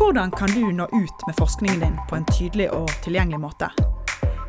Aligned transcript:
Hvordan 0.00 0.30
kan 0.30 0.48
du 0.48 0.72
nå 0.72 0.84
ut 0.84 1.26
med 1.26 1.36
forskningen 1.36 1.80
din 1.80 1.96
på 2.08 2.16
en 2.16 2.24
tydelig 2.24 2.70
og 2.72 2.88
tilgjengelig 3.04 3.40
måte? 3.42 3.66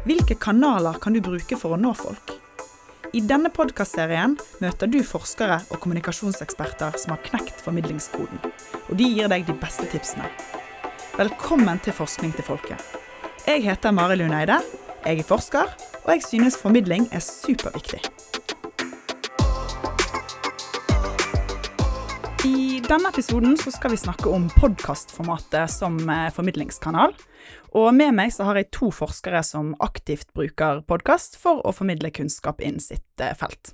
Hvilke 0.08 0.38
kanaler 0.40 0.96
kan 1.04 1.12
du 1.12 1.20
bruke 1.20 1.58
for 1.60 1.76
å 1.76 1.80
nå 1.80 1.92
folk? 2.00 2.32
I 3.12 3.20
denne 3.28 3.52
podkastserien 3.52 4.38
møter 4.64 4.88
du 4.88 5.02
forskere 5.04 5.58
og 5.68 5.82
kommunikasjonseksperter 5.84 6.96
som 7.04 7.12
har 7.12 7.22
knekt 7.28 7.60
formidlingskoden, 7.66 8.40
og 8.88 8.96
de 8.96 9.12
gir 9.12 9.28
deg 9.28 9.44
de 9.50 9.58
beste 9.60 9.92
tipsene. 9.92 10.32
Velkommen 11.20 11.84
til 11.84 12.00
Forskning 12.00 12.32
til 12.38 12.48
folket. 12.48 12.80
Jeg 13.44 13.68
heter 13.68 13.92
Mari 13.92 14.22
Lund 14.24 14.40
Eide, 14.40 14.62
jeg 15.04 15.20
er 15.20 15.32
forsker, 15.36 15.76
og 16.06 16.14
jeg 16.16 16.30
synes 16.30 16.62
formidling 16.64 17.12
er 17.12 17.28
superviktig. 17.28 18.06
Denne 22.92 23.08
episoden 23.08 23.54
skal 23.56 23.94
vi 23.94 23.98
snakke 24.02 24.28
om 24.28 24.50
podkastformatet 24.52 25.72
som 25.72 25.96
eh, 26.12 26.28
formidlingskanal. 26.36 27.14
Og 27.80 27.94
med 27.96 28.12
meg 28.18 28.34
har 28.44 28.58
jeg 28.60 28.68
to 28.76 28.90
forskere 28.92 29.40
som 29.48 29.70
aktivt 29.80 30.28
bruker 30.36 30.82
podkast 30.90 31.38
for 31.40 31.64
å 31.64 31.72
formidle 31.72 32.12
kunnskap 32.12 32.60
innen 32.60 32.84
sitt 32.84 33.24
eh, 33.24 33.32
felt. 33.38 33.72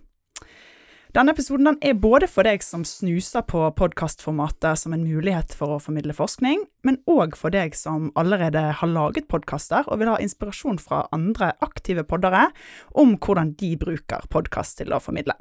Denne 1.17 1.34
episoden 1.34 1.80
er 1.81 1.98
både 1.98 2.30
for 2.30 2.45
deg 2.45 2.62
som 2.62 2.84
snuser 2.85 3.41
på 3.48 3.63
podkastformatet 3.80 4.84
som 4.84 4.93
en 4.93 5.07
mulighet 5.07 5.55
for 5.57 5.73
å 5.73 5.81
formidle 5.81 6.13
forskning, 6.13 6.68
men 6.85 7.02
òg 7.09 7.34
for 7.40 7.49
deg 7.55 7.73
som 7.79 8.12
allerede 8.20 8.68
har 8.77 8.93
laget 8.93 9.31
podkaster 9.31 9.88
og 9.88 9.98
vil 10.04 10.13
ha 10.13 10.21
inspirasjon 10.21 10.77
fra 10.84 11.07
andre 11.15 11.55
aktive 11.65 12.05
poddere 12.05 12.52
om 12.93 13.18
hvordan 13.18 13.55
de 13.57 13.73
bruker 13.81 14.29
podkast 14.29 14.84
til 14.84 14.93
å 14.93 15.02
formidle. 15.02 15.34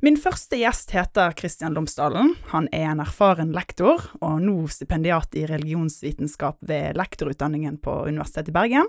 Min 0.00 0.16
første 0.16 0.56
gjest 0.56 0.94
heter 0.96 1.34
Kristian 1.36 1.74
Lomsdalen. 1.76 2.30
Han 2.54 2.70
er 2.72 2.86
en 2.88 3.02
erfaren 3.04 3.50
lektor, 3.52 4.06
og 4.24 4.38
nå 4.40 4.54
stipendiat 4.72 5.34
i 5.36 5.42
religionsvitenskap 5.44 6.56
ved 6.64 6.96
lektorutdanningen 6.96 7.76
på 7.84 7.98
Universitetet 8.08 8.48
i 8.48 8.54
Bergen, 8.56 8.88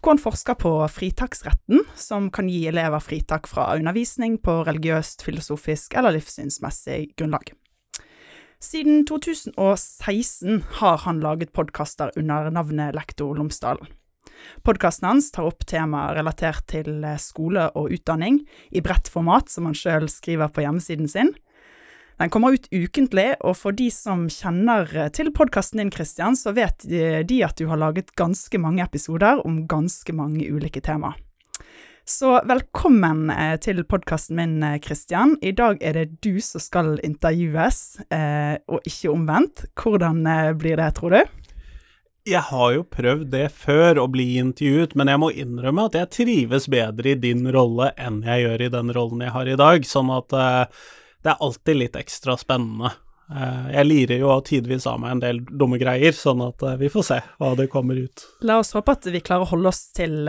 hvor 0.00 0.14
han 0.14 0.22
forsker 0.22 0.56
på 0.62 0.72
fritaksretten, 0.94 1.84
som 1.92 2.30
kan 2.32 2.48
gi 2.48 2.62
elever 2.70 3.04
fritak 3.04 3.50
fra 3.50 3.68
undervisning 3.76 4.38
på 4.40 4.62
religiøst, 4.64 5.26
filosofisk 5.28 5.92
eller 5.92 6.16
livssynsmessig 6.16 7.02
grunnlag. 7.20 7.52
Siden 8.56 9.04
2016 9.04 10.64
har 10.80 11.04
han 11.04 11.20
laget 11.20 11.52
podkaster 11.52 12.16
under 12.16 12.48
navnet 12.48 12.96
Lektor 12.96 13.36
Lomsdalen. 13.36 13.92
Podkasten 14.66 15.08
hans 15.08 15.30
tar 15.34 15.48
opp 15.48 15.66
temaer 15.68 16.16
relatert 16.18 16.66
til 16.70 17.04
eh, 17.04 17.18
skole 17.20 17.68
og 17.78 17.92
utdanning, 17.94 18.40
i 18.70 18.82
bredt 18.84 19.10
format, 19.12 19.50
som 19.52 19.68
han 19.68 19.76
sjøl 19.76 20.08
skriver 20.10 20.52
på 20.52 20.64
hjemmesiden 20.64 21.10
sin. 21.10 21.34
Den 22.16 22.32
kommer 22.32 22.54
ut 22.56 22.70
ukentlig, 22.72 23.34
og 23.44 23.58
for 23.58 23.76
de 23.76 23.90
som 23.92 24.26
kjenner 24.32 24.88
eh, 24.96 25.12
til 25.14 25.32
podkasten 25.36 25.82
din, 25.82 25.92
Christian, 25.92 26.38
så 26.38 26.54
vet 26.56 26.86
de 26.86 27.42
at 27.44 27.56
du 27.60 27.68
har 27.70 27.80
laget 27.80 28.14
ganske 28.16 28.60
mange 28.60 28.84
episoder 28.84 29.42
om 29.46 29.64
ganske 29.68 30.16
mange 30.16 30.48
ulike 30.48 30.82
temaer. 30.84 31.18
Så 32.06 32.36
velkommen 32.46 33.32
eh, 33.34 33.56
til 33.58 33.82
podkasten 33.84 34.38
min, 34.38 34.60
Christian. 34.84 35.34
I 35.42 35.50
dag 35.58 35.80
er 35.82 35.98
det 35.98 36.20
du 36.22 36.38
som 36.44 36.62
skal 36.62 36.94
intervjues, 37.04 37.80
og 38.70 38.86
ikke 38.86 39.10
omvendt. 39.10 39.66
Hvordan 39.74 40.22
blir 40.58 40.78
det, 40.78 40.92
tror 41.00 41.16
du? 41.16 41.36
Jeg 42.26 42.42
har 42.48 42.70
jo 42.74 42.82
prøvd 42.90 43.28
det 43.30 43.44
før, 43.54 44.00
å 44.02 44.08
bli 44.10 44.24
intervjuet, 44.40 44.96
men 44.98 45.06
jeg 45.12 45.20
må 45.22 45.28
innrømme 45.30 45.84
at 45.86 45.94
jeg 45.94 46.10
trives 46.10 46.64
bedre 46.72 47.12
i 47.12 47.18
din 47.22 47.44
rolle 47.54 47.92
enn 48.02 48.16
jeg 48.26 48.42
gjør 48.42 48.64
i 48.66 48.70
den 48.74 48.90
rollen 48.96 49.22
jeg 49.22 49.34
har 49.36 49.50
i 49.52 49.58
dag, 49.60 49.86
sånn 49.86 50.10
at 50.10 50.34
uh, 50.34 50.88
det 51.22 51.30
er 51.30 51.44
alltid 51.46 51.78
litt 51.78 51.98
ekstra 52.00 52.34
spennende. 52.40 52.90
Uh, 53.30 53.70
jeg 53.70 53.86
lirer 53.86 54.24
jo 54.24 54.34
tidvis 54.42 54.88
av 54.90 54.98
meg 55.04 55.14
en 55.14 55.22
del 55.22 55.40
dumme 55.46 55.78
greier, 55.78 56.18
sånn 56.18 56.42
at 56.48 56.66
uh, 56.66 56.74
vi 56.82 56.90
får 56.90 57.06
se 57.12 57.20
hva 57.38 57.52
det 57.62 57.68
kommer 57.70 58.02
ut. 58.02 58.26
La 58.42 58.58
oss 58.58 58.74
håpe 58.74 58.98
at 58.98 59.06
vi 59.06 59.22
klarer 59.22 59.46
å 59.46 59.52
holde 59.52 59.70
oss 59.70 59.84
til, 59.94 60.26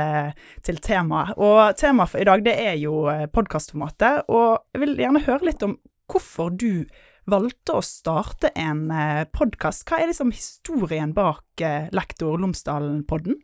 til 0.70 0.82
temaet. 0.86 1.34
Og 1.42 1.82
temaet 1.82 2.14
for 2.14 2.22
i 2.22 2.30
dag, 2.30 2.46
det 2.46 2.60
er 2.62 2.78
jo 2.78 3.08
podkastformatet, 3.34 4.30
og 4.30 4.62
jeg 4.70 4.86
vil 4.86 5.00
gjerne 5.02 5.26
høre 5.26 5.50
litt 5.50 5.66
om 5.66 5.80
hvorfor 6.14 6.54
du 6.54 6.86
valgte 7.28 7.76
å 7.78 7.84
starte 7.84 8.52
en 8.56 8.88
eh, 8.92 9.26
podkast. 9.36 9.86
Hva 9.88 10.00
er 10.00 10.12
liksom 10.12 10.32
historien 10.36 11.14
bak 11.16 11.62
eh, 11.64 11.92
Lektor 11.96 12.40
Lomsdalen-podden? 12.42 13.42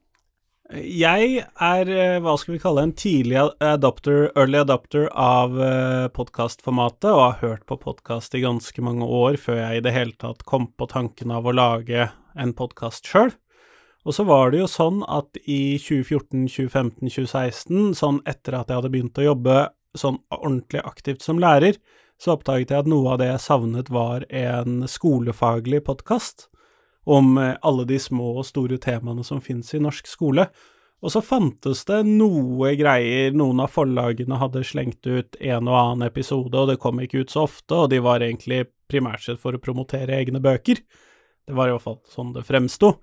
Jeg 0.73 1.43
er, 1.43 1.91
eh, 1.91 2.17
hva 2.23 2.37
skal 2.39 2.55
vi 2.55 2.61
kalle, 2.63 2.85
en 2.87 2.95
tidlig 2.97 3.37
adopter, 3.59 4.29
early 4.39 4.61
adopter 4.63 5.09
av 5.11 5.59
podkastformatet, 6.15 7.11
og 7.11 7.23
har 7.25 7.39
hørt 7.43 7.65
på 7.69 7.77
podkast 7.81 8.35
i 8.37 8.43
ganske 8.45 8.85
mange 8.85 9.05
år 9.05 9.37
før 9.41 9.59
jeg 9.59 9.81
i 9.81 9.85
det 9.85 9.95
hele 9.95 10.17
tatt 10.17 10.45
kom 10.47 10.71
på 10.71 10.87
tanken 10.89 11.35
av 11.35 11.45
å 11.45 11.55
lage 11.55 12.07
en 12.39 12.55
podkast 12.57 13.09
sjøl. 13.11 13.35
Og 14.03 14.15
så 14.15 14.25
var 14.27 14.51
det 14.51 14.63
jo 14.63 14.67
sånn 14.67 15.03
at 15.07 15.37
i 15.43 15.77
2014, 15.79 16.47
2015, 16.51 17.11
2016, 17.11 17.93
sånn 17.99 18.23
etter 18.27 18.57
at 18.57 18.71
jeg 18.71 18.79
hadde 18.79 18.91
begynt 18.91 19.19
å 19.19 19.29
jobbe 19.29 19.59
sånn 19.95 20.17
ordentlig 20.33 20.81
aktivt 20.83 21.23
som 21.23 21.39
lærer, 21.39 21.77
så 22.21 22.35
oppdaget 22.37 22.71
jeg 22.71 22.85
at 22.85 22.89
noe 22.89 23.13
av 23.13 23.21
det 23.21 23.29
jeg 23.31 23.43
savnet, 23.45 23.91
var 23.93 24.25
en 24.29 24.83
skolefaglig 24.89 25.83
podkast 25.87 26.47
om 27.03 27.37
eh, 27.37 27.55
alle 27.61 27.85
de 27.85 27.99
små 27.99 28.37
og 28.39 28.47
store 28.47 28.79
temaene 28.81 29.25
som 29.27 29.41
finnes 29.43 29.73
i 29.73 29.81
norsk 29.83 30.07
skole. 30.07 30.47
Og 31.03 31.11
så 31.11 31.19
fantes 31.19 31.83
det 31.89 31.99
noe 32.07 32.71
greier, 32.79 33.33
noen 33.35 33.59
av 33.65 33.73
forlagene 33.73 34.39
hadde 34.39 34.63
slengt 34.63 35.03
ut 35.03 35.35
en 35.41 35.67
og 35.67 35.75
annen 35.75 36.07
episode, 36.07 36.55
og 36.55 36.71
det 36.71 36.79
kom 36.79 37.01
ikke 37.03 37.25
ut 37.25 37.33
så 37.33 37.43
ofte, 37.43 37.75
og 37.75 37.89
de 37.91 37.99
var 38.03 38.23
egentlig 38.23 38.69
primært 38.87 39.25
sett 39.25 39.41
for 39.41 39.55
å 39.55 39.59
promotere 39.59 40.15
egne 40.15 40.39
bøker. 40.43 40.79
Det 41.43 41.57
var 41.57 41.67
i 41.67 41.75
hvert 41.75 41.83
fall 41.83 41.99
sånn 42.07 42.31
det 42.35 42.45
fremsto. 42.47 42.95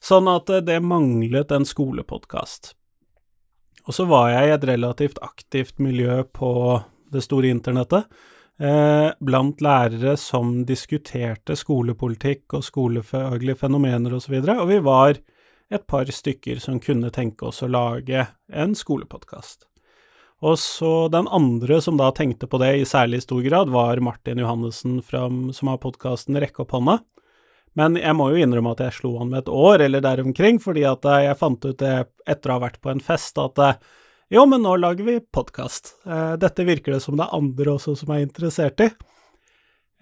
Sånn 0.00 0.30
at 0.30 0.48
eh, 0.48 0.64
det 0.64 0.80
manglet 0.80 1.52
en 1.52 1.68
skolepodkast. 1.68 2.72
Og 3.88 3.96
så 3.96 4.04
var 4.08 4.30
jeg 4.32 4.48
i 4.48 4.54
et 4.54 4.64
relativt 4.68 5.20
aktivt 5.24 5.78
miljø 5.80 6.22
på 6.36 6.50
det 7.12 7.22
store 7.24 7.50
internettet, 7.52 8.06
eh, 8.60 9.10
blant 9.20 9.62
lærere 9.64 10.16
som 10.20 10.64
diskuterte 10.68 11.56
skolepolitikk 11.56 12.58
og 12.58 12.66
skolefaglige 12.66 13.58
fenomener 13.64 14.14
osv., 14.14 14.16
og, 14.16 14.22
så 14.22 14.34
videre, 14.36 14.58
og 14.62 14.68
vi 14.72 14.78
var 14.84 15.20
et 15.70 15.86
par 15.86 16.08
stykker 16.08 16.60
som 16.60 16.80
kunne 16.80 17.10
tenke 17.12 17.48
oss 17.48 17.62
å 17.62 17.70
lage 17.70 18.26
en 18.48 18.74
skolepodkast. 18.76 19.66
Og 20.38 20.54
så 20.62 21.08
den 21.10 21.26
andre 21.34 21.80
som 21.82 21.98
da 21.98 22.12
tenkte 22.14 22.46
på 22.46 22.60
det 22.62 22.70
i 22.78 22.86
særlig 22.86 23.24
stor 23.24 23.42
grad, 23.42 23.72
var 23.74 24.00
Martin 24.00 24.38
Johannessen 24.38 25.00
som 25.02 25.70
har 25.70 25.80
podkasten 25.82 26.38
Rekke 26.38 26.62
opp 26.62 26.76
hånda. 26.76 27.00
Men 27.78 27.98
jeg 27.98 28.14
må 28.16 28.30
jo 28.32 28.40
innrømme 28.42 28.72
at 28.74 28.84
jeg 28.86 28.96
slo 29.00 29.16
han 29.20 29.32
med 29.32 29.44
et 29.44 29.50
år 29.52 29.84
eller 29.86 30.02
der 30.02 30.22
omkring, 30.22 30.60
fordi 30.62 30.86
at 30.88 31.04
jeg 31.04 31.38
fant 31.38 31.66
ut 31.66 31.78
det 31.82 31.96
etter 32.26 32.50
å 32.50 32.56
ha 32.56 32.64
vært 32.64 32.80
på 32.82 32.90
en 32.94 33.02
fest, 33.02 33.38
at 33.38 33.58
jo, 34.28 34.44
men 34.46 34.62
nå 34.62 34.74
lager 34.76 35.04
vi 35.04 35.20
podkast. 35.20 35.94
Eh, 36.06 36.34
dette 36.40 36.64
virker 36.68 36.92
det 36.92 37.00
som 37.00 37.16
det 37.16 37.24
er 37.24 37.36
andre 37.38 37.74
også 37.78 37.94
som 37.96 38.12
er 38.12 38.24
interessert 38.26 38.82
i. 38.84 38.90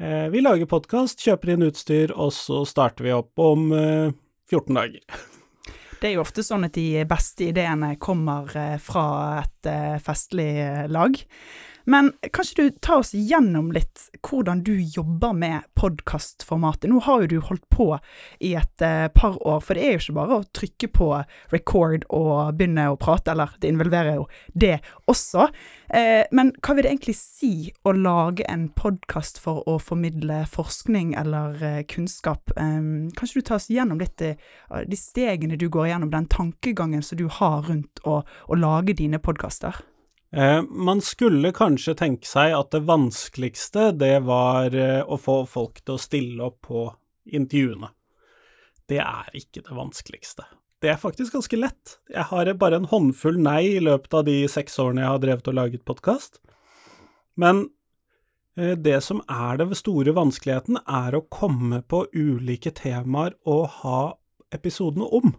Eh, 0.03 0.27
vi 0.33 0.43
lager 0.43 0.69
podkast, 0.71 1.23
kjøper 1.23 1.55
inn 1.55 1.67
utstyr, 1.69 2.13
og 2.13 2.33
så 2.35 2.65
starter 2.69 3.07
vi 3.07 3.15
opp 3.15 3.39
om 3.39 3.71
14 3.71 4.11
eh, 4.51 4.75
dager. 4.81 5.01
Det 5.97 6.11
er 6.11 6.19
jo 6.19 6.27
ofte 6.27 6.43
sånn 6.45 6.67
at 6.67 6.75
de 6.77 7.07
beste 7.09 7.47
ideene 7.47 7.95
kommer 7.97 8.51
fra 8.85 9.07
et 9.41 9.69
festlig 10.05 10.51
lag. 10.93 11.17
Men 11.89 12.13
kanskje 12.33 12.63
du 12.63 12.71
tar 12.83 12.99
oss 12.99 13.13
gjennom 13.15 13.69
litt 13.73 14.09
hvordan 14.27 14.65
du 14.67 14.73
jobber 14.81 15.33
med 15.33 15.69
podkastformatet. 15.79 16.89
Nå 16.91 16.99
har 17.07 17.23
jo 17.23 17.29
du 17.31 17.37
holdt 17.47 17.63
på 17.71 17.87
i 18.43 18.57
et 18.59 18.83
eh, 18.83 19.07
par 19.15 19.39
år, 19.47 19.61
for 19.63 19.79
det 19.79 19.85
er 19.87 19.95
jo 19.95 20.03
ikke 20.03 20.17
bare 20.19 20.41
å 20.41 20.49
trykke 20.59 20.91
på 20.99 21.09
record 21.55 22.09
og 22.11 22.59
begynne 22.59 22.89
å 22.91 22.99
prate, 22.99 23.31
eller 23.31 23.55
det 23.63 23.71
involverer 23.71 24.19
jo 24.19 24.27
det 24.51 24.81
også. 25.07 25.47
Eh, 25.95 26.27
men 26.35 26.51
hva 26.59 26.75
vil 26.75 26.89
det 26.89 26.95
egentlig 26.97 27.19
si 27.21 27.55
å 27.87 27.95
lage 27.95 28.51
en 28.51 28.67
podkast 28.75 29.39
for 29.43 29.63
å 29.71 29.79
formidle 29.79 30.43
forskning 30.51 31.15
eller 31.23 31.63
eh, 31.63 31.83
kunnskap? 31.87 32.51
Kan 32.57 33.13
kanskje 33.15 33.41
du 33.41 33.47
tar 33.47 33.61
oss 33.61 33.71
gjennom 33.71 34.03
litt 34.03 34.19
de 34.19 34.99
stegene 34.99 35.59
du 35.61 35.69
går 35.71 35.93
gjennom, 35.93 36.11
den 36.11 36.27
tankegangen 36.27 37.05
som 37.07 37.21
du 37.21 37.29
har 37.31 37.63
rundt 37.71 38.03
å, 38.03 38.25
å 38.27 38.59
lage 38.59 38.99
dine 38.99 39.23
podkaster? 39.23 39.87
Eh, 40.31 40.63
man 40.63 41.01
skulle 41.01 41.53
kanskje 41.55 41.95
tenke 41.95 42.27
seg 42.29 42.55
at 42.57 42.73
det 42.75 42.83
vanskeligste, 42.89 43.93
det 43.99 44.19
var 44.27 44.75
eh, 44.75 45.03
å 45.03 45.19
få 45.21 45.45
folk 45.49 45.81
til 45.85 45.97
å 45.97 46.03
stille 46.03 46.49
opp 46.49 46.61
på 46.67 46.89
intervjuene. 47.27 47.93
Det 48.87 49.01
er 49.03 49.31
ikke 49.35 49.65
det 49.67 49.75
vanskeligste. 49.75 50.47
Det 50.83 50.91
er 50.93 51.01
faktisk 51.01 51.33
ganske 51.39 51.59
lett. 51.59 51.97
Jeg 52.13 52.29
har 52.31 52.53
bare 52.61 52.83
en 52.83 52.91
håndfull 52.91 53.39
nei 53.43 53.63
i 53.79 53.81
løpet 53.83 54.13
av 54.15 54.27
de 54.29 54.43
seks 54.51 54.77
årene 54.83 55.03
jeg 55.03 55.15
har 55.15 55.23
drevet 55.23 55.49
og 55.51 55.57
laget 55.57 55.87
podkast. 55.89 56.39
Men 57.39 57.69
eh, 58.59 58.77
det 58.77 59.01
som 59.07 59.23
er 59.31 59.63
det 59.63 59.79
store 59.79 60.15
vanskeligheten, 60.17 60.83
er 60.85 61.17
å 61.17 61.25
komme 61.31 61.81
på 61.87 62.05
ulike 62.13 62.75
temaer 62.77 63.39
og 63.47 63.81
ha 63.81 64.01
episodene 64.55 65.07
om. 65.07 65.35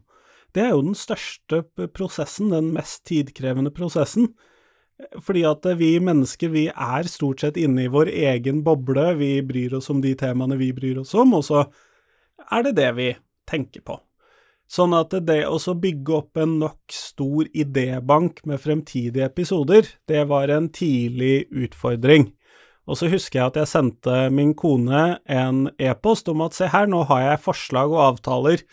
Det 0.55 0.63
er 0.63 0.73
jo 0.73 0.85
den 0.87 0.97
største 0.97 1.61
prosessen, 1.93 2.49
den 2.55 2.71
mest 2.73 3.03
tidkrevende 3.05 3.71
prosessen. 3.75 4.31
Fordi 5.21 5.43
at 5.45 5.65
vi 5.77 5.91
mennesker, 6.01 6.49
vi 6.49 6.65
er 6.71 7.09
stort 7.09 7.43
sett 7.43 7.57
inne 7.61 7.85
i 7.85 7.91
vår 7.93 8.09
egen 8.09 8.63
boble, 8.65 9.11
vi 9.19 9.35
bryr 9.45 9.77
oss 9.77 9.91
om 9.93 10.01
de 10.01 10.15
temaene 10.17 10.57
vi 10.57 10.71
bryr 10.73 11.03
oss 11.03 11.13
om, 11.17 11.35
og 11.37 11.45
så 11.45 11.67
er 12.49 12.65
det 12.65 12.77
det 12.79 12.91
vi 12.97 13.11
tenker 13.49 13.85
på. 13.85 13.99
Sånn 14.67 14.91
at 14.97 15.13
det 15.23 15.43
å 15.47 15.57
bygge 15.79 16.15
opp 16.17 16.39
en 16.41 16.57
nok 16.59 16.91
stor 16.91 17.47
idébank 17.55 18.41
med 18.49 18.59
fremtidige 18.59 19.29
episoder, 19.29 19.87
det 20.09 20.25
var 20.27 20.51
en 20.51 20.67
tidlig 20.73 21.45
utfordring. 21.55 22.33
Og 22.87 22.99
så 22.99 23.09
husker 23.11 23.39
jeg 23.39 23.51
at 23.51 23.61
jeg 23.61 23.71
sendte 23.71 24.17
min 24.31 24.53
kone 24.57 25.19
en 25.23 25.67
e-post 25.79 26.27
om 26.31 26.43
at 26.43 26.55
se 26.55 26.67
her, 26.71 26.87
nå 26.87 27.05
har 27.07 27.23
jeg 27.23 27.43
forslag 27.45 27.93
og 27.93 28.03
avtaler 28.09 28.63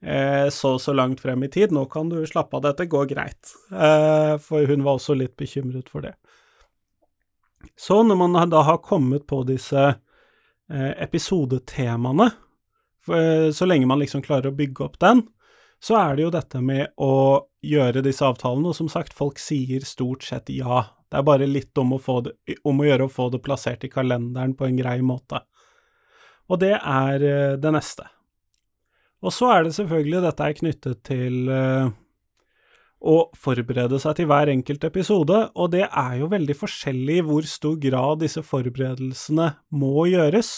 så 0.00 0.78
så 0.80 0.92
langt 0.96 1.20
frem 1.20 1.42
i 1.44 1.50
tid, 1.52 1.74
nå 1.76 1.82
kan 1.92 2.08
du 2.08 2.22
slappe 2.26 2.56
av, 2.56 2.62
dette 2.64 2.86
går 2.88 3.08
greit. 3.10 3.50
Eh, 3.68 4.36
for 4.40 4.64
hun 4.70 4.86
var 4.86 4.96
også 4.96 5.16
litt 5.18 5.34
bekymret 5.36 5.90
for 5.92 6.06
det. 6.06 6.14
Så 7.76 7.98
når 8.02 8.16
man 8.16 8.38
da 8.48 8.62
har 8.64 8.80
kommet 8.80 9.26
på 9.28 9.42
disse 9.44 9.82
eh, 9.90 10.92
episodetemaene, 11.04 12.30
Eh, 13.08 13.50
så 13.52 13.64
lenge 13.64 13.86
man 13.86 13.98
liksom 13.98 14.22
klarer 14.22 14.50
å 14.50 14.56
bygge 14.56 14.84
opp 14.84 14.98
den, 15.00 15.24
så 15.80 15.96
er 15.96 16.16
det 16.16 16.26
jo 16.26 16.32
dette 16.34 16.60
med 16.60 16.92
å 17.00 17.46
gjøre 17.64 18.02
disse 18.04 18.26
avtalene, 18.26 18.70
og 18.70 18.76
som 18.76 18.90
sagt, 18.92 19.16
folk 19.16 19.40
sier 19.40 19.84
stort 19.88 20.26
sett 20.26 20.52
ja. 20.52 20.84
Det 21.10 21.18
er 21.18 21.26
bare 21.26 21.48
litt 21.48 21.76
om 21.80 21.96
å, 21.96 22.00
det, 22.22 22.36
om 22.68 22.80
å 22.80 22.86
gjøre 22.86 23.08
å 23.08 23.12
få 23.12 23.30
det 23.32 23.40
plassert 23.42 23.84
i 23.84 23.90
kalenderen 23.90 24.54
på 24.54 24.68
en 24.68 24.76
grei 24.78 25.00
måte. 25.02 25.42
Og 26.50 26.60
det 26.62 26.76
er 26.76 27.24
eh, 27.24 27.56
det 27.60 27.72
neste. 27.74 28.06
Og 29.20 29.34
så 29.36 29.50
er 29.52 29.66
det 29.66 29.74
selvfølgelig 29.76 30.22
dette 30.24 30.46
er 30.46 30.56
knyttet 30.56 31.02
til 31.04 31.50
uh, 31.52 31.90
å 33.00 33.16
forberede 33.36 34.00
seg 34.00 34.16
til 34.16 34.28
hver 34.30 34.50
enkelt 34.52 34.84
episode, 34.88 35.38
og 35.54 35.72
det 35.74 35.86
er 35.86 36.18
jo 36.20 36.28
veldig 36.32 36.56
forskjellig 36.56 37.20
i 37.20 37.24
hvor 37.24 37.48
stor 37.48 37.78
grad 37.80 38.20
disse 38.24 38.42
forberedelsene 38.44 39.48
må 39.76 40.06
gjøres. 40.10 40.52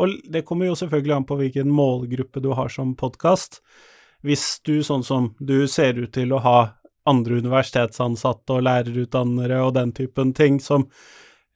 Og 0.00 0.20
det 0.32 0.44
kommer 0.48 0.70
jo 0.70 0.76
selvfølgelig 0.78 1.16
an 1.18 1.28
på 1.28 1.38
hvilken 1.40 1.72
målgruppe 1.72 2.40
du 2.44 2.52
har 2.56 2.72
som 2.72 2.94
podkast. 2.96 3.60
Hvis 4.24 4.62
du, 4.64 4.78
sånn 4.86 5.04
som 5.04 5.32
du 5.40 5.66
ser 5.68 5.98
ut 6.00 6.12
til 6.14 6.32
å 6.32 6.40
ha 6.44 6.58
andre 7.08 7.40
universitetsansatte 7.42 8.56
og 8.56 8.64
lærerutdannere 8.68 9.58
og 9.66 9.74
den 9.76 9.92
typen 9.96 10.32
ting 10.36 10.60
som 10.62 10.86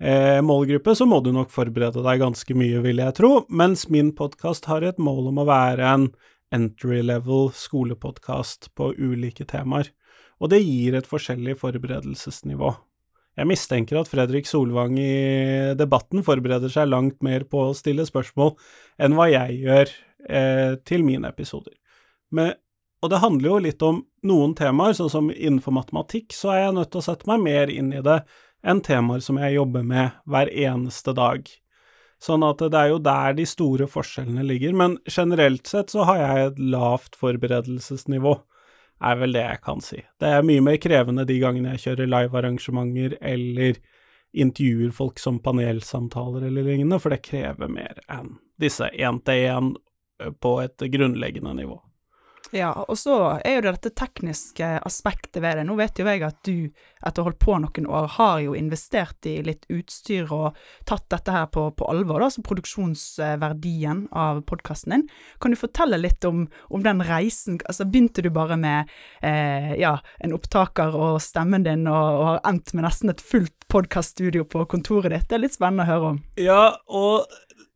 eh, 0.03 0.41
målgruppe, 0.45 0.95
så 0.97 1.07
må 1.09 1.21
du 1.25 1.33
nok 1.35 1.53
forberede 1.55 2.05
deg 2.05 2.23
ganske 2.23 2.57
mye, 2.59 2.81
vil 2.85 3.03
jeg 3.03 3.17
tro, 3.19 3.33
mens 3.49 3.87
min 3.93 4.13
podkast 4.17 4.69
har 4.71 4.87
et 4.87 4.99
mål 5.03 5.31
om 5.33 5.43
å 5.43 5.49
være 5.49 5.93
en 5.93 6.09
entry 6.55 7.03
level 7.03 7.51
skolepodkast 7.55 8.71
på 8.79 8.93
ulike 8.99 9.47
temaer, 9.49 9.91
og 10.41 10.53
det 10.53 10.61
gir 10.63 10.97
et 10.97 11.09
forskjellig 11.09 11.57
forberedelsesnivå. 11.63 12.75
Jeg 13.37 13.49
mistenker 13.51 13.99
at 14.01 14.09
Fredrik 14.09 14.47
Solvang 14.49 14.97
i 14.97 15.73
debatten 15.77 16.23
forbereder 16.25 16.73
seg 16.73 16.89
langt 16.89 17.19
mer 17.25 17.45
på 17.49 17.67
å 17.67 17.75
stille 17.77 18.07
spørsmål 18.09 18.55
enn 19.03 19.17
hva 19.17 19.27
jeg 19.29 19.59
gjør 19.67 19.91
eh, 20.29 20.73
til 20.89 21.05
mine 21.05 21.29
episoder. 21.29 21.75
Men, 22.33 22.55
og 23.05 23.13
det 23.13 23.21
handler 23.21 23.51
jo 23.51 23.59
litt 23.67 23.85
om 23.85 24.01
noen 24.27 24.55
temaer, 24.57 24.97
sånn 24.97 25.13
som 25.13 25.29
innenfor 25.29 25.77
matematikk, 25.77 26.33
så 26.33 26.55
er 26.55 26.63
jeg 26.63 26.77
nødt 26.79 26.93
til 26.95 27.03
å 27.03 27.07
sette 27.11 27.29
meg 27.29 27.45
mer 27.45 27.73
inn 27.73 27.93
i 27.93 28.03
det 28.05 28.23
enn 28.65 28.83
temaer 28.85 29.23
som 29.25 29.39
jeg 29.41 29.57
jobber 29.59 29.85
med 29.87 30.17
hver 30.25 30.51
eneste 30.53 31.15
dag. 31.17 31.49
Sånn 32.23 32.45
at 32.47 32.63
det 32.63 32.79
er 32.79 32.95
jo 32.95 33.01
der 33.05 33.37
de 33.37 33.45
store 33.47 33.89
forskjellene 33.91 34.45
ligger, 34.47 34.73
men 34.73 34.97
generelt 35.05 35.69
sett 35.69 35.93
så 35.93 36.07
har 36.09 36.23
jeg 36.23 36.47
et 36.47 36.63
lavt 36.73 37.19
forberedelsesnivå 37.21 38.39
er 39.05 39.19
vel 39.21 39.37
det 39.37 39.45
jeg 39.45 39.63
kan 39.65 39.83
si. 39.85 40.01
Det 40.21 40.31
er 40.33 40.47
mye 40.47 40.65
mer 40.65 40.79
krevende 40.81 41.27
de 41.29 41.37
gangene 41.43 41.75
jeg 41.75 41.85
kjører 41.85 42.13
livearrangementer 42.13 43.19
eller 43.21 43.81
intervjuer 44.37 44.93
folk 44.97 45.21
som 45.21 45.41
panelsamtaler 45.45 46.47
eller 46.49 46.65
lignende, 46.67 46.99
for 47.01 47.13
det 47.13 47.25
krever 47.25 47.71
mer 47.73 48.01
enn 48.13 48.37
disse 48.61 48.89
én-til-én 48.93 49.75
på 50.41 50.53
et 50.63 50.87
grunnleggende 50.93 51.53
nivå. 51.59 51.77
Ja, 52.55 52.71
og 52.87 52.99
så 52.99 53.17
er 53.45 53.57
jo 53.57 53.63
det 53.65 53.73
dette 53.77 53.93
tekniske 53.99 54.67
aspektet 54.87 55.41
ved 55.43 55.59
det. 55.59 55.65
Nå 55.67 55.77
vet 55.79 55.99
jo 55.99 56.07
jeg 56.07 56.23
at 56.27 56.39
du, 56.47 56.69
etter 57.03 57.23
å 57.23 57.25
ha 57.25 57.31
holdt 57.31 57.41
på 57.43 57.57
noen 57.63 57.89
år, 57.91 58.09
har 58.17 58.41
jo 58.45 58.55
investert 58.59 59.27
i 59.29 59.39
litt 59.47 59.67
utstyr 59.73 60.31
og 60.35 60.59
tatt 60.89 61.09
dette 61.13 61.35
her 61.35 61.49
på, 61.53 61.69
på 61.77 61.89
alvor, 61.91 62.21
da, 62.21 62.29
altså 62.31 62.45
produksjonsverdien 62.47 64.07
av 64.17 64.43
podkasten 64.49 64.95
din. 64.95 65.07
Kan 65.43 65.55
du 65.55 65.61
fortelle 65.61 66.01
litt 66.01 66.25
om, 66.29 66.47
om, 66.71 66.85
den 66.87 67.03
reisen? 67.07 67.59
Altså, 67.67 67.89
begynte 67.89 68.23
du 68.23 68.31
bare 68.35 68.59
med 68.61 68.93
eh, 69.27 69.75
ja, 69.81 69.97
en 70.23 70.37
opptaker 70.37 70.95
og 70.95 71.21
stemmen 71.25 71.67
din, 71.67 71.87
og, 71.91 72.21
og 72.21 72.29
har 72.31 72.43
endt 72.53 72.75
med 72.77 72.87
nesten 72.87 73.13
et 73.13 73.25
fullt 73.25 73.67
podkaststudio 73.73 74.47
på 74.49 74.65
kontoret 74.71 75.13
ditt? 75.13 75.29
Det 75.31 75.39
er 75.39 75.45
litt 75.49 75.57
spennende 75.57 75.87
å 75.87 75.91
høre 75.91 76.15
om. 76.15 76.23
Ja, 76.41 76.63
og 76.87 77.27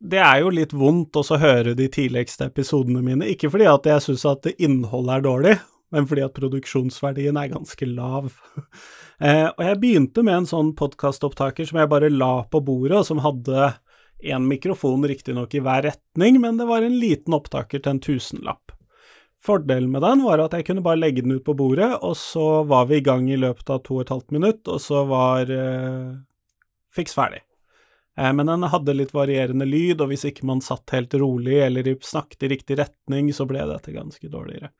det 0.01 0.17
er 0.17 0.39
jo 0.41 0.49
litt 0.53 0.73
vondt 0.73 1.17
å 1.19 1.37
høre 1.37 1.75
de 1.77 1.85
tidligste 1.91 2.47
episodene 2.49 3.03
mine, 3.05 3.27
ikke 3.29 3.51
fordi 3.53 3.67
at 3.69 3.85
jeg 3.85 4.05
syns 4.07 4.25
at 4.29 4.49
innholdet 4.57 5.19
er 5.19 5.25
dårlig, 5.27 5.53
men 5.93 6.07
fordi 6.09 6.23
at 6.25 6.33
produksjonsverdien 6.33 7.37
er 7.37 7.51
ganske 7.51 7.87
lav. 7.89 8.31
eh, 9.25 9.47
og 9.51 9.61
jeg 9.67 9.79
begynte 9.83 10.25
med 10.25 10.39
en 10.39 10.49
sånn 10.49 10.73
podkastopptaker 10.79 11.69
som 11.69 11.81
jeg 11.81 11.91
bare 11.91 12.09
la 12.13 12.33
på 12.49 12.63
bordet, 12.65 12.97
og 12.97 13.07
som 13.11 13.21
hadde 13.21 13.73
én 14.21 14.45
mikrofon 14.49 15.05
riktignok 15.09 15.53
i 15.57 15.61
hver 15.65 15.85
retning, 15.89 16.41
men 16.41 16.57
det 16.57 16.69
var 16.69 16.85
en 16.85 16.97
liten 17.01 17.37
opptaker 17.37 17.81
til 17.81 17.95
en 17.95 18.01
tusenlapp. 18.01 18.73
Fordelen 19.41 19.89
med 19.93 20.03
den 20.05 20.21
var 20.25 20.41
at 20.41 20.53
jeg 20.53 20.67
kunne 20.67 20.85
bare 20.85 21.01
legge 21.01 21.23
den 21.25 21.37
ut 21.37 21.45
på 21.45 21.57
bordet, 21.57 21.91
og 22.01 22.17
så 22.17 22.63
var 22.69 22.89
vi 22.89 23.01
i 23.01 23.05
gang 23.05 23.29
i 23.29 23.39
løpet 23.41 23.69
av 23.73 23.85
to 23.85 23.99
og 23.99 24.05
et 24.05 24.13
halvt 24.13 24.35
minutt, 24.37 24.65
og 24.69 24.81
så 24.81 25.05
var 25.09 25.49
eh, 25.53 26.11
fiks 26.93 27.17
ferdig. 27.17 27.41
Eh, 28.21 28.33
men 28.33 28.45
den 28.45 28.63
hadde 28.63 28.93
litt 28.93 29.13
varierende 29.13 29.65
lyd, 29.65 30.01
og 30.01 30.11
hvis 30.11 30.27
ikke 30.29 30.47
man 30.47 30.61
satt 30.63 30.93
helt 30.95 31.13
rolig 31.17 31.61
eller 31.65 31.87
snakket 32.05 32.45
i 32.45 32.51
riktig 32.55 32.77
retning, 32.81 33.31
så 33.33 33.47
ble 33.49 33.63
dette 33.69 33.95
ganske 33.95 34.29
dårligere. 34.29 34.71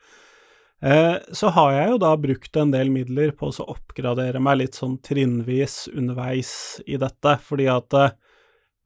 Eh, 0.81 1.15
så 1.33 1.51
har 1.55 1.73
jeg 1.75 1.93
jo 1.93 2.01
da 2.01 2.11
brukt 2.17 2.57
en 2.57 2.73
del 2.73 2.91
midler 2.93 3.33
på 3.37 3.51
å 3.51 3.69
oppgradere 3.73 4.41
meg 4.41 4.61
litt 4.61 4.77
sånn 4.77 4.97
trinnvis 5.05 5.87
underveis 5.93 6.53
i 6.85 6.99
dette, 7.01 7.37
fordi 7.45 7.69
at 7.71 7.97
eh, 7.97 8.13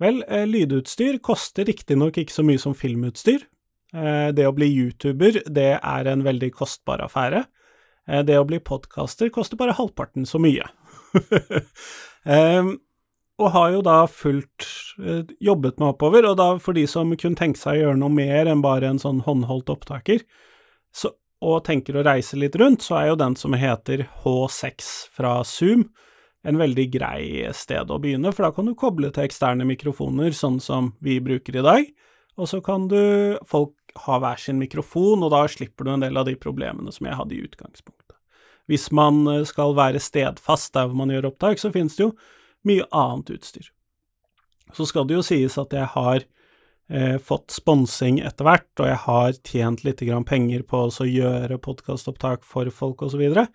vel, 0.03 0.23
lydutstyr 0.51 1.19
koster 1.23 1.67
riktignok 1.67 2.19
ikke 2.19 2.35
så 2.35 2.47
mye 2.47 2.61
som 2.61 2.75
filmutstyr. 2.75 3.47
Det 3.95 4.43
å 4.43 4.51
bli 4.51 4.65
YouTuber, 4.67 5.37
det 5.55 5.77
er 5.77 6.07
en 6.11 6.25
veldig 6.25 6.49
kostbar 6.51 6.99
affære. 7.05 7.45
Det 8.27 8.35
å 8.35 8.43
bli 8.43 8.57
podkaster 8.59 9.29
koster 9.31 9.55
bare 9.55 9.77
halvparten 9.77 10.27
så 10.27 10.41
mye. 10.43 10.67
og 13.41 13.51
har 13.51 13.73
jo 13.73 13.83
da 13.83 13.97
fulgt 14.07 14.67
eh, 15.01 15.27
jobbet 15.43 15.79
meg 15.81 15.95
oppover, 15.95 16.27
og 16.29 16.37
da 16.39 16.47
for 16.61 16.77
de 16.77 16.85
som 16.87 17.11
kunne 17.19 17.39
tenke 17.39 17.59
seg 17.59 17.79
å 17.79 17.83
gjøre 17.83 17.99
noe 17.99 18.13
mer 18.13 18.49
enn 18.51 18.63
bare 18.63 18.93
en 18.93 19.01
sånn 19.01 19.21
håndholdt 19.25 19.71
opptaker, 19.73 20.23
så, 20.95 21.11
og 21.43 21.65
tenker 21.67 21.97
å 21.97 22.05
reise 22.07 22.39
litt 22.39 22.55
rundt, 22.59 22.85
så 22.85 22.99
er 23.01 23.09
jo 23.11 23.19
den 23.19 23.35
som 23.39 23.57
heter 23.59 24.07
H6 24.23 24.91
fra 25.15 25.37
Zoom, 25.47 25.89
en 26.45 26.61
veldig 26.61 26.85
grei 26.93 27.23
sted 27.57 27.89
å 27.89 27.97
begynne, 27.99 28.31
for 28.31 28.47
da 28.47 28.53
kan 28.55 28.69
du 28.69 28.75
koble 28.77 29.09
til 29.11 29.25
eksterne 29.25 29.65
mikrofoner, 29.67 30.29
sånn 30.37 30.61
som 30.61 30.93
vi 31.03 31.17
bruker 31.23 31.57
i 31.57 31.65
dag, 31.65 31.89
og 32.37 32.51
så 32.51 32.61
kan 32.63 32.87
du 32.91 33.01
folk 33.47 33.73
ha 34.05 34.19
hver 34.21 34.39
sin 34.39 34.59
mikrofon, 34.61 35.23
og 35.23 35.31
da 35.33 35.45
slipper 35.49 35.87
du 35.87 35.93
en 35.93 36.03
del 36.03 36.19
av 36.19 36.27
de 36.27 36.35
problemene 36.39 36.91
som 36.93 37.07
jeg 37.07 37.17
hadde 37.19 37.35
i 37.35 37.43
utgangspunktet. 37.47 38.15
Hvis 38.69 38.89
man 38.95 39.23
eh, 39.29 39.43
skal 39.47 39.75
være 39.77 40.01
stedfast 40.01 40.73
der 40.75 40.89
hvor 40.89 40.97
man 41.03 41.13
gjør 41.13 41.29
opptak, 41.31 41.61
så 41.61 41.71
finnes 41.73 41.97
det 41.97 42.07
jo 42.07 42.13
mye 42.67 42.87
annet 42.91 43.35
utstyr. 43.37 43.69
Så 44.73 44.87
skal 44.89 45.07
det 45.07 45.19
jo 45.19 45.25
sies 45.25 45.57
at 45.61 45.73
jeg 45.75 45.87
har 45.93 46.25
eh, 46.89 47.17
fått 47.21 47.53
sponsing 47.53 48.19
etter 48.25 48.47
hvert, 48.47 48.71
og 48.79 48.89
jeg 48.89 49.01
har 49.05 49.39
tjent 49.45 49.85
litt 49.85 50.03
penger 50.27 50.65
på 50.67 50.87
å 50.89 51.07
gjøre 51.07 51.61
podkastopptak 51.61 52.43
for 52.43 52.69
folk 52.73 53.05
osv., 53.05 53.45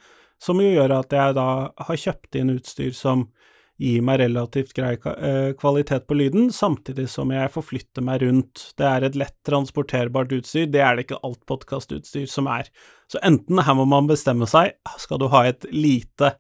som 0.41 0.61
jo 0.63 0.71
gjør 0.71 0.95
at 1.03 1.13
jeg 1.13 1.37
da 1.37 1.49
har 1.77 2.01
kjøpt 2.01 2.39
inn 2.41 2.55
utstyr 2.55 2.95
som 2.97 3.27
gir 3.81 4.03
meg 4.05 4.21
relativt 4.21 4.75
grei 4.77 4.93
eh, 4.97 5.53
kvalitet 5.57 6.07
på 6.09 6.17
lyden, 6.17 6.51
samtidig 6.53 7.07
som 7.09 7.33
jeg 7.33 7.51
får 7.53 7.65
flytte 7.65 8.05
meg 8.05 8.23
rundt. 8.25 8.67
Det 8.77 8.87
er 8.87 9.07
et 9.07 9.17
lett 9.17 9.37
transporterbart 9.49 10.33
utstyr, 10.37 10.69
det 10.69 10.83
er 10.85 10.97
det 10.97 11.07
ikke 11.07 11.21
alt 11.25 11.41
podkastutstyr 11.49 12.29
som 12.29 12.49
er. 12.53 12.69
Så 13.11 13.21
enten 13.25 13.63
her 13.65 13.77
må 13.79 13.87
man 13.89 14.09
bestemme 14.11 14.49
seg, 14.51 14.77
skal 15.01 15.21
du 15.21 15.31
ha 15.33 15.47
et 15.49 15.65
lite 15.73 16.35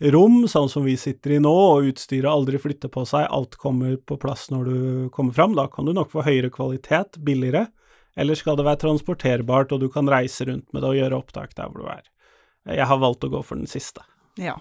rom, 0.00 0.42
sånn 0.48 0.68
som 0.68 0.84
vi 0.84 0.96
sitter 1.00 1.36
i 1.36 1.40
nå, 1.42 1.52
og 1.52 1.88
utstyret 1.90 2.28
aldri 2.30 2.60
flytter 2.60 2.92
på 2.92 3.06
seg, 3.08 3.28
alt 3.32 3.56
kommer 3.60 3.96
på 3.96 4.18
plass 4.20 4.48
når 4.52 4.68
du 4.68 4.78
kommer 5.14 5.36
fram, 5.36 5.56
da 5.56 5.66
kan 5.72 5.88
du 5.88 5.94
nok 5.96 6.12
få 6.12 6.26
høyere 6.26 6.52
kvalitet, 6.52 7.18
billigere. 7.24 7.66
Eller 8.16 8.36
skal 8.38 8.56
det 8.56 8.64
være 8.64 8.80
transporterbart, 8.80 9.72
og 9.72 9.82
du 9.82 9.90
kan 9.92 10.08
reise 10.08 10.46
rundt 10.48 10.72
med 10.72 10.82
det 10.82 10.92
og 10.92 11.00
gjøre 11.00 11.18
opptak 11.20 11.52
der 11.56 11.68
hvor 11.68 11.84
du 11.84 11.90
er. 11.92 12.06
Jeg 12.76 12.88
har 12.88 13.00
valgt 13.00 13.26
å 13.26 13.30
gå 13.30 13.42
for 13.44 13.60
den 13.60 13.68
siste. 13.70 14.04
Ja. 14.40 14.56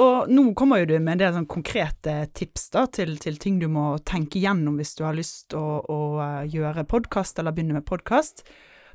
Og 0.00 0.30
nå 0.30 0.44
kommer 0.54 0.80
jo 0.80 0.92
du 0.92 0.96
med 1.00 1.16
en 1.16 1.22
del 1.24 1.34
sånn 1.34 1.48
konkrete 1.50 2.14
tips 2.36 2.68
da, 2.74 2.84
til, 2.86 3.16
til, 3.22 3.38
ting 3.42 3.58
du 3.58 3.66
må 3.70 3.96
tenke 4.06 4.38
gjennom 4.42 4.78
hvis 4.78 4.94
du 4.98 5.02
har 5.06 5.16
lyst 5.18 5.50
til 5.50 5.58
å, 5.58 5.80
å, 5.82 6.00
eh, 6.22 6.50
gjøre 6.52 6.86
podkast 6.88 7.40
eller 7.42 7.56
begynne 7.56 7.80
med 7.80 7.88
podkast. 7.88 8.44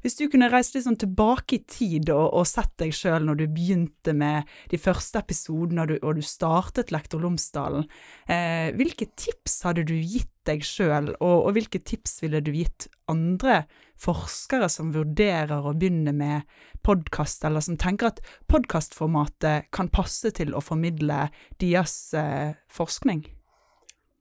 Hvis 0.06 0.20
du 0.20 0.28
kunne 0.30 0.52
reist 0.54 0.76
litt 0.76 0.84
sånn 0.86 1.00
tilbake 1.02 1.56
i 1.58 1.64
tid 1.66 2.12
og, 2.14 2.28
og 2.38 2.44
sett 2.46 2.76
deg 2.78 2.92
sjøl 2.94 3.24
når 3.26 3.40
du 3.40 3.46
begynte 3.50 4.14
med 4.14 4.46
de 4.70 4.78
første 4.78 5.18
episodene 5.24 5.82
og 5.82 5.94
og 5.96 6.20
du 6.20 6.22
startet 6.22 6.92
Lektor 6.94 7.24
Lomsdalen, 7.24 7.88
eh, 8.30 8.70
hvilke 8.78 9.08
tips 9.18 9.64
hadde 9.66 9.88
du 9.90 9.96
gitt 9.98 10.30
deg 10.46 10.62
sjøl, 10.62 11.10
og, 11.16 11.48
og, 11.48 11.50
hvilke 11.58 11.82
tips 11.82 12.20
ville 12.22 12.44
du 12.46 12.52
gitt 12.54 12.86
andre 13.10 13.64
forskere 13.98 14.70
som 14.70 14.94
vurderer 14.94 15.66
å 15.66 15.74
begynne 15.74 16.14
med 16.14 16.46
podkast, 16.86 17.42
eller 17.50 17.66
som 17.66 17.80
tenker 17.82 18.12
at 18.12 18.22
podkastformatet 18.52 19.72
kan 19.74 19.90
passe 19.90 20.30
til 20.38 20.54
å 20.54 20.62
formidle 20.62 21.32
deres 21.58 21.98
eh, 22.14 22.54
forskning? 22.70 23.26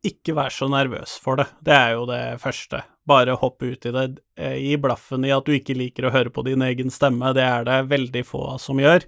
Ikke 0.05 0.33
vær 0.41 0.49
så 0.49 0.73
nervøs 0.73 1.19
for 1.21 1.43
det, 1.43 1.51
det 1.61 1.77
er 1.77 1.97
jo 1.99 2.09
det 2.09 2.25
første. 2.41 2.87
Bare 3.07 3.37
hopp 3.37 3.63
ut 3.63 3.87
i 3.87 3.93
det. 3.93 4.05
Eh, 4.39 4.57
gi 4.65 4.77
blaffen 4.81 5.25
i 5.29 5.33
at 5.35 5.45
du 5.45 5.53
ikke 5.53 5.77
liker 5.77 6.09
å 6.09 6.13
høre 6.15 6.33
på 6.33 6.45
din 6.47 6.65
egen 6.65 6.93
stemme, 6.93 7.35
det 7.37 7.45
er 7.45 7.67
det 7.69 7.83
veldig 7.91 8.25
få 8.25 8.45
som 8.63 8.81
gjør. 8.81 9.05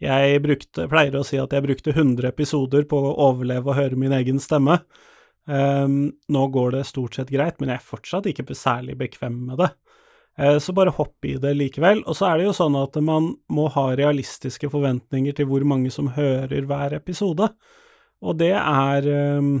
Jeg 0.00 0.42
brukte, 0.44 0.86
pleier 0.88 1.18
å 1.18 1.24
si 1.26 1.40
at 1.40 1.52
jeg 1.52 1.66
brukte 1.66 1.92
100 1.92 2.30
episoder 2.30 2.86
på 2.88 3.00
å 3.04 3.16
overleve 3.26 3.72
og 3.72 3.76
høre 3.80 3.98
min 3.98 4.14
egen 4.16 4.38
stemme. 4.40 4.78
Um, 5.50 6.12
nå 6.30 6.46
går 6.54 6.76
det 6.76 6.86
stort 6.86 7.16
sett 7.18 7.32
greit, 7.32 7.58
men 7.58 7.72
jeg 7.72 7.80
er 7.80 7.88
fortsatt 7.90 8.28
ikke 8.30 8.46
særlig 8.54 8.94
bekvem 9.00 9.40
med 9.48 9.58
det. 9.64 9.70
Uh, 10.38 10.56
så 10.62 10.72
bare 10.76 10.94
hopp 10.94 11.26
i 11.26 11.34
det 11.42 11.52
likevel. 11.58 12.04
Og 12.06 12.16
så 12.16 12.30
er 12.30 12.38
det 12.38 12.46
jo 12.46 12.56
sånn 12.56 12.78
at 12.78 12.96
man 13.02 13.32
må 13.50 13.66
ha 13.74 13.90
realistiske 13.98 14.70
forventninger 14.70 15.34
til 15.36 15.50
hvor 15.50 15.66
mange 15.66 15.90
som 15.92 16.12
hører 16.14 16.68
hver 16.70 16.94
episode. 17.00 17.50
Og 18.20 18.38
det 18.38 18.54
er 18.54 19.10
um, 19.40 19.56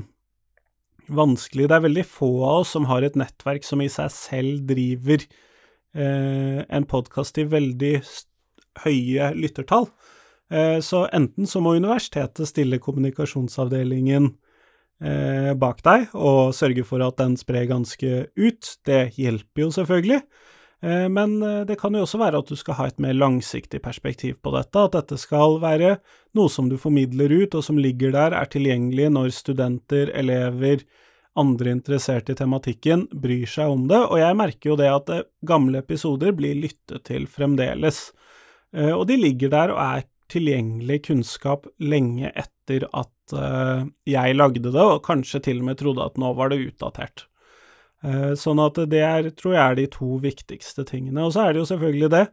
vanskelig. 1.14 1.68
Det 1.68 1.76
er 1.76 1.86
veldig 1.86 2.06
få 2.08 2.30
av 2.46 2.62
oss 2.62 2.74
som 2.76 2.88
har 2.90 3.04
et 3.06 3.18
nettverk 3.18 3.66
som 3.66 3.82
i 3.82 3.90
seg 3.92 4.10
selv 4.14 4.66
driver 4.68 5.24
eh, 5.94 6.60
en 6.64 6.86
podkast 6.88 7.36
til 7.38 7.50
veldig 7.52 7.94
høye 8.84 9.32
lyttertall. 9.38 9.88
Eh, 10.50 10.78
så 10.84 11.04
enten 11.14 11.46
så 11.46 11.62
må 11.62 11.76
universitetet 11.78 12.50
stille 12.50 12.80
kommunikasjonsavdelingen 12.82 14.30
eh, 15.02 15.52
bak 15.58 15.82
deg 15.86 16.14
og 16.18 16.54
sørge 16.56 16.86
for 16.86 17.04
at 17.06 17.20
den 17.22 17.36
sprer 17.40 17.68
ganske 17.70 18.24
ut. 18.34 18.72
Det 18.86 19.02
hjelper 19.18 19.66
jo 19.66 19.70
selvfølgelig. 19.78 20.22
Eh, 20.82 21.08
men 21.08 21.42
eh, 21.42 21.60
det 21.68 21.76
kan 21.80 21.94
jo 21.94 22.04
også 22.06 22.20
være 22.20 22.40
at 22.40 22.48
du 22.48 22.56
skal 22.58 22.78
ha 22.78 22.88
et 22.88 23.00
mer 23.02 23.16
langsiktig 23.16 23.82
perspektiv 23.84 24.38
på 24.40 24.52
dette, 24.54 24.80
at 24.80 24.96
dette 24.96 25.18
skal 25.20 25.58
være 25.62 25.98
noe 26.36 26.52
som 26.52 26.70
du 26.70 26.78
formidler 26.80 27.32
ut, 27.42 27.56
og 27.58 27.64
som 27.66 27.80
ligger 27.80 28.14
der, 28.16 28.36
er 28.36 28.48
tilgjengelig 28.50 29.10
når 29.12 29.34
studenter, 29.36 30.12
elever, 30.16 30.86
andre 31.38 31.72
interesserte 31.76 32.34
i 32.34 32.38
tematikken 32.38 33.04
bryr 33.14 33.46
seg 33.48 33.70
om 33.70 33.84
det, 33.90 34.00
og 34.00 34.18
jeg 34.18 34.38
merker 34.40 34.72
jo 34.72 34.78
det 34.80 34.88
at 34.92 35.12
eh, 35.14 35.26
gamle 35.46 35.84
episoder 35.84 36.34
blir 36.36 36.56
lyttet 36.58 37.04
til 37.08 37.28
fremdeles. 37.30 38.10
Og 38.70 39.00
de 39.10 39.16
ligger 39.18 39.50
der 39.50 39.72
og 39.74 39.80
er 39.82 40.04
tilgjengelig 40.30 41.00
kunnskap 41.08 41.64
lenge 41.82 42.28
etter 42.38 42.84
at 42.94 43.34
jeg 44.06 44.36
lagde 44.36 44.62
det, 44.62 44.84
og 44.84 45.02
kanskje 45.02 45.40
til 45.48 45.58
og 45.58 45.66
med 45.66 45.80
trodde 45.80 46.06
at 46.06 46.20
nå 46.22 46.30
var 46.38 46.52
det 46.52 46.60
utdatert. 46.68 47.24
Eh, 48.04 48.32
sånn 48.38 48.62
at 48.62 48.78
det 48.88 49.02
er, 49.04 49.28
tror 49.36 49.54
jeg 49.56 49.64
er 49.64 49.76
de 49.78 49.90
to 49.92 50.16
viktigste 50.22 50.86
tingene. 50.88 51.26
Og 51.26 51.34
så 51.34 51.44
er 51.44 51.54
det 51.54 51.62
jo 51.62 51.68
selvfølgelig 51.72 52.10
det, 52.14 52.24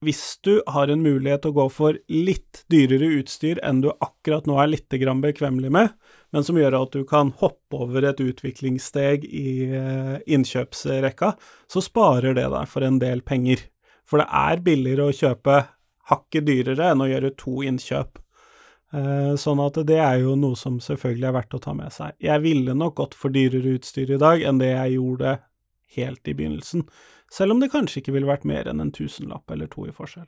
hvis 0.00 0.38
du 0.46 0.62
har 0.72 0.88
en 0.88 1.02
mulighet 1.04 1.42
til 1.44 1.52
å 1.52 1.56
gå 1.58 1.66
for 1.74 1.98
litt 2.08 2.62
dyrere 2.72 3.10
utstyr 3.18 3.58
enn 3.66 3.82
du 3.84 3.90
akkurat 3.92 4.46
nå 4.48 4.56
er 4.62 4.70
litt 4.72 4.88
bekvemmelig 4.88 5.72
med, 5.76 5.90
men 6.32 6.46
som 6.46 6.56
gjør 6.56 6.78
at 6.78 6.96
du 6.96 7.04
kan 7.04 7.34
hoppe 7.42 7.82
over 7.84 8.06
et 8.08 8.22
utviklingssteg 8.24 9.26
i 9.28 9.50
eh, 9.68 10.16
innkjøpsrekka, 10.24 11.34
så 11.68 11.84
sparer 11.84 12.38
det 12.38 12.48
deg 12.48 12.70
for 12.70 12.86
en 12.86 12.96
del 13.02 13.20
penger. 13.20 13.66
For 14.08 14.22
det 14.22 14.30
er 14.32 14.64
billigere 14.64 15.10
å 15.10 15.14
kjøpe 15.14 15.60
hakket 16.10 16.48
dyrere 16.48 16.94
enn 16.94 17.04
å 17.04 17.10
gjøre 17.10 17.34
to 17.38 17.60
innkjøp. 17.68 18.22
Eh, 18.90 19.34
sånn 19.38 19.60
at 19.62 19.76
det 19.86 20.00
er 20.02 20.18
jo 20.24 20.34
noe 20.38 20.58
som 20.58 20.80
selvfølgelig 20.82 21.28
er 21.28 21.36
verdt 21.36 21.54
å 21.54 21.62
ta 21.62 21.74
med 21.78 21.94
seg. 21.94 22.16
Jeg 22.18 22.42
ville 22.42 22.74
nok 22.74 22.96
gått 22.98 23.14
for 23.14 23.30
dyrere 23.30 23.76
utstyr 23.78 24.16
i 24.16 24.18
dag 24.18 24.42
enn 24.42 24.58
det 24.58 24.72
jeg 24.72 24.96
gjorde 24.96 25.36
helt 25.94 26.30
i 26.30 26.34
begynnelsen, 26.34 26.84
selv 27.30 27.54
om 27.54 27.62
det 27.62 27.70
kanskje 27.70 28.00
ikke 28.02 28.14
ville 28.16 28.30
vært 28.30 28.46
mer 28.48 28.66
enn 28.70 28.82
en 28.82 28.90
tusenlapp 28.94 29.50
eller 29.54 29.70
to 29.70 29.86
i 29.86 29.94
forskjell. 29.94 30.26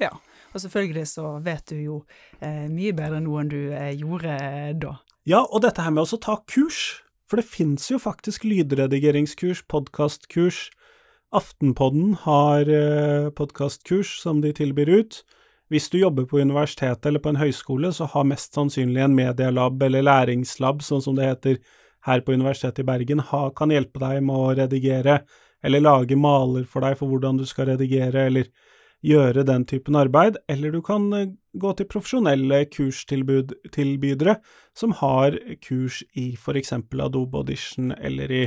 Ja, 0.00 0.14
og 0.54 0.62
selvfølgelig 0.62 1.06
så 1.10 1.34
vet 1.44 1.68
du 1.68 1.76
jo 1.76 1.96
eh, 2.40 2.66
mye 2.72 2.94
bedre 2.96 3.20
nå 3.20 3.36
enn 3.42 3.52
du 3.52 3.60
eh, 3.68 3.92
gjorde 4.00 4.36
eh, 4.40 4.72
da. 4.80 4.96
Ja, 5.28 5.44
og 5.44 5.60
dette 5.66 5.84
her 5.84 5.92
med 5.92 6.08
å 6.08 6.20
ta 6.20 6.38
kurs, 6.48 7.02
for 7.28 7.40
det 7.40 7.46
fins 7.46 7.90
jo 7.90 8.00
faktisk 8.00 8.46
lydredigeringskurs, 8.48 9.66
podkastkurs. 9.68 10.70
Aftenpodden 11.36 12.16
har 12.24 12.64
eh, 12.64 13.28
podkastkurs 13.36 14.16
som 14.22 14.40
de 14.40 14.54
tilbyr 14.56 14.88
ut. 15.02 15.20
Hvis 15.70 15.86
du 15.90 16.00
jobber 16.00 16.26
på 16.26 16.40
universitetet 16.40 17.06
eller 17.06 17.22
på 17.22 17.30
en 17.30 17.38
høyskole, 17.38 17.92
så 17.94 18.08
har 18.10 18.26
mest 18.26 18.56
sannsynlig 18.56 19.04
en 19.04 19.14
medialab 19.14 19.82
eller 19.86 20.02
læringslab, 20.02 20.82
sånn 20.82 21.04
som 21.04 21.14
det 21.18 21.28
heter 21.28 21.60
her 22.08 22.24
på 22.24 22.34
Universitetet 22.34 22.82
i 22.82 22.88
Bergen, 22.88 23.22
ha, 23.30 23.44
kan 23.54 23.70
hjelpe 23.70 24.00
deg 24.02 24.24
med 24.26 24.34
å 24.34 24.50
redigere, 24.58 25.20
eller 25.62 25.84
lage 25.84 26.16
maler 26.18 26.64
for 26.66 26.82
deg 26.82 26.96
for 26.98 27.12
hvordan 27.12 27.38
du 27.38 27.46
skal 27.46 27.70
redigere, 27.70 28.26
eller 28.30 28.48
gjøre 29.06 29.44
den 29.48 29.64
typen 29.68 29.96
arbeid, 29.96 30.36
eller 30.48 30.74
du 30.74 30.80
kan 30.84 31.06
eh, 31.16 31.30
gå 31.60 31.72
til 31.76 31.88
profesjonelle 31.88 32.64
kurstilbydere 32.72 34.36
som 34.76 34.92
har 35.00 35.38
kurs 35.64 36.02
i 36.18 36.32
eksempel 36.36 37.06
Adobe 37.06 37.40
Audition 37.40 37.94
eller 37.96 38.32
i 38.32 38.42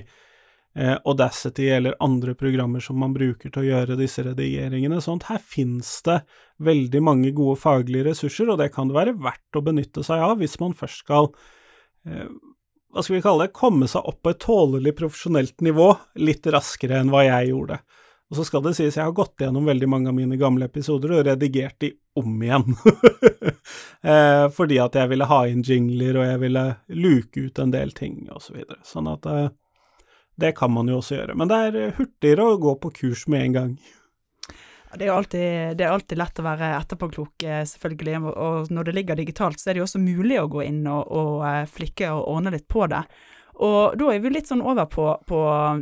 Audacity 0.76 1.68
eller 1.70 1.94
andre 2.02 2.34
programmer 2.34 2.82
som 2.82 2.98
man 2.98 3.14
bruker 3.14 3.52
til 3.52 3.62
å 3.62 3.68
gjøre 3.68 3.98
disse 4.00 4.24
redigeringene. 4.26 4.98
Sånn 5.06 5.22
her 5.28 5.38
finnes 5.38 5.92
det 6.08 6.24
veldig 6.66 7.02
mange 7.06 7.34
gode 7.38 7.60
faglige 7.62 8.08
ressurser, 8.10 8.50
og 8.50 8.58
det 8.62 8.72
kan 8.74 8.90
det 8.90 8.98
være 8.98 9.14
verdt 9.22 9.60
å 9.60 9.66
benytte 9.66 10.06
seg 10.06 10.24
av 10.26 10.40
hvis 10.42 10.58
man 10.64 10.74
først 10.78 11.04
skal 11.06 11.30
eh, 12.10 12.26
hva 12.94 13.02
skal 13.02 13.18
vi 13.18 13.24
kalle 13.26 13.48
det, 13.48 13.58
komme 13.58 13.88
seg 13.90 14.06
opp 14.06 14.22
på 14.22 14.34
et 14.34 14.42
tålelig 14.44 14.94
profesjonelt 14.98 15.64
nivå 15.66 15.88
litt 16.22 16.46
raskere 16.54 17.00
enn 17.02 17.10
hva 17.14 17.24
jeg 17.26 17.50
gjorde. 17.50 17.80
Og 18.30 18.38
så 18.38 18.46
skal 18.48 18.64
det 18.66 18.76
sies, 18.78 18.96
jeg 18.98 19.06
har 19.06 19.16
gått 19.18 19.42
gjennom 19.42 19.66
veldig 19.70 19.88
mange 19.90 20.10
av 20.10 20.16
mine 20.18 20.38
gamle 20.42 20.66
episoder 20.70 21.12
og 21.14 21.26
redigert 21.28 21.76
de 21.82 21.92
om 22.18 22.38
igjen. 22.42 22.76
eh, 24.14 24.46
fordi 24.54 24.80
at 24.82 24.98
jeg 24.98 25.10
ville 25.12 25.28
ha 25.30 25.40
inn 25.50 25.66
jingler, 25.66 26.18
og 26.18 26.26
jeg 26.26 26.40
ville 26.42 26.64
luke 27.02 27.44
ut 27.46 27.62
en 27.62 27.74
del 27.74 27.94
ting, 27.98 28.24
og 28.34 28.42
så 28.46 28.56
videre. 28.56 28.80
Sånn 28.90 29.10
at 29.12 29.28
eh, 29.30 29.52
det 30.40 30.56
kan 30.58 30.72
man 30.74 30.90
jo 30.90 31.00
også 31.02 31.20
gjøre, 31.20 31.36
men 31.38 31.52
det 31.52 31.60
er 31.68 31.98
hurtigere 31.98 32.48
å 32.48 32.62
gå 32.62 32.78
på 32.82 32.94
kurs 33.02 33.28
med 33.30 33.48
en 33.48 33.58
gang. 33.58 33.76
Det 34.94 35.08
er, 35.08 35.12
alltid, 35.16 35.78
det 35.78 35.86
er 35.88 35.94
alltid 35.94 36.20
lett 36.22 36.40
å 36.40 36.46
være 36.46 36.68
etterpåklok, 36.78 37.44
eh, 37.50 37.64
selvfølgelig. 37.66 38.20
Og 38.30 38.68
når 38.74 38.90
det 38.90 38.94
ligger 38.94 39.18
digitalt, 39.18 39.58
så 39.58 39.72
er 39.72 39.74
det 39.74 39.82
jo 39.82 39.88
også 39.88 40.02
mulig 40.04 40.38
å 40.38 40.50
gå 40.54 40.62
inn 40.68 40.84
og, 40.86 41.10
og 41.10 41.46
eh, 41.50 41.64
flikke 41.66 42.12
og 42.14 42.28
ordne 42.36 42.54
litt 42.54 42.68
på 42.70 42.86
det. 42.92 43.02
Og 43.62 43.94
da 44.00 44.08
er 44.10 44.22
vi 44.24 44.32
litt 44.34 44.50
sånn 44.50 44.64
over 44.66 44.88
på, 44.90 45.06
på, 45.30 45.40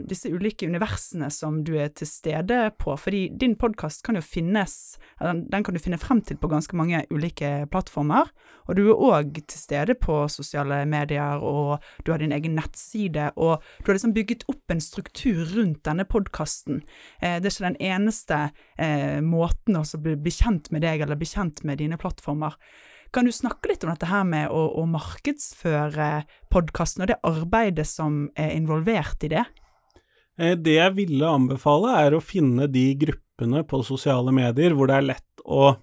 disse 0.09 0.27
ulike 0.31 0.67
universene 0.67 1.29
som 1.31 1.61
du 1.63 1.73
er 1.79 1.93
til 1.95 2.09
stede 2.09 2.65
på. 2.81 2.97
Fordi 2.99 3.29
din 3.39 3.55
podkast 3.59 4.03
kan 4.03 4.19
jo 4.19 4.23
finnes, 4.25 4.97
den 5.21 5.63
kan 5.63 5.75
du 5.75 5.79
finne 5.79 5.99
frem 6.01 6.19
til 6.25 6.39
på 6.41 6.49
ganske 6.51 6.75
mange 6.75 7.05
ulike 7.13 7.69
plattformer. 7.71 8.27
Og 8.67 8.75
du 8.77 8.83
er 8.89 9.05
òg 9.07 9.39
til 9.39 9.59
stede 9.59 9.95
på 9.99 10.25
sosiale 10.31 10.83
medier, 10.89 11.39
og 11.39 11.79
du 12.03 12.11
har 12.11 12.21
din 12.21 12.35
egen 12.35 12.57
nettside. 12.59 13.31
Og 13.37 13.63
du 13.79 13.91
har 13.91 13.99
liksom 13.99 14.15
bygget 14.19 14.45
opp 14.51 14.75
en 14.75 14.83
struktur 14.83 15.45
rundt 15.55 15.85
denne 15.87 16.07
podkasten. 16.09 16.83
Eh, 17.21 17.39
det 17.39 17.47
er 17.47 17.55
ikke 17.55 17.69
den 17.71 17.81
eneste 17.93 18.43
eh, 18.77 19.19
måten 19.23 19.79
å 19.79 19.85
bli, 19.95 20.19
bli 20.19 20.35
kjent 20.35 20.73
med 20.75 20.83
deg, 20.83 21.05
eller 21.05 21.19
bli 21.19 21.29
kjent 21.29 21.63
med 21.67 21.79
dine 21.79 21.99
plattformer. 22.01 22.59
Kan 23.11 23.27
du 23.27 23.31
snakke 23.35 23.67
litt 23.67 23.81
om 23.83 23.91
dette 23.91 24.07
her 24.07 24.23
med 24.23 24.53
å, 24.55 24.61
å 24.79 24.85
markedsføre 24.87 26.23
podkasten, 26.51 27.03
og 27.03 27.09
det 27.11 27.19
arbeidet 27.27 27.83
som 27.89 28.29
er 28.39 28.53
involvert 28.55 29.25
i 29.27 29.33
det? 29.33 29.43
Eh, 30.39 30.55
det 30.55 30.77
jeg 30.77 30.95
ville 30.95 31.27
anbefale, 31.27 31.91
er 31.99 32.15
å 32.15 32.23
finne 32.23 32.69
de 32.71 32.85
gruppene 33.01 33.65
på 33.67 33.81
sosiale 33.83 34.31
medier 34.35 34.77
hvor 34.77 34.87
det 34.87 34.99
er 34.99 35.09
lett 35.13 35.43
å 35.43 35.73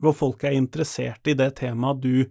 Hvor 0.00 0.14
folk 0.16 0.44
er 0.48 0.54
interessert 0.56 1.28
i 1.28 1.34
det 1.36 1.50
temaet 1.58 1.98
du 2.00 2.30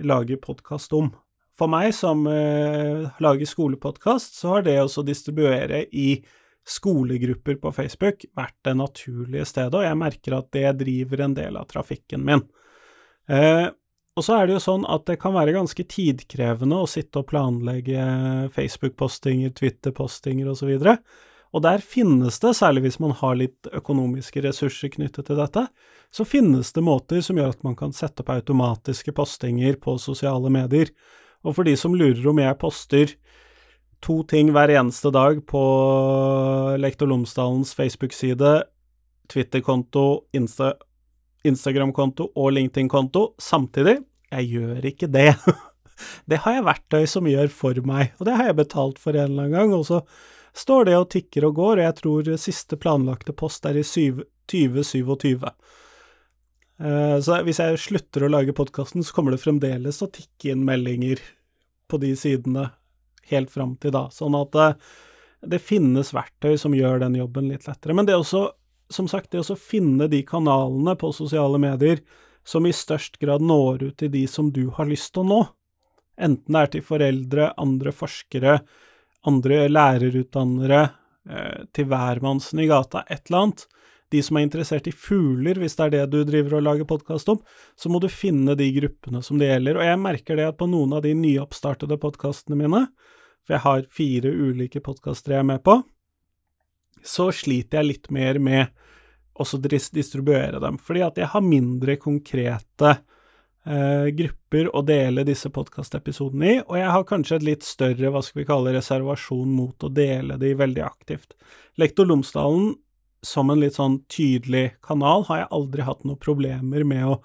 lager 0.00 0.38
podkast 0.40 0.94
om. 0.96 1.10
For 1.52 1.68
meg 1.68 1.90
som 1.92 2.22
eh, 2.26 3.04
lager 3.20 3.44
skolepodkast, 3.44 4.38
så 4.38 4.54
har 4.54 4.64
det 4.64 4.78
å 4.80 5.04
distribuere 5.04 5.82
i 5.92 6.22
skolegrupper 6.64 7.58
på 7.60 7.74
Facebook 7.76 8.24
vært 8.32 8.56
det 8.64 8.72
naturlige 8.78 9.44
stedet, 9.44 9.76
og 9.76 9.84
jeg 9.84 10.00
merker 10.00 10.38
at 10.38 10.48
det 10.56 10.78
driver 10.80 11.26
en 11.26 11.36
del 11.36 11.58
av 11.60 11.68
trafikken 11.68 12.24
min. 12.24 12.46
Eh, 13.30 13.68
og 14.14 14.22
så 14.22 14.36
er 14.38 14.46
det 14.46 14.56
jo 14.56 14.62
sånn 14.62 14.84
at 14.86 15.06
det 15.08 15.18
kan 15.22 15.34
være 15.34 15.56
ganske 15.56 15.84
tidkrevende 15.90 16.78
å 16.78 16.90
sitte 16.90 17.22
og 17.22 17.28
planlegge 17.32 18.04
Facebook-postinger, 18.54 19.54
Twitter-postinger 19.58 20.52
osv. 20.52 20.70
Og, 20.76 20.84
så 20.84 20.96
og 21.54 21.62
der 21.62 21.82
finnes 21.82 22.40
det, 22.42 22.50
særlig 22.58 22.84
hvis 22.88 23.00
man 23.02 23.14
har 23.14 23.36
litt 23.38 23.68
økonomiske 23.70 24.42
ressurser 24.42 24.90
knyttet 24.96 25.28
til 25.28 25.38
dette, 25.38 25.68
så 26.14 26.26
finnes 26.26 26.72
det 26.74 26.82
måter 26.82 27.22
som 27.22 27.38
gjør 27.38 27.54
at 27.54 27.66
man 27.66 27.76
kan 27.78 27.94
sette 27.94 28.24
opp 28.24 28.32
automatiske 28.34 29.14
postinger 29.14 29.78
på 29.82 29.94
sosiale 30.02 30.50
medier. 30.50 30.90
Og 31.46 31.54
for 31.54 31.66
de 31.66 31.76
som 31.78 31.94
lurer 31.94 32.26
om 32.30 32.40
jeg 32.42 32.58
poster 32.58 33.14
to 34.04 34.20
ting 34.30 34.50
hver 34.54 34.72
eneste 34.74 35.12
dag 35.14 35.40
på 35.46 35.62
Lektor 36.78 37.10
Lomsdalens 37.10 37.70
Facebook-side, 37.78 38.56
Twitter-konto, 39.30 40.24
Insta 40.34 40.74
Instagram-konto 41.44 42.30
og 42.34 42.52
LinkedIn-konto 42.56 43.34
samtidig. 43.42 43.98
Jeg 44.32 44.50
gjør 44.50 44.90
ikke 44.90 45.10
det. 45.12 45.30
Det 46.28 46.40
har 46.42 46.56
jeg 46.56 46.66
verktøy 46.66 47.04
som 47.06 47.28
gjør 47.30 47.50
for 47.54 47.78
meg, 47.86 48.16
og 48.18 48.26
det 48.26 48.32
har 48.34 48.48
jeg 48.48 48.56
betalt 48.58 48.96
for 48.98 49.14
en 49.14 49.28
eller 49.28 49.44
annen 49.44 49.54
gang. 49.54 49.74
Og 49.76 49.84
så 49.86 50.00
står 50.58 50.88
det 50.88 50.96
og 50.98 51.06
tikker 51.14 51.46
og 51.46 51.54
går, 51.54 51.78
og 51.78 51.86
jeg 51.86 51.96
tror 52.00 52.30
siste 52.42 52.78
planlagte 52.82 53.34
post 53.36 53.68
er 53.70 53.78
i 53.78 53.84
2027. 53.86 55.46
Eh, 56.82 57.16
så 57.22 57.38
hvis 57.46 57.60
jeg 57.62 57.80
slutter 57.80 58.26
å 58.26 58.32
lage 58.32 58.56
podkasten, 58.56 59.04
så 59.06 59.14
kommer 59.14 59.34
det 59.34 59.42
fremdeles 59.44 60.02
å 60.02 60.10
tikke 60.10 60.50
inn 60.54 60.66
meldinger 60.66 61.22
på 61.90 62.00
de 62.02 62.14
sidene 62.18 62.72
helt 63.30 63.52
fram 63.54 63.76
til 63.80 63.94
da. 63.94 64.08
Sånn 64.12 64.36
at 64.38 64.52
det, 64.56 64.68
eh, 64.74 65.48
det 65.54 65.60
finnes 65.60 66.14
verktøy 66.16 66.56
som 66.58 66.74
gjør 66.74 67.02
den 67.04 67.18
jobben 67.18 67.50
litt 67.52 67.66
lettere. 67.68 67.94
Men 67.94 68.06
det 68.06 68.14
er 68.14 68.22
også, 68.22 68.48
som 68.94 69.08
sagt, 69.10 69.32
det 69.32 69.42
å 69.42 69.58
finne 69.58 70.08
de 70.10 70.22
kanalene 70.26 70.94
på 70.98 71.12
sosiale 71.14 71.60
medier 71.60 72.00
som 72.44 72.66
i 72.66 72.72
størst 72.72 73.18
grad 73.18 73.42
når 73.42 73.82
ut 73.88 73.96
til 74.00 74.12
de 74.12 74.24
som 74.30 74.50
du 74.52 74.68
har 74.76 74.88
lyst 74.88 75.14
til 75.14 75.24
å 75.24 75.28
nå. 75.28 75.42
Enten 76.20 76.54
det 76.54 76.60
er 76.60 76.72
til 76.74 76.84
foreldre, 76.86 77.52
andre 77.58 77.92
forskere, 77.94 78.58
andre 79.26 79.64
lærerutdannere, 79.70 80.82
eh, 81.28 81.64
til 81.72 81.88
hvermannsen 81.90 82.60
i 82.62 82.68
gata, 82.70 83.04
et 83.08 83.26
eller 83.26 83.40
annet. 83.40 83.66
De 84.12 84.20
som 84.22 84.36
er 84.36 84.44
interessert 84.46 84.86
i 84.86 84.92
fugler, 84.92 85.58
hvis 85.58 85.74
det 85.78 85.86
er 85.86 85.94
det 85.94 86.04
du 86.12 86.20
driver 86.28 86.58
og 86.58 86.66
lager 86.68 86.86
podkast 86.86 87.32
om, 87.32 87.40
så 87.74 87.90
må 87.90 87.98
du 87.98 88.06
finne 88.12 88.54
de 88.54 88.68
gruppene 88.76 89.24
som 89.24 89.40
det 89.40 89.48
gjelder. 89.48 89.80
Og 89.80 89.88
jeg 89.88 90.02
merker 90.04 90.38
det 90.38 90.46
at 90.52 90.60
på 90.60 90.68
noen 90.70 90.92
av 90.94 91.02
de 91.02 91.16
nyoppstartede 91.18 91.98
podkastene 91.98 92.60
mine, 92.60 92.84
for 93.44 93.56
jeg 93.56 93.64
har 93.64 93.88
fire 93.90 94.30
ulike 94.30 94.80
podkaster 94.84 95.34
jeg 95.34 95.42
er 95.42 95.48
med 95.48 95.64
på, 95.66 95.80
så 97.04 97.28
sliter 97.34 97.80
jeg 97.80 97.90
litt 97.90 98.10
mer 98.14 98.38
med 98.40 98.83
også 99.34 99.58
distribuere 99.64 100.60
dem, 100.62 100.78
fordi 100.78 101.02
at 101.06 101.18
jeg 101.18 101.30
har 101.32 101.42
mindre 101.42 101.96
konkrete 101.98 102.92
eh, 103.66 104.06
grupper 104.14 104.70
å 104.76 104.82
dele 104.86 105.26
disse 105.26 105.50
podkastepisodene 105.50 106.52
i, 106.52 106.60
og 106.62 106.78
jeg 106.78 106.92
har 106.96 107.06
kanskje 107.08 107.40
et 107.40 107.48
litt 107.48 107.66
større, 107.66 108.12
hva 108.14 108.22
skal 108.22 108.42
vi 108.42 108.48
kalle, 108.48 108.74
reservasjon 108.76 109.50
mot 109.50 109.86
å 109.86 109.90
dele 109.90 110.38
de 110.40 110.54
veldig 110.58 110.84
aktivt. 110.86 111.34
Lektor 111.80 112.06
Lomsdalen 112.06 112.74
som 113.24 113.50
en 113.50 113.62
litt 113.62 113.78
sånn 113.78 114.02
tydelig 114.12 114.74
kanal 114.84 115.24
har 115.30 115.42
jeg 115.42 115.52
aldri 115.56 115.86
hatt 115.86 116.04
noen 116.04 116.20
problemer 116.20 116.84
med 116.86 117.06
å 117.08 117.18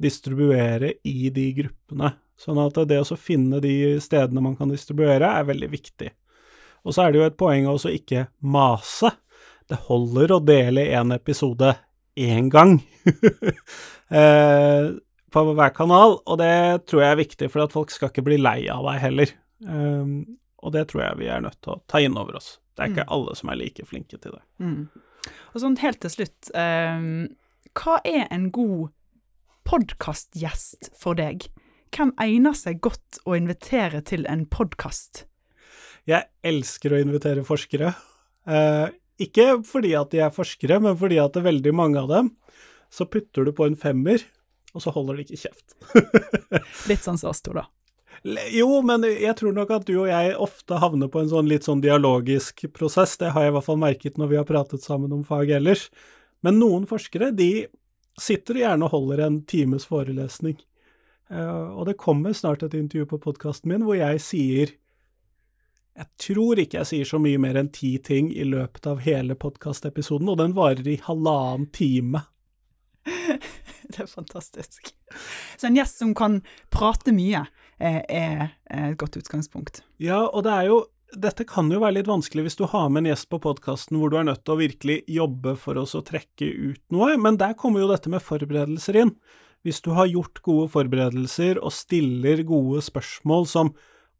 distribuere 0.00 0.94
i 1.04 1.30
de 1.34 1.46
gruppene. 1.58 2.14
Sånn 2.40 2.60
at 2.62 2.78
det 2.88 3.02
å 3.02 3.18
finne 3.20 3.60
de 3.60 3.98
stedene 4.00 4.40
man 4.40 4.56
kan 4.56 4.70
distribuere, 4.72 5.28
er 5.28 5.48
veldig 5.50 5.68
viktig. 5.74 6.08
Og 6.86 6.96
så 6.96 7.04
er 7.04 7.12
det 7.12 7.20
jo 7.20 7.26
et 7.28 7.36
poeng 7.40 7.66
å 7.68 7.76
ikke 7.90 8.30
mase. 8.40 9.10
Det 9.70 9.78
holder 9.86 10.32
å 10.34 10.42
dele 10.42 10.88
én 10.90 11.14
episode 11.14 11.76
én 12.18 12.48
gang 12.50 12.80
eh, 14.20 14.88
på 15.30 15.42
hver 15.54 15.74
kanal, 15.76 16.16
og 16.26 16.40
det 16.40 16.88
tror 16.90 17.04
jeg 17.04 17.14
er 17.14 17.20
viktig, 17.20 17.48
for 17.52 17.62
at 17.62 17.74
folk 17.74 17.92
skal 17.94 18.10
ikke 18.10 18.24
bli 18.26 18.40
lei 18.40 18.64
av 18.72 18.82
deg 18.88 18.98
heller. 19.04 19.34
Um, 19.62 20.16
og 20.58 20.74
det 20.74 20.88
tror 20.90 21.04
jeg 21.04 21.20
vi 21.20 21.28
er 21.30 21.44
nødt 21.44 21.60
til 21.62 21.76
å 21.76 21.82
ta 21.86 22.00
inn 22.02 22.18
over 22.18 22.40
oss. 22.40 22.56
Det 22.74 22.82
er 22.82 22.90
ikke 22.90 23.06
mm. 23.06 23.12
alle 23.14 23.36
som 23.38 23.52
er 23.52 23.60
like 23.60 23.86
flinke 23.86 24.18
til 24.18 24.34
det. 24.34 24.42
Mm. 24.58 25.30
Og 25.54 25.62
sånn 25.62 25.78
helt 25.84 26.02
til 26.02 26.14
slutt, 26.16 26.50
um, 26.50 27.28
hva 27.78 28.00
er 28.08 28.26
en 28.34 28.50
god 28.54 28.90
podkastgjest 29.70 30.90
for 30.98 31.14
deg? 31.20 31.46
Hvem 31.94 32.10
egner 32.22 32.58
seg 32.58 32.82
godt 32.82 33.22
å 33.22 33.38
invitere 33.38 34.02
til 34.02 34.26
en 34.30 34.48
podkast? 34.50 35.28
Jeg 36.10 36.26
elsker 36.42 36.96
å 36.96 37.02
invitere 37.04 37.46
forskere. 37.46 37.94
Uh, 38.48 38.90
ikke 39.20 39.60
fordi 39.66 39.94
at 39.98 40.12
de 40.14 40.22
er 40.24 40.34
forskere, 40.34 40.80
men 40.82 40.98
fordi 41.00 41.20
at 41.22 41.34
det 41.34 41.42
er 41.42 41.50
veldig 41.50 41.74
mange 41.76 42.00
av 42.00 42.10
dem, 42.12 42.30
så 42.90 43.06
putter 43.06 43.46
du 43.46 43.52
på 43.56 43.68
en 43.68 43.78
femmer, 43.78 44.22
og 44.74 44.84
så 44.84 44.92
holder 44.94 45.18
de 45.18 45.26
ikke 45.26 45.42
kjeft. 45.44 45.76
litt 46.90 47.04
sånn 47.04 47.18
som 47.20 47.32
oss 47.32 47.42
to, 47.44 47.54
da. 47.56 47.66
Jo, 48.52 48.82
men 48.84 49.06
jeg 49.08 49.32
tror 49.38 49.54
nok 49.56 49.70
at 49.72 49.86
du 49.88 49.94
og 50.02 50.10
jeg 50.10 50.34
ofte 50.36 50.76
havner 50.82 51.08
på 51.08 51.22
en 51.22 51.30
sånn 51.30 51.48
litt 51.48 51.64
sånn 51.64 51.80
dialogisk 51.80 52.66
prosess. 52.76 53.14
Det 53.16 53.30
har 53.32 53.46
jeg 53.46 53.52
i 53.52 53.54
hvert 53.56 53.68
fall 53.68 53.80
merket 53.80 54.18
når 54.20 54.32
vi 54.32 54.38
har 54.40 54.48
pratet 54.48 54.84
sammen 54.84 55.14
om 55.16 55.22
fag 55.24 55.52
ellers. 55.56 55.86
Men 56.44 56.60
noen 56.60 56.84
forskere, 56.88 57.30
de 57.32 57.70
sitter 58.20 58.60
gjerne 58.60 58.84
og 58.84 58.92
holder 58.92 59.24
en 59.24 59.40
times 59.48 59.86
forelesning. 59.88 60.58
Uh, 61.30 61.78
og 61.78 61.86
det 61.88 62.00
kommer 62.00 62.34
snart 62.36 62.64
et 62.66 62.74
intervju 62.76 63.06
på 63.12 63.20
podkasten 63.22 63.70
min 63.70 63.84
hvor 63.86 63.96
jeg 63.96 64.20
sier 64.24 64.72
jeg 65.98 66.08
tror 66.22 66.60
ikke 66.62 66.78
jeg 66.80 66.88
sier 66.88 67.08
så 67.08 67.18
mye 67.22 67.40
mer 67.42 67.58
enn 67.60 67.70
ti 67.74 67.96
ting 68.04 68.30
i 68.32 68.46
løpet 68.46 68.86
av 68.88 69.02
hele 69.04 69.36
podkastepisoden, 69.38 70.30
og 70.30 70.38
den 70.40 70.54
varer 70.56 70.86
i 70.88 71.00
halvannen 71.04 71.66
time. 71.74 72.22
det 73.90 74.04
er 74.04 74.08
fantastisk. 74.10 74.92
Så 75.58 75.68
en 75.68 75.76
gjest 75.76 76.00
som 76.00 76.14
kan 76.16 76.40
prate 76.72 77.12
mye, 77.16 77.42
eh, 77.82 78.00
er 78.06 78.46
et 78.70 78.96
godt 79.00 79.18
utgangspunkt. 79.20 79.82
Ja, 80.00 80.22
og 80.28 80.46
det 80.46 80.56
er 80.56 80.70
jo 80.70 80.80
dette 81.10 81.42
kan 81.42 81.66
jo 81.74 81.80
være 81.82 81.96
litt 81.96 82.06
vanskelig 82.06 82.44
hvis 82.46 82.56
du 82.60 82.68
har 82.70 82.84
med 82.86 83.02
en 83.02 83.08
gjest 83.10 83.26
på 83.32 83.40
podkasten 83.42 83.96
hvor 83.98 84.12
du 84.12 84.20
er 84.20 84.28
nødt 84.28 84.44
til 84.44 84.54
å 84.54 84.60
virkelig 84.60 85.00
jobbe 85.10 85.56
for 85.58 85.80
oss 85.80 85.96
å 85.98 86.04
trekke 86.06 86.46
ut 86.46 86.82
noe, 86.94 87.16
men 87.18 87.34
der 87.40 87.56
kommer 87.58 87.82
jo 87.82 87.88
dette 87.90 88.12
med 88.12 88.22
forberedelser 88.22 89.00
inn. 89.02 89.10
Hvis 89.66 89.82
du 89.82 89.90
har 89.96 90.06
gjort 90.06 90.38
gode 90.46 90.68
forberedelser 90.70 91.58
og 91.58 91.74
stiller 91.74 92.44
gode 92.46 92.84
spørsmål 92.86 93.50
som 93.50 93.72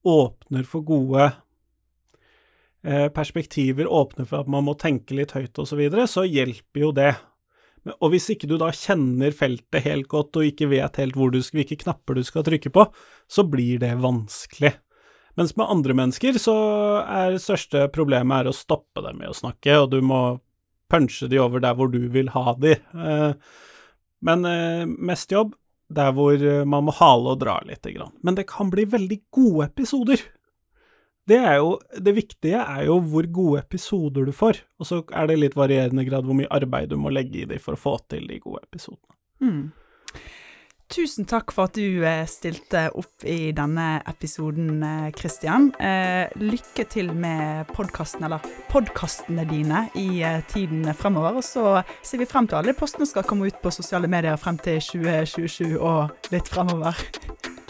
åpner 0.03 0.67
for 0.67 0.83
gode 0.85 1.31
Eh, 1.31 1.37
perspektiver 3.13 3.85
åpner 3.85 4.25
for 4.25 4.41
at 4.41 4.49
man 4.49 4.65
må 4.65 4.73
tenke 4.81 5.13
litt 5.13 5.35
høyt 5.37 5.59
osv., 5.61 5.69
så, 5.69 5.77
videre, 5.77 6.07
så 6.09 6.25
hjelper 6.25 6.81
jo 6.81 6.93
det. 6.97 7.11
Og 7.89 8.13
hvis 8.13 8.29
ikke 8.35 8.49
du 8.51 8.59
da 8.61 8.69
kjenner 8.77 9.33
feltet 9.37 9.85
helt 9.87 10.09
godt 10.11 10.37
og 10.37 10.49
ikke 10.51 10.69
vet 10.73 11.01
helt 11.01 11.17
du 11.17 11.41
hvilke 11.41 11.79
knapper 11.81 12.19
du 12.19 12.25
skal 12.27 12.45
trykke 12.45 12.73
på, 12.73 12.85
så 13.29 13.45
blir 13.49 13.81
det 13.81 13.95
vanskelig. 14.03 14.75
Mens 15.39 15.55
med 15.57 15.71
andre 15.71 15.97
mennesker 15.97 16.37
så 16.43 16.57
er 17.07 17.33
det 17.33 17.45
største 17.45 17.87
problemet 17.95 18.43
er 18.43 18.51
å 18.51 18.57
stoppe 18.57 19.01
dem 19.07 19.23
i 19.23 19.31
å 19.31 19.37
snakke, 19.37 19.79
og 19.79 19.93
du 19.95 20.01
må 20.05 20.41
punche 20.91 21.31
de 21.31 21.39
over 21.41 21.63
der 21.63 21.77
hvor 21.79 21.89
du 21.89 22.03
vil 22.13 22.33
ha 22.35 22.53
de. 22.61 22.75
Eh, 22.77 23.33
men 24.27 24.45
eh, 24.45 24.85
mest 24.85 25.33
jobb 25.33 25.55
der 25.91 26.13
hvor 26.15 26.37
man 26.71 26.85
må 26.87 26.93
hale 26.95 27.33
og 27.33 27.41
dra 27.41 27.57
litt. 27.67 27.89
Men 28.23 28.37
det 28.37 28.45
kan 28.51 28.69
bli 28.71 28.85
veldig 28.87 29.17
gode 29.35 29.71
episoder 29.71 30.21
det 31.31 31.39
er 31.39 31.61
jo 31.61 31.77
Det 31.95 32.15
viktige 32.17 32.61
er 32.61 32.85
jo 32.89 32.99
hvor 33.13 33.27
gode 33.31 33.63
episoder 33.63 34.27
du 34.29 34.35
får, 34.35 34.63
og 34.81 34.89
så 34.89 35.01
er 35.15 35.31
det 35.31 35.39
litt 35.41 35.57
varierende 35.59 36.05
grad 36.09 36.27
hvor 36.27 36.39
mye 36.39 36.51
arbeid 36.51 36.91
du 36.91 36.99
må 37.01 37.13
legge 37.15 37.45
i 37.45 37.49
dem 37.49 37.63
for 37.63 37.79
å 37.79 37.81
få 37.81 37.97
til 38.11 38.27
de 38.31 38.41
gode 38.43 38.63
episodene. 38.67 39.17
Mm. 39.41 39.71
Tusen 40.91 41.27
takk 41.31 41.53
for 41.55 41.69
at 41.69 41.77
du 41.79 42.03
eh, 42.03 42.25
stilte 42.27 42.89
opp 42.99 43.23
i 43.23 43.53
denne 43.55 44.01
episoden, 44.11 44.81
eh, 44.83 45.13
Christian. 45.15 45.69
Eh, 45.79 46.33
lykke 46.43 46.85
til 46.91 47.13
med 47.15 47.71
podkasten, 47.77 48.27
eller 48.27 48.43
podkastene 48.73 49.45
dine, 49.47 49.85
i 49.95 50.25
tiden 50.51 50.91
fremover. 50.99 51.39
Og 51.39 51.47
så 51.47 51.85
ser 52.03 52.25
vi 52.25 52.27
frem 52.27 52.51
til 52.51 52.59
alle 52.59 52.75
postene 52.75 53.07
skal 53.07 53.29
komme 53.29 53.47
ut 53.47 53.63
på 53.63 53.71
sosiale 53.75 54.11
medier 54.11 54.35
frem 54.41 54.59
til 54.59 54.83
2027 54.83 55.79
og 55.79 56.35
litt 56.35 56.51
fremover. 56.51 56.99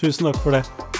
Tusen 0.01 0.31
takk 0.31 0.41
for 0.41 0.57
det. 0.57 1.00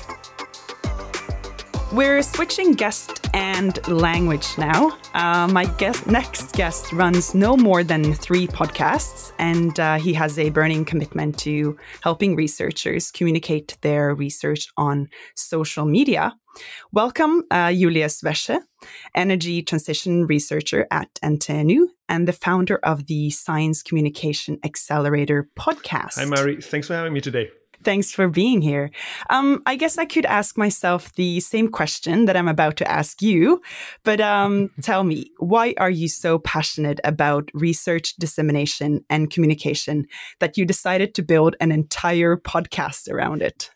We're 1.93 2.23
switching 2.23 2.75
guest 2.75 3.27
and 3.35 3.85
language 3.89 4.47
now. 4.57 4.97
Uh, 5.13 5.49
my 5.49 5.65
guest, 5.65 6.07
next 6.07 6.53
guest 6.53 6.93
runs 6.93 7.35
no 7.35 7.57
more 7.57 7.83
than 7.83 8.15
three 8.15 8.47
podcasts, 8.47 9.33
and 9.41 9.79
uh, 9.81 9.99
he 9.99 10.13
has 10.15 10.39
a 10.39 10.51
burning 10.51 10.85
commitment 10.85 11.37
to 11.41 11.77
helping 12.03 12.37
researchers 12.37 13.11
communicate 13.11 13.77
their 13.81 14.15
research 14.15 14.69
on 14.77 15.09
social 15.35 15.85
media. 15.85 16.33
Welcome, 16.93 17.43
uh, 17.51 17.73
Julius 17.73 18.23
Wesche, 18.23 18.61
energy 19.17 19.61
transition 19.61 20.27
researcher 20.27 20.87
at 20.93 21.13
NTNU 21.25 21.87
and 22.09 22.29
the 22.29 22.33
founder 22.33 22.77
of 22.85 23.07
the 23.07 23.31
Science 23.31 23.83
Communication 23.83 24.61
Accelerator 24.65 25.49
podcast. 25.59 26.15
Hi, 26.15 26.25
Mari. 26.25 26.61
Thanks 26.63 26.87
for 26.87 26.95
having 26.95 27.13
me 27.13 27.21
today. 27.21 27.51
Thanks 27.83 28.13
for 28.13 28.29
being 28.29 28.61
here. 28.61 28.91
Um, 29.31 29.63
I 29.65 29.77
guess 29.77 29.97
I 29.97 30.05
could 30.05 30.27
ask 30.27 30.59
myself 30.59 31.15
the 31.15 31.41
same 31.41 31.69
question 31.69 32.27
that 32.27 32.37
I'm 32.37 32.49
about 32.49 32.77
to 32.77 32.91
ask 32.91 33.23
you, 33.23 33.63
but 34.05 34.21
um, 34.21 34.71
tell 34.83 35.03
me, 35.03 35.31
why 35.39 35.75
are 35.79 35.91
you 35.91 36.09
so 36.09 36.39
passionate 36.39 37.01
about 37.05 37.51
research 37.55 38.17
dissemination 38.17 39.05
and 39.09 39.31
communication 39.31 40.07
that 40.41 40.59
you 40.59 40.67
decided 40.67 41.15
to 41.15 41.23
build 41.23 41.57
an 41.61 41.73
entire 41.73 42.37
podcast 42.37 43.11
around 43.11 43.41
it? 43.41 43.71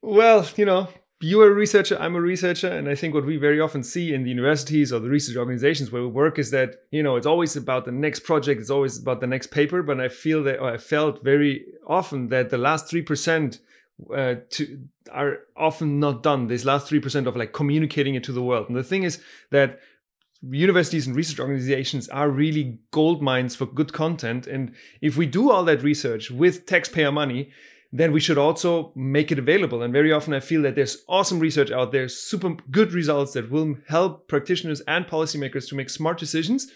Well, 0.00 0.48
you 0.56 0.64
know, 0.64 0.88
you're 1.20 1.50
a 1.50 1.54
researcher, 1.54 1.96
I'm 1.98 2.14
a 2.14 2.20
researcher, 2.20 2.68
and 2.68 2.88
I 2.88 2.94
think 2.94 3.14
what 3.14 3.24
we 3.24 3.38
very 3.38 3.58
often 3.58 3.82
see 3.82 4.12
in 4.12 4.22
the 4.22 4.28
universities 4.28 4.92
or 4.92 5.00
the 5.00 5.08
research 5.08 5.36
organizations 5.36 5.90
where 5.90 6.02
we 6.02 6.08
work 6.08 6.38
is 6.38 6.50
that 6.50 6.76
you 6.90 7.02
know 7.02 7.16
it's 7.16 7.26
always 7.26 7.56
about 7.56 7.86
the 7.86 7.92
next 7.92 8.20
project, 8.20 8.60
it's 8.60 8.70
always 8.70 8.98
about 8.98 9.20
the 9.20 9.26
next 9.26 9.46
paper. 9.46 9.82
But 9.82 10.00
I 10.00 10.08
feel 10.08 10.42
that, 10.44 10.60
I 10.60 10.76
felt 10.76 11.24
very 11.24 11.64
often 11.86 12.28
that 12.28 12.50
the 12.50 12.58
last 12.58 12.88
three 12.88 13.02
percent 13.02 13.60
uh, 14.14 14.36
to 14.50 14.78
are 15.10 15.38
often 15.56 15.98
not 15.98 16.22
done. 16.22 16.48
This 16.48 16.66
last 16.66 16.86
three 16.86 17.00
percent 17.00 17.26
of 17.26 17.34
like 17.34 17.54
communicating 17.54 18.14
it 18.14 18.24
to 18.24 18.32
the 18.32 18.42
world. 18.42 18.68
And 18.68 18.76
the 18.76 18.84
thing 18.84 19.02
is 19.02 19.22
that 19.50 19.80
universities 20.42 21.06
and 21.06 21.16
research 21.16 21.40
organizations 21.40 22.10
are 22.10 22.28
really 22.28 22.78
gold 22.90 23.22
mines 23.22 23.56
for 23.56 23.64
good 23.64 23.94
content. 23.94 24.46
And 24.46 24.74
if 25.00 25.16
we 25.16 25.24
do 25.24 25.50
all 25.50 25.64
that 25.64 25.82
research 25.82 26.30
with 26.30 26.66
taxpayer 26.66 27.10
money, 27.10 27.50
then 27.92 28.12
we 28.12 28.20
should 28.20 28.38
also 28.38 28.92
make 28.94 29.30
it 29.30 29.38
available. 29.38 29.82
And 29.82 29.92
very 29.92 30.12
often 30.12 30.34
I 30.34 30.40
feel 30.40 30.62
that 30.62 30.74
there's 30.74 31.04
awesome 31.08 31.38
research 31.38 31.70
out 31.70 31.92
there, 31.92 32.08
super 32.08 32.56
good 32.70 32.92
results 32.92 33.32
that 33.34 33.50
will 33.50 33.76
help 33.88 34.28
practitioners 34.28 34.80
and 34.82 35.06
policymakers 35.06 35.68
to 35.68 35.74
make 35.74 35.90
smart 35.90 36.18
decisions. 36.18 36.70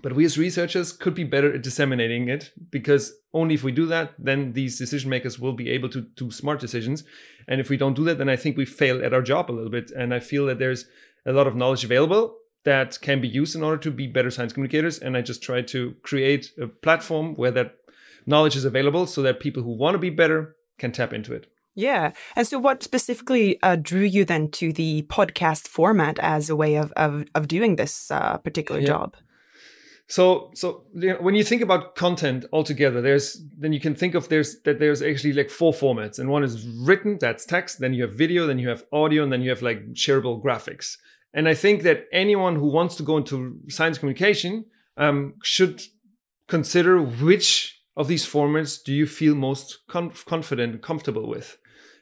But 0.00 0.14
we 0.14 0.24
as 0.24 0.38
researchers 0.38 0.92
could 0.92 1.14
be 1.14 1.24
better 1.24 1.54
at 1.54 1.62
disseminating 1.62 2.28
it 2.28 2.52
because 2.70 3.14
only 3.32 3.54
if 3.54 3.64
we 3.64 3.72
do 3.72 3.86
that, 3.86 4.14
then 4.18 4.52
these 4.52 4.78
decision 4.78 5.10
makers 5.10 5.38
will 5.38 5.54
be 5.54 5.70
able 5.70 5.88
to 5.88 6.02
do 6.02 6.30
smart 6.30 6.60
decisions. 6.60 7.04
And 7.48 7.60
if 7.60 7.68
we 7.68 7.76
don't 7.76 7.96
do 7.96 8.04
that, 8.04 8.18
then 8.18 8.28
I 8.28 8.36
think 8.36 8.56
we 8.56 8.64
fail 8.64 9.04
at 9.04 9.12
our 9.12 9.22
job 9.22 9.50
a 9.50 9.52
little 9.52 9.70
bit. 9.70 9.90
And 9.90 10.14
I 10.14 10.20
feel 10.20 10.46
that 10.46 10.58
there's 10.58 10.84
a 11.26 11.32
lot 11.32 11.46
of 11.46 11.56
knowledge 11.56 11.84
available 11.84 12.36
that 12.64 13.00
can 13.00 13.20
be 13.20 13.28
used 13.28 13.56
in 13.56 13.62
order 13.62 13.78
to 13.78 13.90
be 13.90 14.06
better 14.06 14.30
science 14.30 14.52
communicators. 14.52 14.98
And 14.98 15.16
I 15.16 15.22
just 15.22 15.42
try 15.42 15.62
to 15.62 15.94
create 16.02 16.52
a 16.60 16.68
platform 16.68 17.34
where 17.34 17.50
that 17.52 17.76
knowledge 18.26 18.56
is 18.56 18.64
available 18.64 19.06
so 19.06 19.22
that 19.22 19.40
people 19.40 19.62
who 19.62 19.76
want 19.76 19.94
to 19.94 19.98
be 19.98 20.10
better 20.10 20.56
can 20.78 20.92
tap 20.92 21.12
into 21.12 21.32
it. 21.32 21.46
Yeah. 21.74 22.12
And 22.34 22.46
so, 22.46 22.58
what 22.58 22.82
specifically 22.82 23.62
uh, 23.62 23.76
drew 23.76 24.02
you 24.02 24.24
then 24.24 24.50
to 24.52 24.72
the 24.72 25.02
podcast 25.02 25.68
format 25.68 26.18
as 26.18 26.50
a 26.50 26.56
way 26.56 26.74
of, 26.74 26.92
of, 26.96 27.24
of 27.36 27.46
doing 27.46 27.76
this 27.76 28.10
uh, 28.10 28.38
particular 28.38 28.80
yeah. 28.80 28.86
job? 28.88 29.16
So, 30.08 30.50
so 30.54 30.84
you 30.94 31.10
know, 31.10 31.16
when 31.20 31.34
you 31.34 31.44
think 31.44 31.60
about 31.60 31.94
content 31.94 32.46
altogether, 32.52 33.02
there's 33.02 33.40
then 33.56 33.72
you 33.72 33.78
can 33.78 33.94
think 33.94 34.14
of 34.14 34.28
there's 34.28 34.60
that 34.62 34.78
there's 34.78 35.02
actually 35.02 35.34
like 35.34 35.50
four 35.50 35.72
formats, 35.72 36.18
and 36.18 36.30
one 36.30 36.42
is 36.42 36.66
written, 36.66 37.18
that's 37.20 37.44
text. 37.44 37.78
Then 37.78 37.92
you 37.92 38.02
have 38.02 38.14
video, 38.14 38.46
then 38.46 38.58
you 38.58 38.68
have 38.70 38.84
audio, 38.90 39.22
and 39.22 39.30
then 39.30 39.42
you 39.42 39.50
have 39.50 39.62
like 39.62 39.92
shareable 39.92 40.42
graphics. 40.42 40.96
And 41.34 41.46
I 41.46 41.54
think 41.54 41.82
that 41.82 42.06
anyone 42.10 42.56
who 42.56 42.68
wants 42.68 42.96
to 42.96 43.02
go 43.02 43.18
into 43.18 43.58
science 43.68 43.98
communication 43.98 44.64
um, 44.96 45.34
should 45.42 45.82
consider 46.48 47.00
which 47.00 47.77
of 47.98 48.08
these 48.08 48.24
formats 48.24 48.82
do 48.82 48.94
you 48.94 49.06
feel 49.06 49.34
most 49.34 49.80
conf- 49.88 50.24
confident 50.24 50.72
and 50.72 50.82
comfortable 50.82 51.28
with. 51.28 51.58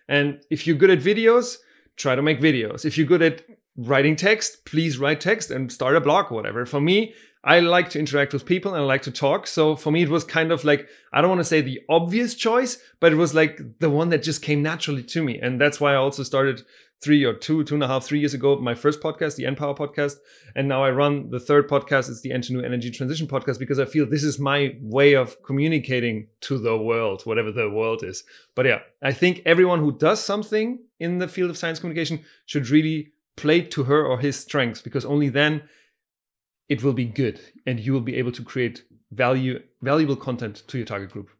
And 0.08 0.40
if 0.50 0.66
you're 0.66 0.76
good 0.76 0.90
at 0.90 1.00
videos, 1.00 1.56
try 1.96 2.14
to 2.14 2.22
make 2.22 2.40
videos. 2.40 2.84
If 2.84 2.96
you're 2.96 3.06
good 3.06 3.22
at 3.22 3.42
writing 3.76 4.14
text, 4.14 4.66
please 4.66 4.98
write 4.98 5.20
text 5.20 5.50
and 5.50 5.72
start 5.72 5.96
a 5.96 6.00
blog 6.00 6.30
whatever. 6.30 6.66
For 6.66 6.80
me, 6.80 7.14
I 7.42 7.60
like 7.60 7.88
to 7.90 7.98
interact 7.98 8.32
with 8.32 8.44
people 8.44 8.74
and 8.74 8.82
I 8.82 8.86
like 8.86 9.02
to 9.02 9.10
talk. 9.10 9.46
So 9.46 9.74
for 9.74 9.90
me, 9.90 10.02
it 10.02 10.08
was 10.08 10.24
kind 10.24 10.52
of 10.52 10.64
like, 10.64 10.86
I 11.12 11.20
don't 11.20 11.30
want 11.30 11.40
to 11.40 11.44
say 11.44 11.62
the 11.62 11.80
obvious 11.88 12.34
choice, 12.34 12.78
but 13.00 13.12
it 13.12 13.16
was 13.16 13.34
like 13.34 13.60
the 13.78 13.88
one 13.88 14.10
that 14.10 14.22
just 14.22 14.42
came 14.42 14.62
naturally 14.62 15.04
to 15.04 15.22
me. 15.22 15.38
And 15.38 15.60
that's 15.60 15.80
why 15.80 15.92
I 15.92 15.96
also 15.96 16.22
started 16.22 16.62
three 17.02 17.24
or 17.24 17.34
two, 17.34 17.62
two 17.64 17.74
and 17.74 17.82
a 17.82 17.86
half, 17.86 18.04
three 18.04 18.18
years 18.18 18.34
ago, 18.34 18.58
my 18.58 18.74
first 18.74 19.00
podcast, 19.00 19.36
the 19.36 19.44
NPower 19.44 19.76
podcast. 19.76 20.16
And 20.54 20.66
now 20.66 20.82
I 20.82 20.90
run 20.90 21.30
the 21.30 21.40
third 21.40 21.68
podcast. 21.68 22.08
It's 22.08 22.22
the 22.22 22.30
NTNU 22.30 22.64
Energy 22.64 22.90
Transition 22.90 23.26
podcast 23.26 23.58
because 23.58 23.78
I 23.78 23.84
feel 23.84 24.06
this 24.06 24.24
is 24.24 24.38
my 24.38 24.76
way 24.80 25.14
of 25.14 25.42
communicating 25.42 26.28
to 26.42 26.58
the 26.58 26.76
world, 26.76 27.22
whatever 27.24 27.52
the 27.52 27.68
world 27.68 28.02
is. 28.02 28.24
But 28.54 28.66
yeah, 28.66 28.80
I 29.02 29.12
think 29.12 29.42
everyone 29.44 29.80
who 29.80 29.96
does 29.96 30.24
something 30.24 30.80
in 30.98 31.18
the 31.18 31.28
field 31.28 31.50
of 31.50 31.58
science 31.58 31.78
communication 31.78 32.24
should 32.46 32.70
really 32.70 33.12
play 33.36 33.60
to 33.60 33.84
her 33.84 34.04
or 34.04 34.18
his 34.18 34.36
strengths 34.36 34.80
because 34.80 35.04
only 35.04 35.28
then 35.28 35.62
it 36.68 36.82
will 36.82 36.94
be 36.94 37.04
good 37.04 37.40
and 37.66 37.78
you 37.78 37.92
will 37.92 38.00
be 38.00 38.16
able 38.16 38.32
to 38.32 38.42
create 38.42 38.84
value, 39.12 39.62
valuable 39.82 40.16
content 40.16 40.62
to 40.66 40.78
your 40.78 40.86
target 40.86 41.10
group. 41.10 41.30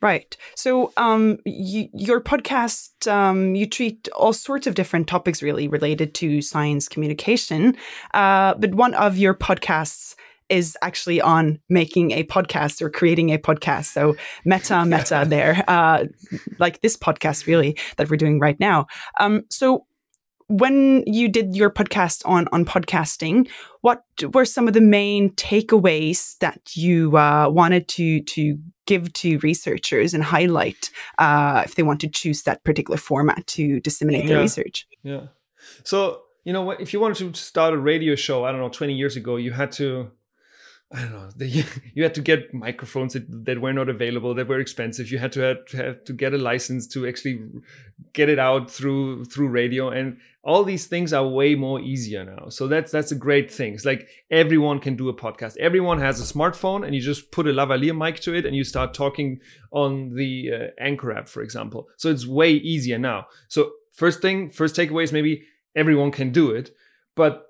Right. 0.00 0.36
So, 0.54 0.92
um, 0.96 1.38
you, 1.44 1.88
your 1.92 2.20
podcast, 2.20 3.10
um, 3.10 3.54
you 3.54 3.66
treat 3.66 4.08
all 4.16 4.32
sorts 4.32 4.66
of 4.66 4.74
different 4.74 5.08
topics 5.08 5.42
really 5.42 5.66
related 5.66 6.14
to 6.16 6.40
science 6.40 6.88
communication. 6.88 7.76
Uh, 8.14 8.54
but 8.54 8.74
one 8.74 8.94
of 8.94 9.16
your 9.16 9.34
podcasts 9.34 10.14
is 10.48 10.76
actually 10.82 11.20
on 11.20 11.58
making 11.68 12.12
a 12.12 12.24
podcast 12.24 12.80
or 12.80 12.90
creating 12.90 13.30
a 13.30 13.38
podcast. 13.38 13.86
So, 13.86 14.16
meta, 14.44 14.84
meta 14.86 15.24
there, 15.26 15.64
uh, 15.68 16.04
like 16.58 16.80
this 16.80 16.96
podcast 16.96 17.46
really 17.46 17.76
that 17.96 18.08
we're 18.08 18.16
doing 18.16 18.38
right 18.38 18.58
now. 18.60 18.86
Um, 19.20 19.42
so, 19.50 19.86
when 20.50 21.02
you 21.06 21.28
did 21.28 21.54
your 21.54 21.70
podcast 21.70 22.22
on 22.24 22.48
on 22.52 22.64
podcasting, 22.64 23.48
what 23.82 24.02
were 24.32 24.46
some 24.46 24.66
of 24.66 24.74
the 24.74 24.80
main 24.80 25.30
takeaways 25.32 26.38
that 26.38 26.74
you 26.74 27.16
uh, 27.16 27.48
wanted 27.50 27.86
to 27.88 28.22
to 28.22 28.58
give 28.88 29.12
to 29.12 29.38
researchers 29.38 30.14
and 30.14 30.24
highlight 30.24 30.90
uh, 31.18 31.62
if 31.64 31.76
they 31.76 31.84
want 31.84 32.00
to 32.00 32.08
choose 32.08 32.42
that 32.42 32.64
particular 32.64 32.98
format 32.98 33.46
to 33.46 33.78
disseminate 33.80 34.24
yeah. 34.24 34.30
their 34.30 34.40
research? 34.40 34.86
Yeah. 35.04 35.26
So 35.84 36.22
you 36.44 36.52
know, 36.52 36.70
if 36.70 36.92
you 36.94 37.00
wanted 37.00 37.34
to 37.34 37.40
start 37.40 37.74
a 37.74 37.78
radio 37.78 38.14
show, 38.14 38.44
I 38.44 38.50
don't 38.50 38.60
know, 38.60 38.70
twenty 38.70 38.94
years 38.94 39.16
ago, 39.16 39.36
you 39.36 39.52
had 39.52 39.70
to 39.72 40.10
I 40.90 41.02
don't 41.02 41.12
know. 41.12 41.28
The, 41.36 41.46
you 41.94 42.02
had 42.02 42.14
to 42.14 42.20
get 42.20 42.52
microphones 42.54 43.12
that, 43.12 43.44
that, 43.44 43.60
were 43.60 43.72
not 43.72 43.88
available, 43.88 44.34
that 44.34 44.48
were 44.48 44.58
expensive. 44.58 45.10
You 45.10 45.18
had 45.18 45.32
to 45.32 45.40
have, 45.40 45.66
to 45.66 45.76
have 45.76 46.04
to 46.04 46.12
get 46.12 46.34
a 46.34 46.38
license 46.38 46.86
to 46.88 47.06
actually 47.06 47.46
get 48.12 48.28
it 48.28 48.38
out 48.38 48.70
through 48.70 49.26
through 49.26 49.48
radio, 49.48 49.90
and 49.90 50.18
all 50.42 50.64
these 50.64 50.86
things 50.86 51.12
are 51.12 51.26
way 51.26 51.54
more 51.54 51.80
easier 51.80 52.24
now. 52.24 52.48
So 52.48 52.66
that's 52.66 52.90
that's 52.90 53.12
a 53.12 53.16
great 53.16 53.52
thing. 53.52 53.74
It's 53.74 53.84
like 53.84 54.08
everyone 54.30 54.80
can 54.80 54.96
do 54.96 55.08
a 55.08 55.14
podcast. 55.14 55.56
Everyone 55.58 56.00
has 56.00 56.20
a 56.20 56.34
smartphone, 56.34 56.84
and 56.84 56.94
you 56.94 57.00
just 57.00 57.30
put 57.30 57.46
a 57.46 57.52
lavalier 57.52 57.96
mic 57.96 58.20
to 58.20 58.34
it, 58.34 58.46
and 58.46 58.56
you 58.56 58.64
start 58.64 58.94
talking 58.94 59.40
on 59.70 60.14
the 60.14 60.50
uh, 60.52 60.66
Anchor 60.80 61.12
app, 61.12 61.28
for 61.28 61.42
example. 61.42 61.88
So 61.98 62.10
it's 62.10 62.26
way 62.26 62.52
easier 62.52 62.98
now. 62.98 63.26
So 63.48 63.72
first 63.92 64.22
thing, 64.22 64.50
first 64.50 64.74
takeaway 64.74 65.04
is 65.04 65.12
maybe 65.12 65.44
everyone 65.76 66.10
can 66.10 66.32
do 66.32 66.50
it, 66.50 66.70
but 67.14 67.47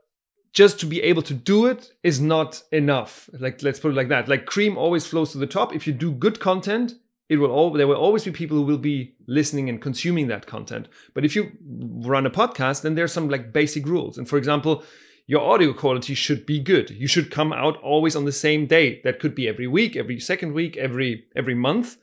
just 0.58 0.80
to 0.80 0.86
be 0.86 1.00
able 1.02 1.22
to 1.22 1.34
do 1.34 1.66
it 1.66 1.92
is 2.02 2.20
not 2.20 2.64
enough. 2.72 3.30
Like 3.32 3.62
let's 3.62 3.78
put 3.78 3.92
it 3.92 3.94
like 3.94 4.08
that. 4.08 4.26
Like 4.26 4.44
cream 4.44 4.76
always 4.76 5.06
flows 5.06 5.30
to 5.30 5.38
the 5.38 5.46
top. 5.46 5.72
If 5.72 5.86
you 5.86 5.92
do 5.92 6.10
good 6.10 6.40
content, 6.40 6.94
it 7.28 7.36
will 7.36 7.52
all 7.52 7.70
there 7.70 7.86
will 7.86 8.04
always 8.06 8.24
be 8.24 8.32
people 8.32 8.56
who 8.56 8.64
will 8.64 8.84
be 8.92 9.14
listening 9.28 9.68
and 9.68 9.80
consuming 9.80 10.26
that 10.26 10.48
content. 10.48 10.88
But 11.14 11.24
if 11.24 11.36
you 11.36 11.52
run 11.68 12.26
a 12.26 12.30
podcast, 12.30 12.82
then 12.82 12.96
there's 12.96 13.12
some 13.12 13.28
like 13.28 13.52
basic 13.52 13.86
rules. 13.86 14.18
And 14.18 14.28
for 14.28 14.36
example, 14.36 14.82
your 15.28 15.42
audio 15.42 15.72
quality 15.72 16.14
should 16.14 16.44
be 16.44 16.58
good. 16.58 16.90
You 16.90 17.06
should 17.06 17.30
come 17.30 17.52
out 17.52 17.76
always 17.80 18.16
on 18.16 18.24
the 18.24 18.32
same 18.32 18.66
day. 18.66 19.00
That 19.04 19.20
could 19.20 19.36
be 19.36 19.46
every 19.46 19.68
week, 19.68 19.94
every 19.94 20.18
second 20.18 20.54
week, 20.54 20.76
every 20.76 21.26
every 21.36 21.54
month. 21.54 21.98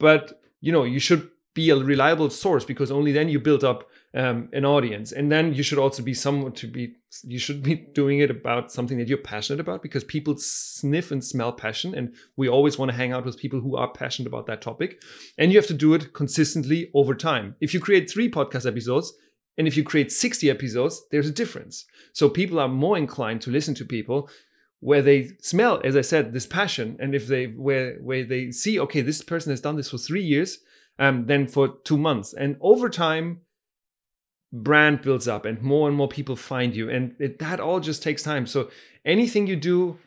But 0.00 0.42
you 0.60 0.72
know, 0.72 0.82
you 0.82 0.98
should 0.98 1.30
be 1.54 1.70
a 1.70 1.76
reliable 1.76 2.30
source 2.30 2.64
because 2.64 2.90
only 2.90 3.12
then 3.12 3.28
you 3.28 3.38
build 3.38 3.62
up 3.62 3.88
um, 4.14 4.48
an 4.52 4.64
audience. 4.64 5.12
And 5.12 5.30
then 5.30 5.54
you 5.54 5.62
should 5.62 5.78
also 5.78 6.02
be 6.02 6.14
someone 6.14 6.52
to 6.52 6.66
be 6.66 6.94
you 7.24 7.38
should 7.38 7.62
be 7.62 7.74
doing 7.74 8.20
it 8.20 8.30
about 8.30 8.70
something 8.70 8.98
that 8.98 9.08
you're 9.08 9.18
passionate 9.18 9.58
about 9.60 9.82
because 9.82 10.04
people 10.04 10.36
sniff 10.36 11.10
and 11.10 11.24
smell 11.24 11.52
passion. 11.52 11.94
And 11.94 12.14
we 12.36 12.48
always 12.48 12.78
want 12.78 12.90
to 12.90 12.96
hang 12.96 13.12
out 13.12 13.24
with 13.24 13.38
people 13.38 13.60
who 13.60 13.76
are 13.76 13.90
passionate 13.90 14.28
about 14.28 14.46
that 14.46 14.62
topic. 14.62 15.02
And 15.36 15.50
you 15.50 15.58
have 15.58 15.66
to 15.68 15.74
do 15.74 15.94
it 15.94 16.12
consistently 16.12 16.90
over 16.94 17.14
time. 17.14 17.56
If 17.60 17.74
you 17.74 17.80
create 17.80 18.10
three 18.10 18.30
podcast 18.30 18.66
episodes 18.66 19.12
and 19.58 19.66
if 19.66 19.76
you 19.76 19.82
create 19.82 20.12
60 20.12 20.48
episodes 20.48 21.02
there's 21.10 21.28
a 21.28 21.32
difference. 21.32 21.84
So 22.12 22.28
people 22.28 22.58
are 22.58 22.68
more 22.68 22.96
inclined 22.96 23.42
to 23.42 23.50
listen 23.50 23.74
to 23.74 23.84
people 23.84 24.28
where 24.82 25.02
they 25.02 25.28
smell 25.42 25.78
as 25.84 25.94
i 25.94 26.00
said 26.00 26.32
this 26.32 26.46
passion. 26.46 26.96
And 27.00 27.14
if 27.14 27.26
they 27.26 27.46
where 27.46 27.96
where 27.98 28.24
they 28.24 28.50
see 28.50 28.78
okay 28.80 29.02
this 29.02 29.22
person 29.22 29.50
has 29.50 29.60
done 29.60 29.76
this 29.76 29.90
for 29.90 29.98
three 29.98 30.22
years 30.22 30.58
um, 30.98 31.26
then 31.26 31.48
for 31.48 31.76
two 31.82 31.98
months. 31.98 32.32
And 32.34 32.56
over 32.60 32.88
time 32.88 33.40
brand 34.52 35.00
builds 35.02 35.28
up 35.28 35.44
and 35.44 35.62
more 35.62 35.88
and 35.88 35.96
more 35.96 36.08
people 36.08 36.36
find 36.36 36.74
you 36.74 36.90
and 36.90 37.14
it, 37.18 37.38
that 37.38 37.60
all 37.60 37.80
just 37.80 38.02
takes 38.02 38.22
time. 38.22 38.46
So 38.46 38.70
anything 39.04 39.46
you 39.46 39.56
do 39.56 39.98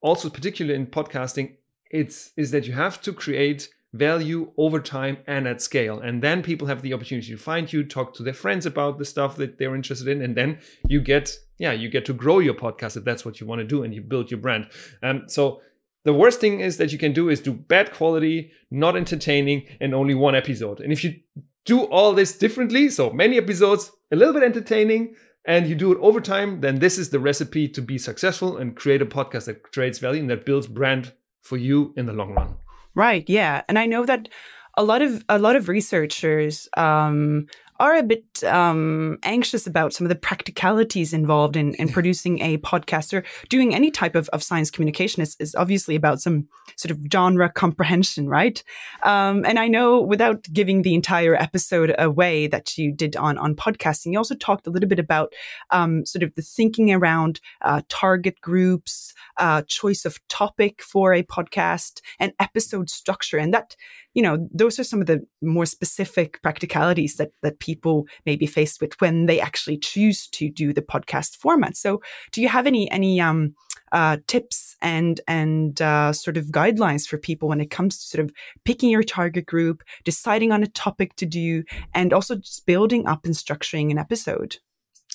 also 0.00 0.30
particularly 0.30 0.78
in 0.78 0.86
podcasting 0.86 1.56
it's 1.90 2.30
is 2.36 2.50
that 2.52 2.66
you 2.66 2.72
have 2.72 3.00
to 3.02 3.12
create 3.12 3.68
value 3.92 4.52
over 4.56 4.80
time 4.80 5.18
and 5.26 5.48
at 5.48 5.60
scale. 5.60 5.98
And 5.98 6.22
then 6.22 6.42
people 6.42 6.68
have 6.68 6.82
the 6.82 6.94
opportunity 6.94 7.28
to 7.32 7.36
find 7.36 7.72
you 7.72 7.84
talk 7.84 8.14
to 8.14 8.22
their 8.22 8.34
friends 8.34 8.64
about 8.64 8.98
the 8.98 9.04
stuff 9.04 9.36
that 9.36 9.58
they're 9.58 9.74
interested 9.74 10.06
in 10.08 10.22
and 10.22 10.36
then 10.36 10.60
you 10.88 11.00
get 11.00 11.36
yeah 11.58 11.72
you 11.72 11.88
get 11.88 12.04
to 12.06 12.12
grow 12.12 12.38
your 12.38 12.54
podcast 12.54 12.96
if 12.96 13.04
that's 13.04 13.24
what 13.24 13.40
you 13.40 13.46
want 13.46 13.58
to 13.58 13.66
do 13.66 13.82
and 13.82 13.94
you 13.94 14.00
build 14.00 14.30
your 14.30 14.40
brand. 14.40 14.68
Um, 15.02 15.24
so 15.26 15.60
the 16.04 16.14
worst 16.14 16.40
thing 16.40 16.60
is 16.60 16.78
that 16.78 16.92
you 16.92 16.98
can 16.98 17.12
do 17.12 17.28
is 17.28 17.40
do 17.40 17.52
bad 17.52 17.92
quality 17.92 18.52
not 18.70 18.96
entertaining 18.96 19.66
and 19.80 19.94
only 19.94 20.14
one 20.14 20.34
episode. 20.34 20.80
And 20.80 20.92
if 20.92 21.04
you 21.04 21.16
do 21.64 21.82
all 21.84 22.12
this 22.12 22.36
differently, 22.36 22.88
so 22.88 23.10
many 23.10 23.36
episodes, 23.36 23.92
a 24.10 24.16
little 24.16 24.34
bit 24.34 24.42
entertaining, 24.42 25.14
and 25.44 25.66
you 25.66 25.74
do 25.74 25.92
it 25.92 25.98
over 26.00 26.20
time, 26.20 26.60
then 26.60 26.78
this 26.78 26.98
is 26.98 27.10
the 27.10 27.20
recipe 27.20 27.68
to 27.68 27.80
be 27.80 27.98
successful 27.98 28.56
and 28.56 28.76
create 28.76 29.02
a 29.02 29.06
podcast 29.06 29.46
that 29.46 29.62
creates 29.62 29.98
value 29.98 30.20
and 30.20 30.30
that 30.30 30.44
builds 30.44 30.66
brand 30.66 31.12
for 31.42 31.56
you 31.56 31.94
in 31.96 32.06
the 32.06 32.12
long 32.12 32.34
run. 32.34 32.56
Right. 32.94 33.28
Yeah. 33.28 33.62
And 33.68 33.78
I 33.78 33.86
know 33.86 34.04
that 34.04 34.28
a 34.76 34.84
lot 34.84 35.02
of 35.02 35.24
a 35.28 35.38
lot 35.38 35.56
of 35.56 35.68
researchers 35.68 36.68
um, 36.76 37.46
are 37.80 37.96
a 37.96 38.02
bit 38.02 38.44
um, 38.44 39.18
anxious 39.22 39.66
about 39.66 39.92
some 39.94 40.04
of 40.04 40.10
the 40.10 40.14
practicalities 40.14 41.12
involved 41.12 41.56
in, 41.56 41.74
in 41.74 41.88
producing 41.88 42.40
a 42.40 42.58
podcast 42.58 43.12
or 43.12 43.24
doing 43.48 43.74
any 43.74 43.90
type 43.90 44.14
of, 44.14 44.28
of 44.28 44.42
science 44.42 44.70
communication 44.70 45.22
is, 45.22 45.34
is 45.40 45.54
obviously 45.54 45.96
about 45.96 46.20
some 46.20 46.46
sort 46.76 46.90
of 46.90 46.98
genre 47.10 47.50
comprehension, 47.50 48.28
right? 48.28 48.62
Um, 49.02 49.44
and 49.46 49.58
I 49.58 49.66
know 49.66 50.00
without 50.00 50.42
giving 50.52 50.82
the 50.82 50.94
entire 50.94 51.34
episode 51.34 51.94
away 51.98 52.46
that 52.48 52.76
you 52.76 52.92
did 52.92 53.16
on, 53.16 53.38
on 53.38 53.56
podcasting, 53.56 54.12
you 54.12 54.18
also 54.18 54.34
talked 54.34 54.66
a 54.66 54.70
little 54.70 54.88
bit 54.88 54.98
about 54.98 55.32
um, 55.70 56.04
sort 56.04 56.22
of 56.22 56.34
the 56.34 56.42
thinking 56.42 56.92
around 56.92 57.40
uh, 57.62 57.80
target 57.88 58.40
groups, 58.42 59.14
uh, 59.38 59.62
choice 59.66 60.04
of 60.04 60.20
topic 60.28 60.82
for 60.82 61.14
a 61.14 61.22
podcast, 61.22 62.02
and 62.18 62.32
episode 62.38 62.90
structure. 62.90 63.38
And 63.38 63.54
that 63.54 63.74
you 64.14 64.22
know, 64.22 64.48
those 64.52 64.78
are 64.78 64.84
some 64.84 65.00
of 65.00 65.06
the 65.06 65.24
more 65.40 65.66
specific 65.66 66.40
practicalities 66.42 67.16
that 67.16 67.30
that 67.42 67.60
people 67.60 68.06
may 68.26 68.36
be 68.36 68.46
faced 68.46 68.80
with 68.80 69.00
when 69.00 69.26
they 69.26 69.40
actually 69.40 69.78
choose 69.78 70.26
to 70.28 70.50
do 70.50 70.72
the 70.72 70.82
podcast 70.82 71.36
format. 71.36 71.76
So, 71.76 72.00
do 72.32 72.40
you 72.40 72.48
have 72.48 72.66
any 72.66 72.90
any 72.90 73.20
um, 73.20 73.54
uh, 73.92 74.16
tips 74.26 74.76
and 74.82 75.20
and 75.28 75.80
uh, 75.80 76.12
sort 76.12 76.36
of 76.36 76.46
guidelines 76.46 77.06
for 77.06 77.18
people 77.18 77.48
when 77.48 77.60
it 77.60 77.70
comes 77.70 77.98
to 77.98 78.06
sort 78.06 78.24
of 78.24 78.32
picking 78.64 78.90
your 78.90 79.02
target 79.02 79.46
group, 79.46 79.82
deciding 80.04 80.52
on 80.52 80.62
a 80.62 80.68
topic 80.68 81.14
to 81.16 81.26
do, 81.26 81.62
and 81.94 82.12
also 82.12 82.36
just 82.36 82.66
building 82.66 83.06
up 83.06 83.24
and 83.24 83.34
structuring 83.34 83.90
an 83.90 83.98
episode? 83.98 84.58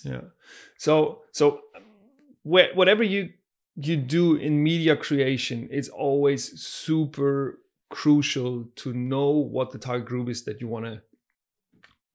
Yeah. 0.03 0.21
So 0.77 1.21
so 1.31 1.61
whatever 2.43 3.03
you 3.03 3.29
you 3.75 3.97
do 3.97 4.35
in 4.35 4.63
media 4.63 4.95
creation 4.95 5.67
is 5.69 5.89
always 5.89 6.59
super 6.61 7.59
crucial 7.89 8.65
to 8.75 8.93
know 8.93 9.29
what 9.29 9.71
the 9.71 9.77
target 9.77 10.07
group 10.07 10.29
is 10.29 10.43
that 10.43 10.59
you 10.59 10.67
want 10.67 10.85
to 10.85 11.01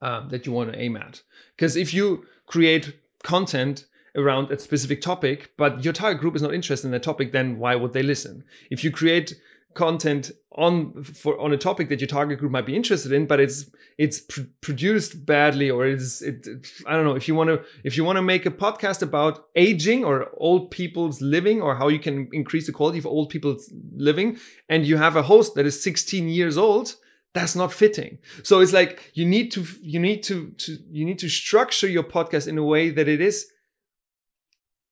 um, 0.02 0.28
that 0.30 0.46
you 0.46 0.52
want 0.52 0.72
to 0.72 0.78
aim 0.78 0.96
at. 0.96 1.22
Because 1.56 1.76
if 1.76 1.92
you 1.92 2.24
create 2.46 2.96
content 3.22 3.86
around 4.16 4.50
a 4.50 4.58
specific 4.58 5.00
topic, 5.00 5.52
but 5.56 5.84
your 5.84 5.92
target 5.92 6.20
group 6.20 6.34
is 6.34 6.42
not 6.42 6.54
interested 6.54 6.86
in 6.86 6.92
that 6.92 7.02
topic, 7.02 7.32
then 7.32 7.58
why 7.58 7.74
would 7.74 7.92
they 7.92 8.02
listen? 8.02 8.44
If 8.70 8.82
you 8.82 8.90
create 8.90 9.34
content 9.74 10.32
on 10.56 11.02
for 11.04 11.38
on 11.40 11.52
a 11.52 11.56
topic 11.56 11.88
that 11.88 12.00
your 12.00 12.08
target 12.08 12.38
group 12.38 12.50
might 12.50 12.66
be 12.66 12.74
interested 12.74 13.12
in 13.12 13.24
but 13.24 13.38
it's 13.38 13.70
it's 13.98 14.18
pr- 14.18 14.40
produced 14.60 15.24
badly 15.24 15.70
or 15.70 15.86
it's 15.86 16.22
it, 16.22 16.44
i 16.86 16.94
don't 16.96 17.04
know 17.04 17.14
if 17.14 17.28
you 17.28 17.36
want 17.36 17.48
to 17.48 17.62
if 17.84 17.96
you 17.96 18.02
want 18.02 18.16
to 18.16 18.22
make 18.22 18.46
a 18.46 18.50
podcast 18.50 19.00
about 19.00 19.46
aging 19.54 20.04
or 20.04 20.28
old 20.38 20.70
people's 20.72 21.20
living 21.20 21.62
or 21.62 21.76
how 21.76 21.86
you 21.86 22.00
can 22.00 22.28
increase 22.32 22.66
the 22.66 22.72
quality 22.72 22.98
of 22.98 23.06
old 23.06 23.30
people's 23.30 23.72
living 23.94 24.36
and 24.68 24.84
you 24.84 24.96
have 24.96 25.14
a 25.14 25.22
host 25.22 25.54
that 25.54 25.66
is 25.66 25.80
16 25.80 26.28
years 26.28 26.58
old 26.58 26.96
that's 27.32 27.54
not 27.54 27.72
fitting. 27.72 28.18
So 28.42 28.60
it's 28.60 28.72
like 28.72 29.12
you 29.14 29.24
need 29.24 29.52
to 29.52 29.64
you 29.82 30.00
need 30.00 30.22
to, 30.24 30.50
to 30.50 30.78
you 30.90 31.04
need 31.04 31.18
to 31.20 31.28
structure 31.28 31.88
your 31.88 32.02
podcast 32.02 32.48
in 32.48 32.58
a 32.58 32.64
way 32.64 32.90
that 32.90 33.08
it 33.08 33.20
is 33.20 33.46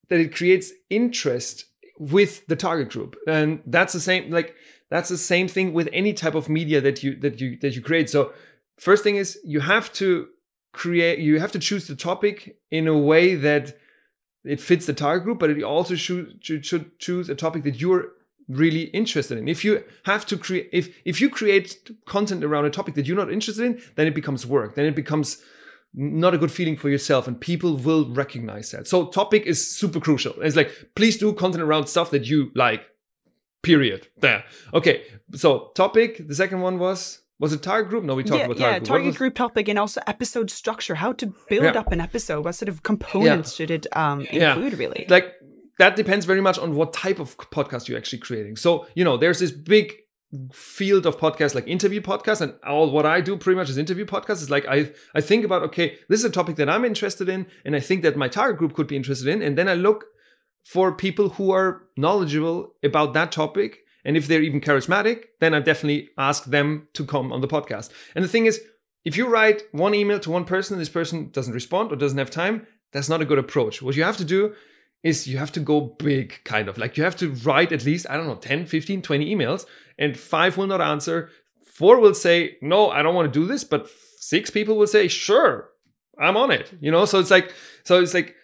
that 0.08 0.20
it 0.20 0.34
creates 0.34 0.72
interest 0.88 1.64
with 1.98 2.46
the 2.46 2.56
target 2.56 2.90
group. 2.90 3.16
And 3.26 3.60
that's 3.66 3.92
the 3.92 4.00
same 4.00 4.30
like 4.30 4.54
that's 4.90 5.08
the 5.08 5.18
same 5.18 5.48
thing 5.48 5.72
with 5.72 5.88
any 5.92 6.12
type 6.12 6.34
of 6.34 6.48
media 6.48 6.80
that 6.80 7.02
you 7.02 7.16
that 7.16 7.40
you 7.40 7.58
that 7.60 7.74
you 7.74 7.82
create. 7.82 8.08
So 8.08 8.32
first 8.78 9.02
thing 9.02 9.16
is 9.16 9.38
you 9.44 9.60
have 9.60 9.92
to 9.94 10.28
create 10.72 11.18
you 11.18 11.40
have 11.40 11.52
to 11.52 11.58
choose 11.58 11.86
the 11.86 11.96
topic 11.96 12.56
in 12.70 12.86
a 12.86 12.96
way 12.96 13.34
that 13.34 13.76
it 14.44 14.60
fits 14.60 14.86
the 14.86 14.92
target 14.92 15.24
group 15.24 15.38
but 15.38 15.54
you 15.56 15.64
also 15.64 15.94
should, 15.94 16.38
should 16.42 16.98
choose 16.98 17.28
a 17.28 17.34
topic 17.34 17.64
that 17.64 17.80
you're 17.80 18.12
really 18.48 18.84
interested 18.84 19.36
in. 19.36 19.48
If 19.48 19.64
you 19.64 19.82
have 20.04 20.24
to 20.26 20.38
create 20.38 20.68
if 20.72 20.94
if 21.04 21.20
you 21.20 21.28
create 21.28 21.90
content 22.06 22.44
around 22.44 22.64
a 22.64 22.70
topic 22.70 22.94
that 22.94 23.06
you're 23.06 23.16
not 23.16 23.32
interested 23.32 23.64
in 23.64 23.82
then 23.96 24.06
it 24.06 24.14
becomes 24.14 24.46
work. 24.46 24.74
Then 24.74 24.86
it 24.86 24.94
becomes 24.94 25.42
not 25.94 26.34
a 26.34 26.38
good 26.38 26.52
feeling 26.52 26.76
for 26.76 26.88
yourself 26.88 27.26
and 27.26 27.40
people 27.40 27.76
will 27.76 28.12
recognize 28.12 28.70
that. 28.70 28.86
So 28.86 29.06
topic 29.06 29.46
is 29.46 29.66
super 29.66 30.00
crucial. 30.00 30.34
It's 30.42 30.56
like 30.56 30.70
please 30.94 31.16
do 31.16 31.32
content 31.32 31.62
around 31.62 31.86
stuff 31.86 32.10
that 32.10 32.26
you 32.26 32.50
like. 32.54 32.82
Period. 33.60 34.06
There. 34.18 34.44
Okay. 34.72 35.02
So 35.34 35.72
topic 35.74 36.28
the 36.28 36.34
second 36.34 36.60
one 36.60 36.78
was 36.78 37.22
was 37.40 37.52
it 37.52 37.62
target 37.62 37.90
group? 37.90 38.04
No 38.04 38.14
we 38.14 38.22
talked 38.22 38.38
yeah, 38.38 38.44
about 38.46 38.56
target 38.56 38.72
yeah, 38.72 38.78
group 38.78 38.88
target 38.88 39.14
group 39.16 39.34
topic 39.34 39.68
and 39.68 39.78
also 39.78 40.00
episode 40.06 40.50
structure 40.50 40.94
how 40.94 41.12
to 41.14 41.34
build 41.48 41.64
yeah. 41.64 41.80
up 41.80 41.90
an 41.90 42.00
episode. 42.00 42.44
What 42.44 42.54
sort 42.54 42.68
of 42.68 42.82
components 42.82 43.52
yeah. 43.52 43.56
should 43.56 43.70
it 43.70 43.86
um, 43.96 44.20
include 44.22 44.74
really? 44.74 45.06
Like 45.08 45.34
that 45.78 45.96
depends 45.96 46.24
very 46.24 46.40
much 46.40 46.58
on 46.58 46.74
what 46.74 46.92
type 46.92 47.18
of 47.18 47.36
podcast 47.36 47.88
you're 47.88 47.98
actually 47.98 48.20
creating. 48.20 48.56
So 48.56 48.86
you 48.94 49.04
know 49.04 49.16
there's 49.16 49.40
this 49.40 49.50
big 49.50 49.92
field 50.52 51.06
of 51.06 51.16
podcasts 51.16 51.54
like 51.54 51.66
interview 51.66 52.02
podcasts 52.02 52.42
and 52.42 52.54
all 52.66 52.90
what 52.90 53.06
I 53.06 53.22
do 53.22 53.36
pretty 53.36 53.56
much 53.56 53.70
is 53.70 53.78
interview 53.78 54.04
podcasts. 54.04 54.42
Is 54.42 54.50
like 54.50 54.66
I 54.68 54.92
I 55.14 55.20
think 55.22 55.44
about 55.44 55.62
okay 55.64 55.98
this 56.08 56.20
is 56.20 56.24
a 56.24 56.30
topic 56.30 56.56
that 56.56 56.68
I'm 56.68 56.84
interested 56.84 57.28
in 57.28 57.46
and 57.64 57.74
I 57.74 57.80
think 57.80 58.02
that 58.02 58.16
my 58.16 58.28
target 58.28 58.58
group 58.58 58.74
could 58.74 58.86
be 58.86 58.96
interested 58.96 59.28
in 59.28 59.40
and 59.40 59.56
then 59.56 59.68
I 59.68 59.74
look 59.74 60.04
for 60.64 60.92
people 60.92 61.30
who 61.30 61.50
are 61.50 61.84
knowledgeable 61.96 62.74
about 62.82 63.14
that 63.14 63.32
topic 63.32 63.78
and 64.04 64.18
if 64.18 64.28
they're 64.28 64.42
even 64.42 64.60
charismatic 64.60 65.24
then 65.40 65.54
I 65.54 65.60
definitely 65.60 66.10
ask 66.18 66.44
them 66.44 66.88
to 66.92 67.06
come 67.06 67.32
on 67.32 67.40
the 67.40 67.48
podcast. 67.48 67.90
And 68.14 68.22
the 68.22 68.28
thing 68.28 68.44
is 68.44 68.60
if 69.06 69.16
you 69.16 69.28
write 69.28 69.62
one 69.72 69.94
email 69.94 70.20
to 70.20 70.30
one 70.30 70.44
person 70.44 70.74
and 70.74 70.80
this 70.80 70.90
person 70.90 71.30
doesn't 71.30 71.54
respond 71.54 71.90
or 71.90 71.96
doesn't 71.96 72.18
have 72.18 72.30
time 72.30 72.66
that's 72.92 73.08
not 73.08 73.22
a 73.22 73.26
good 73.26 73.38
approach. 73.38 73.80
What 73.80 73.96
you 73.96 74.04
have 74.04 74.16
to 74.18 74.24
do 74.24 74.54
is 75.02 75.26
you 75.26 75.38
have 75.38 75.52
to 75.52 75.60
go 75.60 75.80
big 75.80 76.40
kind 76.44 76.68
of. 76.68 76.78
Like 76.78 76.96
you 76.96 77.04
have 77.04 77.16
to 77.16 77.30
write 77.44 77.72
at 77.72 77.84
least 77.84 78.06
i 78.10 78.16
don't 78.16 78.26
know 78.26 78.36
10 78.36 78.66
15 78.66 79.02
20 79.02 79.34
emails 79.34 79.66
and 79.98 80.16
five 80.16 80.56
will 80.56 80.66
not 80.66 80.80
answer. 80.80 81.30
Four 81.64 82.00
will 82.00 82.14
say 82.14 82.56
no 82.60 82.90
i 82.90 83.02
don't 83.02 83.14
want 83.14 83.32
to 83.32 83.40
do 83.40 83.46
this 83.46 83.64
but 83.64 83.88
six 84.18 84.50
people 84.50 84.76
will 84.76 84.86
say 84.86 85.06
sure 85.08 85.70
i'm 86.18 86.36
on 86.36 86.50
it 86.50 86.72
you 86.80 86.90
know? 86.90 87.04
So 87.04 87.20
it's 87.20 87.30
like 87.30 87.52
so 87.84 88.00
it's 88.02 88.14
like 88.14 88.34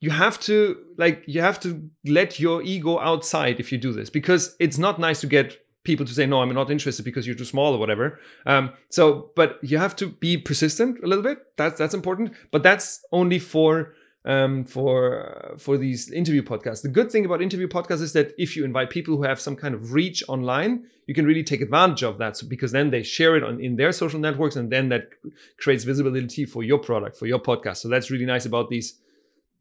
you 0.00 0.10
have 0.10 0.38
to 0.40 0.76
like 0.96 1.22
you 1.26 1.40
have 1.42 1.60
to 1.60 1.90
let 2.04 2.40
your 2.40 2.62
ego 2.62 2.98
outside 2.98 3.60
if 3.60 3.72
you 3.72 3.78
do 3.78 3.92
this 3.92 4.08
because 4.10 4.56
it's 4.58 4.78
not 4.78 4.98
nice 4.98 5.20
to 5.20 5.26
get 5.26 5.58
people 5.84 6.04
to 6.06 6.12
say 6.12 6.26
no 6.26 6.42
i'm 6.42 6.52
not 6.52 6.70
interested 6.70 7.04
because 7.04 7.26
you're 7.26 7.36
too 7.36 7.44
small 7.44 7.74
or 7.74 7.78
whatever. 7.78 8.18
Um, 8.46 8.72
so 8.90 9.30
but 9.36 9.58
you 9.62 9.78
have 9.78 9.94
to 9.96 10.08
be 10.08 10.36
persistent 10.36 11.02
a 11.04 11.06
little 11.06 11.22
bit. 11.22 11.38
That's 11.56 11.78
that's 11.78 11.94
important. 11.94 12.32
But 12.50 12.62
that's 12.62 13.04
only 13.12 13.38
for 13.38 13.94
um, 14.26 14.64
for 14.64 15.52
uh, 15.54 15.56
for 15.56 15.78
these 15.78 16.10
interview 16.10 16.42
podcasts. 16.42 16.82
The 16.82 16.88
good 16.88 17.10
thing 17.10 17.24
about 17.24 17.40
interview 17.40 17.68
podcasts 17.68 18.02
is 18.02 18.12
that 18.12 18.34
if 18.36 18.56
you 18.56 18.64
invite 18.64 18.90
people 18.90 19.16
who 19.16 19.22
have 19.22 19.40
some 19.40 19.56
kind 19.56 19.74
of 19.74 19.92
reach 19.92 20.22
online, 20.28 20.84
you 21.06 21.14
can 21.14 21.24
really 21.24 21.44
take 21.44 21.60
advantage 21.60 22.02
of 22.02 22.18
that. 22.18 22.42
Because 22.48 22.72
then 22.72 22.90
they 22.90 23.02
share 23.02 23.36
it 23.36 23.44
on 23.44 23.60
in 23.60 23.76
their 23.76 23.92
social 23.92 24.18
networks, 24.18 24.56
and 24.56 24.70
then 24.70 24.88
that 24.88 25.10
creates 25.58 25.84
visibility 25.84 26.44
for 26.44 26.62
your 26.64 26.78
product, 26.78 27.16
for 27.16 27.26
your 27.26 27.38
podcast. 27.38 27.78
So 27.78 27.88
that's 27.88 28.10
really 28.10 28.26
nice 28.26 28.44
about 28.44 28.68
these 28.68 28.98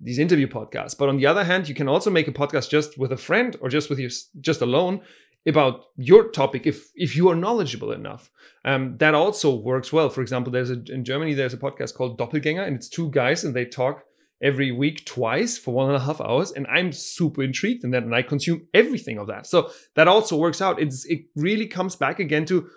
these 0.01 0.19
interview 0.19 0.47
podcasts. 0.47 0.97
But 0.97 1.09
on 1.09 1.17
the 1.17 1.27
other 1.27 1.43
hand, 1.43 1.69
you 1.69 1.75
can 1.75 1.87
also 1.87 2.09
make 2.09 2.27
a 2.27 2.33
podcast 2.33 2.69
just 2.69 2.97
with 2.97 3.11
a 3.11 3.17
friend 3.17 3.55
or 3.61 3.69
just 3.69 3.89
with 3.89 3.99
you 3.99 4.09
just 4.41 4.61
alone 4.61 5.01
about 5.47 5.85
your 5.95 6.29
topic 6.29 6.65
if 6.65 6.89
if 6.95 7.15
you 7.15 7.29
are 7.29 7.35
knowledgeable 7.35 7.91
enough 7.91 8.31
um, 8.65 8.97
that 8.97 9.13
also 9.13 9.53
works 9.55 9.93
well 9.93 10.09
for 10.09 10.21
example 10.21 10.51
there's 10.51 10.71
a 10.71 10.81
in 10.91 11.05
germany 11.05 11.35
there's 11.35 11.53
a 11.53 11.57
podcast 11.57 11.93
called 11.93 12.17
doppelganger 12.17 12.63
and 12.63 12.75
it's 12.75 12.89
two 12.89 13.11
guys 13.11 13.43
and 13.43 13.55
they 13.55 13.63
talk 13.63 14.05
every 14.45 14.71
week 14.71 15.05
twice 15.05 15.57
for 15.57 15.73
one 15.73 15.87
and 15.87 15.97
a 15.97 16.05
half 16.05 16.21
hours 16.21 16.51
and 16.51 16.65
i'm 16.67 16.91
super 16.91 17.41
intrigued 17.41 17.83
in 17.83 17.91
that 17.91 18.03
and 18.03 18.15
i 18.15 18.21
consume 18.21 18.67
everything 18.73 19.17
of 19.17 19.27
that. 19.27 19.47
So 19.47 19.71
that 19.95 20.07
also 20.07 20.37
works 20.37 20.61
out. 20.61 20.81
It's 20.81 21.05
it 21.05 21.25
really 21.35 21.67
comes 21.67 21.95
back 21.95 22.19
again 22.19 22.45
to 22.45 22.69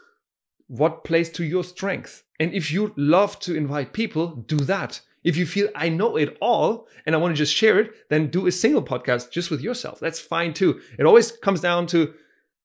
what 0.66 1.04
plays 1.04 1.30
to 1.30 1.44
your 1.44 1.64
strength. 1.64 2.24
And 2.40 2.52
if 2.52 2.70
you 2.70 2.92
love 2.96 3.38
to 3.40 3.54
invite 3.54 3.92
people 3.92 4.26
do 4.46 4.58
that. 4.58 5.00
If 5.24 5.36
you 5.36 5.46
feel 5.46 5.68
i 5.74 5.88
know 5.88 6.16
it 6.16 6.36
all 6.40 6.86
and 7.04 7.14
i 7.14 7.18
want 7.18 7.34
to 7.34 7.42
just 7.44 7.54
share 7.54 7.78
it 7.80 7.88
then 8.08 8.30
do 8.30 8.46
a 8.46 8.52
single 8.52 8.82
podcast 8.82 9.30
just 9.30 9.50
with 9.50 9.60
yourself. 9.60 10.00
That's 10.00 10.20
fine 10.20 10.54
too. 10.54 10.80
It 10.98 11.04
always 11.04 11.32
comes 11.32 11.60
down 11.60 11.86
to 11.88 12.14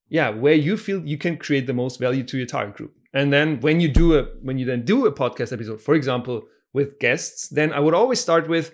yeah 0.09 0.29
where 0.29 0.59
you 0.67 0.77
feel 0.77 0.99
you 1.13 1.17
can 1.17 1.35
create 1.37 1.67
the 1.67 1.79
most 1.83 1.99
value 1.99 2.23
to 2.23 2.37
your 2.37 2.45
target 2.45 2.75
group. 2.77 2.93
And 3.13 3.33
then 3.33 3.59
when 3.59 3.79
you 3.81 3.89
do 3.89 4.17
a 4.17 4.23
when 4.47 4.57
you 4.59 4.65
then 4.65 4.85
do 4.85 5.05
a 5.05 5.11
podcast 5.11 5.51
episode 5.51 5.81
for 5.81 5.95
example 5.95 6.43
with 6.77 6.99
guests 6.99 7.49
then 7.49 7.73
i 7.73 7.79
would 7.79 7.93
always 7.93 8.19
start 8.19 8.47
with 8.47 8.73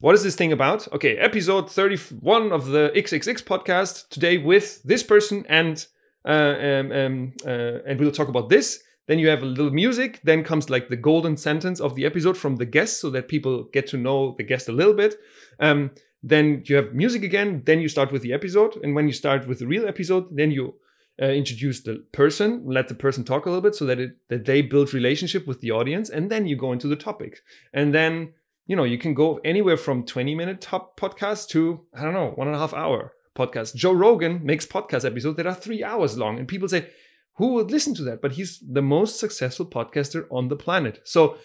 what 0.00 0.14
is 0.14 0.22
this 0.22 0.36
thing 0.36 0.52
about? 0.52 0.90
Okay, 0.92 1.16
episode 1.16 1.70
31 1.70 2.52
of 2.52 2.66
the 2.66 2.92
XXX 2.94 3.42
podcast 3.42 4.08
today 4.10 4.38
with 4.38 4.82
this 4.84 5.02
person 5.02 5.44
and 5.48 5.86
uh, 6.24 6.54
um, 6.60 6.92
um, 6.92 7.32
uh, 7.44 7.80
and 7.86 7.98
we'll 7.98 8.12
talk 8.12 8.28
about 8.28 8.48
this. 8.48 8.82
Then 9.06 9.18
you 9.18 9.28
have 9.28 9.42
a 9.42 9.46
little 9.46 9.70
music. 9.70 10.20
Then 10.22 10.44
comes 10.44 10.70
like 10.70 10.88
the 10.88 10.96
golden 10.96 11.36
sentence 11.36 11.80
of 11.80 11.94
the 11.94 12.04
episode 12.04 12.36
from 12.36 12.56
the 12.56 12.66
guest, 12.66 13.00
so 13.00 13.10
that 13.10 13.28
people 13.28 13.64
get 13.72 13.86
to 13.88 13.96
know 13.96 14.34
the 14.36 14.44
guest 14.44 14.68
a 14.68 14.72
little 14.72 14.92
bit. 14.92 15.16
Um, 15.58 15.92
then 16.22 16.62
you 16.66 16.76
have 16.76 16.92
music 16.92 17.22
again. 17.22 17.62
Then 17.64 17.80
you 17.80 17.88
start 17.88 18.12
with 18.12 18.22
the 18.22 18.34
episode, 18.34 18.76
and 18.82 18.94
when 18.94 19.06
you 19.06 19.14
start 19.14 19.48
with 19.48 19.60
the 19.60 19.66
real 19.66 19.88
episode, 19.88 20.26
then 20.30 20.50
you 20.50 20.74
uh, 21.20 21.26
introduce 21.26 21.80
the 21.80 22.04
person, 22.12 22.62
let 22.66 22.88
the 22.88 22.94
person 22.94 23.24
talk 23.24 23.46
a 23.46 23.48
little 23.48 23.62
bit, 23.62 23.74
so 23.74 23.86
that 23.86 23.98
it 23.98 24.16
that 24.28 24.44
they 24.44 24.60
build 24.60 24.92
relationship 24.92 25.46
with 25.46 25.60
the 25.60 25.70
audience, 25.70 26.10
and 26.10 26.30
then 26.30 26.46
you 26.46 26.56
go 26.56 26.72
into 26.72 26.88
the 26.88 26.96
topic, 26.96 27.40
and 27.72 27.94
then 27.94 28.34
you 28.68 28.76
know, 28.76 28.84
you 28.84 28.98
can 28.98 29.14
go 29.14 29.40
anywhere 29.44 29.78
from 29.78 30.04
20 30.04 30.34
minute 30.34 30.60
top 30.60 31.00
podcast 31.00 31.48
to, 31.48 31.80
I 31.94 32.04
don't 32.04 32.12
know, 32.12 32.32
one 32.36 32.46
and 32.46 32.54
a 32.54 32.60
half 32.60 32.74
hour 32.74 33.14
podcast. 33.34 33.74
Joe 33.74 33.92
Rogan 33.92 34.44
makes 34.44 34.66
podcast 34.66 35.06
episodes 35.06 35.38
that 35.38 35.46
are 35.46 35.54
three 35.54 35.82
hours 35.82 36.18
long. 36.18 36.38
And 36.38 36.46
people 36.46 36.68
say, 36.68 36.90
who 37.36 37.54
would 37.54 37.70
listen 37.70 37.94
to 37.94 38.02
that? 38.04 38.20
But 38.20 38.32
he's 38.32 38.60
the 38.60 38.82
most 38.82 39.18
successful 39.18 39.64
podcaster 39.64 40.26
on 40.30 40.48
the 40.48 40.56
planet. 40.56 41.00
So 41.04 41.38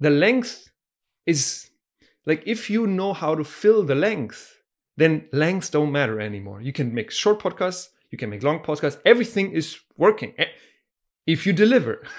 the 0.00 0.10
length 0.10 0.68
is 1.26 1.70
like 2.26 2.42
if 2.44 2.68
you 2.68 2.86
know 2.86 3.12
how 3.12 3.36
to 3.36 3.44
fill 3.44 3.84
the 3.84 3.94
length, 3.94 4.56
then 4.96 5.28
lengths 5.32 5.70
don't 5.70 5.92
matter 5.92 6.20
anymore. 6.20 6.60
You 6.60 6.72
can 6.72 6.92
make 6.92 7.12
short 7.12 7.40
podcasts, 7.40 7.88
you 8.10 8.18
can 8.18 8.30
make 8.30 8.42
long 8.42 8.58
podcasts. 8.64 8.98
Everything 9.04 9.52
is 9.52 9.78
working 9.96 10.34
if 11.28 11.46
you 11.46 11.52
deliver. 11.52 12.02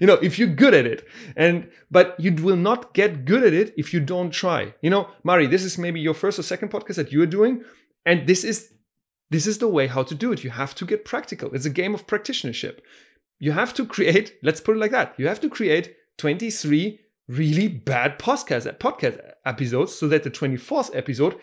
you 0.00 0.06
know, 0.06 0.18
if 0.22 0.38
you're 0.38 0.46
good 0.46 0.74
at 0.74 0.86
it. 0.86 1.08
And 1.34 1.68
but 1.90 2.14
you 2.20 2.32
will 2.34 2.56
not 2.56 2.92
get 2.94 3.24
good 3.24 3.42
at 3.42 3.54
it 3.54 3.74
if 3.76 3.92
you 3.92 3.98
don't 3.98 4.30
try. 4.30 4.74
You 4.82 4.90
know, 4.90 5.08
Mari, 5.24 5.46
this 5.48 5.64
is 5.64 5.78
maybe 5.78 6.00
your 6.00 6.14
first 6.14 6.38
or 6.38 6.42
second 6.42 6.70
podcast 6.70 6.96
that 6.96 7.10
you're 7.10 7.26
doing, 7.26 7.64
and 8.04 8.26
this 8.28 8.44
is 8.44 8.74
this 9.30 9.46
is 9.46 9.58
the 9.58 9.68
way 9.68 9.86
how 9.86 10.02
to 10.02 10.14
do 10.14 10.30
it. 10.30 10.44
You 10.44 10.50
have 10.50 10.74
to 10.76 10.84
get 10.84 11.06
practical. 11.06 11.54
It's 11.54 11.64
a 11.64 11.70
game 11.70 11.94
of 11.94 12.06
practitionership. 12.06 12.80
You 13.40 13.52
have 13.52 13.72
to 13.74 13.86
create, 13.86 14.34
let's 14.42 14.60
put 14.60 14.76
it 14.76 14.78
like 14.78 14.90
that. 14.90 15.14
You 15.16 15.26
have 15.26 15.40
to 15.40 15.48
create 15.48 15.96
23 16.18 17.00
really 17.28 17.66
bad 17.66 18.18
podcast 18.18 18.70
podcast 18.76 19.18
episodes 19.46 19.94
so 19.94 20.06
that 20.08 20.22
the 20.22 20.30
24th 20.30 20.94
episode 20.94 21.36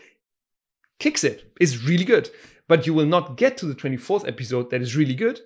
kicks 1.00 1.24
it. 1.24 1.52
Is 1.60 1.84
really 1.84 2.06
good. 2.06 2.30
But 2.68 2.86
you 2.86 2.94
will 2.94 3.08
not 3.08 3.36
get 3.36 3.58
to 3.58 3.66
the 3.66 3.74
24th 3.74 4.28
episode 4.28 4.70
that 4.70 4.82
is 4.82 4.96
really 4.96 5.16
good 5.16 5.42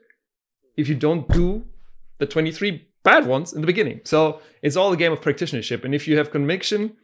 if 0.76 0.88
you 0.88 0.96
don't 0.96 1.28
do 1.30 1.66
the 2.20 2.26
23 2.26 2.88
bad 3.04 3.28
ones 3.28 3.54
in 3.54 3.62
the 3.62 3.68
beginning. 3.68 4.02
So 4.06 4.40
it's 4.62 4.76
all 4.76 4.92
a 4.94 4.98
game 4.98 5.12
of 5.12 5.22
practitionership. 5.22 5.84
And 5.84 5.94
if 5.94 6.08
you 6.08 6.18
have 6.18 6.32
conviction, 6.32 6.96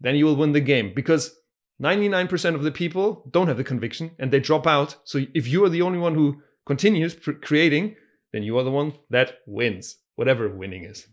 then 0.00 0.16
you 0.16 0.24
will 0.24 0.36
win 0.36 0.52
the 0.52 0.60
game 0.60 0.92
because 0.94 1.36
99% 1.82 2.54
of 2.54 2.62
the 2.62 2.72
people 2.72 3.28
don't 3.30 3.48
have 3.48 3.58
the 3.58 3.64
conviction 3.64 4.12
and 4.18 4.32
they 4.32 4.40
drop 4.40 4.66
out. 4.66 4.96
So 5.04 5.22
if 5.34 5.46
you 5.46 5.64
are 5.64 5.68
the 5.68 5.82
only 5.82 5.98
one 5.98 6.14
who 6.14 6.42
continues 6.66 7.16
creating, 7.42 7.96
then 8.32 8.42
you 8.42 8.58
are 8.58 8.64
the 8.64 8.70
one 8.70 8.94
that 9.10 9.38
wins, 9.46 9.96
whatever 10.14 10.48
winning 10.48 10.84
is. 10.84 11.06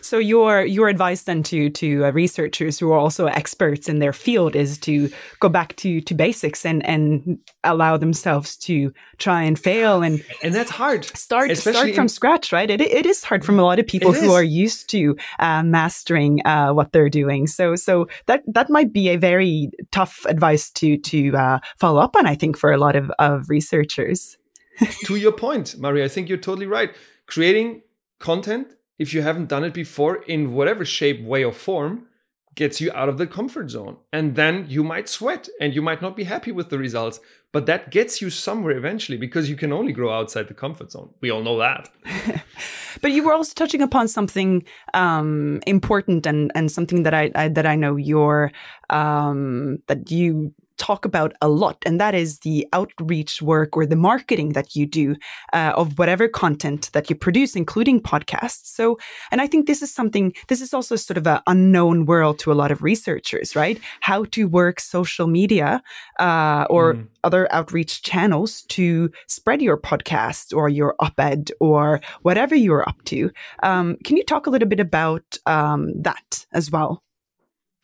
So 0.00 0.18
your 0.18 0.64
your 0.64 0.88
advice 0.88 1.22
then 1.22 1.42
to 1.44 1.70
to 1.70 2.06
uh, 2.06 2.10
researchers 2.10 2.78
who 2.78 2.90
are 2.90 2.98
also 2.98 3.26
experts 3.26 3.88
in 3.88 3.98
their 3.98 4.12
field 4.12 4.56
is 4.56 4.76
to 4.78 5.10
go 5.40 5.48
back 5.48 5.76
to 5.76 6.00
to 6.00 6.14
basics 6.14 6.66
and 6.66 6.84
and 6.84 7.38
allow 7.62 7.96
themselves 7.96 8.56
to 8.56 8.92
try 9.18 9.42
and 9.42 9.58
fail 9.58 10.02
and 10.02 10.24
and 10.42 10.54
that's 10.54 10.70
hard. 10.70 11.04
Start 11.04 11.56
start 11.56 11.94
from 11.94 12.04
in, 12.04 12.08
scratch, 12.08 12.52
right? 12.52 12.68
It 12.68 12.80
it 12.80 13.06
is 13.06 13.22
hard 13.22 13.44
from 13.44 13.58
a 13.58 13.62
lot 13.62 13.78
of 13.78 13.86
people 13.86 14.12
who 14.12 14.32
are 14.32 14.42
used 14.42 14.90
to 14.90 15.16
uh, 15.38 15.62
mastering 15.62 16.44
uh, 16.44 16.72
what 16.72 16.92
they're 16.92 17.08
doing. 17.08 17.46
So 17.46 17.76
so 17.76 18.08
that 18.26 18.42
that 18.46 18.70
might 18.70 18.92
be 18.92 19.08
a 19.08 19.16
very 19.16 19.70
tough 19.92 20.24
advice 20.26 20.70
to 20.72 20.96
to 20.96 21.36
uh, 21.36 21.58
follow 21.78 22.00
up 22.00 22.16
on. 22.16 22.26
I 22.26 22.34
think 22.34 22.58
for 22.58 22.72
a 22.72 22.78
lot 22.78 22.96
of 22.96 23.10
of 23.18 23.48
researchers. 23.48 24.36
to 25.04 25.16
your 25.16 25.32
point, 25.32 25.76
Maria, 25.78 26.06
I 26.06 26.08
think 26.08 26.28
you're 26.28 26.38
totally 26.38 26.66
right. 26.66 26.94
Creating 27.26 27.82
content 28.18 28.74
if 29.02 29.12
you 29.12 29.20
haven't 29.22 29.48
done 29.48 29.64
it 29.64 29.74
before 29.74 30.22
in 30.34 30.54
whatever 30.54 30.84
shape, 30.84 31.20
way, 31.22 31.42
or 31.42 31.52
form, 31.52 32.06
gets 32.54 32.80
you 32.80 32.92
out 32.92 33.08
of 33.08 33.18
the 33.18 33.26
comfort 33.26 33.68
zone. 33.70 33.96
And 34.12 34.36
then 34.36 34.66
you 34.68 34.84
might 34.84 35.08
sweat 35.08 35.48
and 35.60 35.74
you 35.74 35.82
might 35.82 36.02
not 36.02 36.16
be 36.16 36.24
happy 36.24 36.52
with 36.52 36.68
the 36.70 36.78
results, 36.78 37.18
but 37.50 37.66
that 37.66 37.90
gets 37.90 38.20
you 38.22 38.30
somewhere 38.30 38.76
eventually 38.76 39.18
because 39.18 39.48
you 39.50 39.56
can 39.56 39.72
only 39.72 39.92
grow 39.92 40.12
outside 40.12 40.48
the 40.48 40.54
comfort 40.54 40.92
zone. 40.92 41.10
We 41.20 41.30
all 41.30 41.42
know 41.42 41.58
that. 41.58 41.88
but 43.02 43.10
you 43.10 43.24
were 43.24 43.32
also 43.32 43.54
touching 43.54 43.82
upon 43.82 44.06
something 44.06 44.64
um, 44.94 45.60
important 45.66 46.26
and, 46.26 46.52
and 46.54 46.70
something 46.70 47.02
that 47.02 47.14
I, 47.14 47.30
I, 47.34 47.48
that 47.48 47.66
I 47.66 47.74
know 47.74 47.96
you're 47.96 48.52
um, 48.90 49.78
that 49.88 50.10
you 50.10 50.54
talk 50.82 51.04
about 51.04 51.32
a 51.40 51.48
lot, 51.48 51.78
and 51.86 52.00
that 52.00 52.14
is 52.14 52.40
the 52.40 52.66
outreach 52.72 53.40
work 53.40 53.76
or 53.76 53.86
the 53.86 54.02
marketing 54.10 54.48
that 54.54 54.74
you 54.74 54.84
do 54.84 55.14
uh, 55.52 55.72
of 55.76 55.96
whatever 55.98 56.26
content 56.26 56.90
that 56.92 57.08
you 57.08 57.14
produce, 57.14 57.54
including 57.54 58.00
podcasts. 58.00 58.66
So, 58.78 58.98
and 59.30 59.40
I 59.40 59.46
think 59.46 59.66
this 59.66 59.80
is 59.80 59.94
something, 59.94 60.34
this 60.48 60.60
is 60.60 60.74
also 60.74 60.96
sort 60.96 61.18
of 61.18 61.26
an 61.26 61.40
unknown 61.46 62.06
world 62.06 62.40
to 62.40 62.50
a 62.50 62.58
lot 62.62 62.72
of 62.72 62.82
researchers, 62.82 63.54
right? 63.54 63.80
How 64.00 64.24
to 64.34 64.48
work 64.48 64.80
social 64.80 65.28
media 65.28 65.82
uh, 66.18 66.66
or 66.68 66.94
mm. 66.94 67.06
other 67.22 67.46
outreach 67.52 68.02
channels 68.02 68.62
to 68.76 69.10
spread 69.28 69.62
your 69.62 69.78
podcast 69.78 70.56
or 70.56 70.68
your 70.68 70.96
op 70.98 71.18
ed 71.20 71.50
or 71.60 72.00
whatever 72.22 72.56
you're 72.56 72.88
up 72.88 73.00
to. 73.04 73.30
Um, 73.62 73.96
can 74.04 74.16
you 74.16 74.24
talk 74.24 74.46
a 74.46 74.50
little 74.50 74.68
bit 74.68 74.80
about 74.80 75.38
um, 75.46 75.92
that 76.02 76.46
as 76.52 76.72
well? 76.72 77.02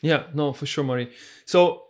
Yeah, 0.03 0.25
no, 0.35 0.53
for 0.53 0.67
sure, 0.67 0.85
Mari. 0.85 1.11
So 1.45 1.88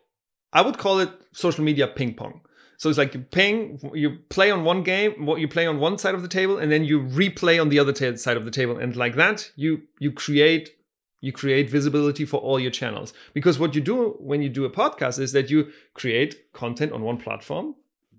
I 0.53 0.63
would 0.63 0.79
call 0.79 0.99
it 0.99 1.11
social 1.33 1.65
media 1.65 1.87
ping 1.87 2.15
pong. 2.15 2.41
So 2.79 2.89
it's 2.89 2.99
like 2.99 3.13
you 3.13 3.21
ping, 3.21 3.81
you 3.93 4.19
play 4.29 4.53
on 4.53 4.63
one 4.63 4.85
game, 4.85 5.27
what 5.27 5.41
you 5.41 5.49
play 5.49 5.67
on 5.67 5.81
one 5.81 5.99
side 5.99 6.15
of 6.15 6.23
the 6.23 6.29
table, 6.29 6.59
and 6.59 6.71
then 6.71 6.85
you 6.85 7.01
replay 7.01 7.61
on 7.61 7.71
the 7.71 7.79
other 7.79 7.93
t- 7.93 8.17
side 8.17 8.37
of 8.37 8.45
the 8.45 8.53
table, 8.53 8.79
and 8.79 8.95
like 8.95 9.17
that, 9.17 9.51
you 9.57 9.83
you 9.99 10.13
create 10.13 10.77
you 11.21 11.33
create 11.33 11.69
visibility 11.69 12.25
for 12.25 12.39
all 12.39 12.61
your 12.61 12.71
channels. 12.71 13.13
Because 13.35 13.59
what 13.59 13.75
you 13.75 13.81
do 13.81 14.17
when 14.21 14.43
you 14.43 14.49
do 14.49 14.65
a 14.65 14.71
podcast 14.71 15.19
is 15.19 15.33
that 15.33 15.51
you 15.51 15.73
create 15.95 16.53
content 16.53 16.93
on 16.93 17.03
one 17.03 17.19
platform. 17.19 17.75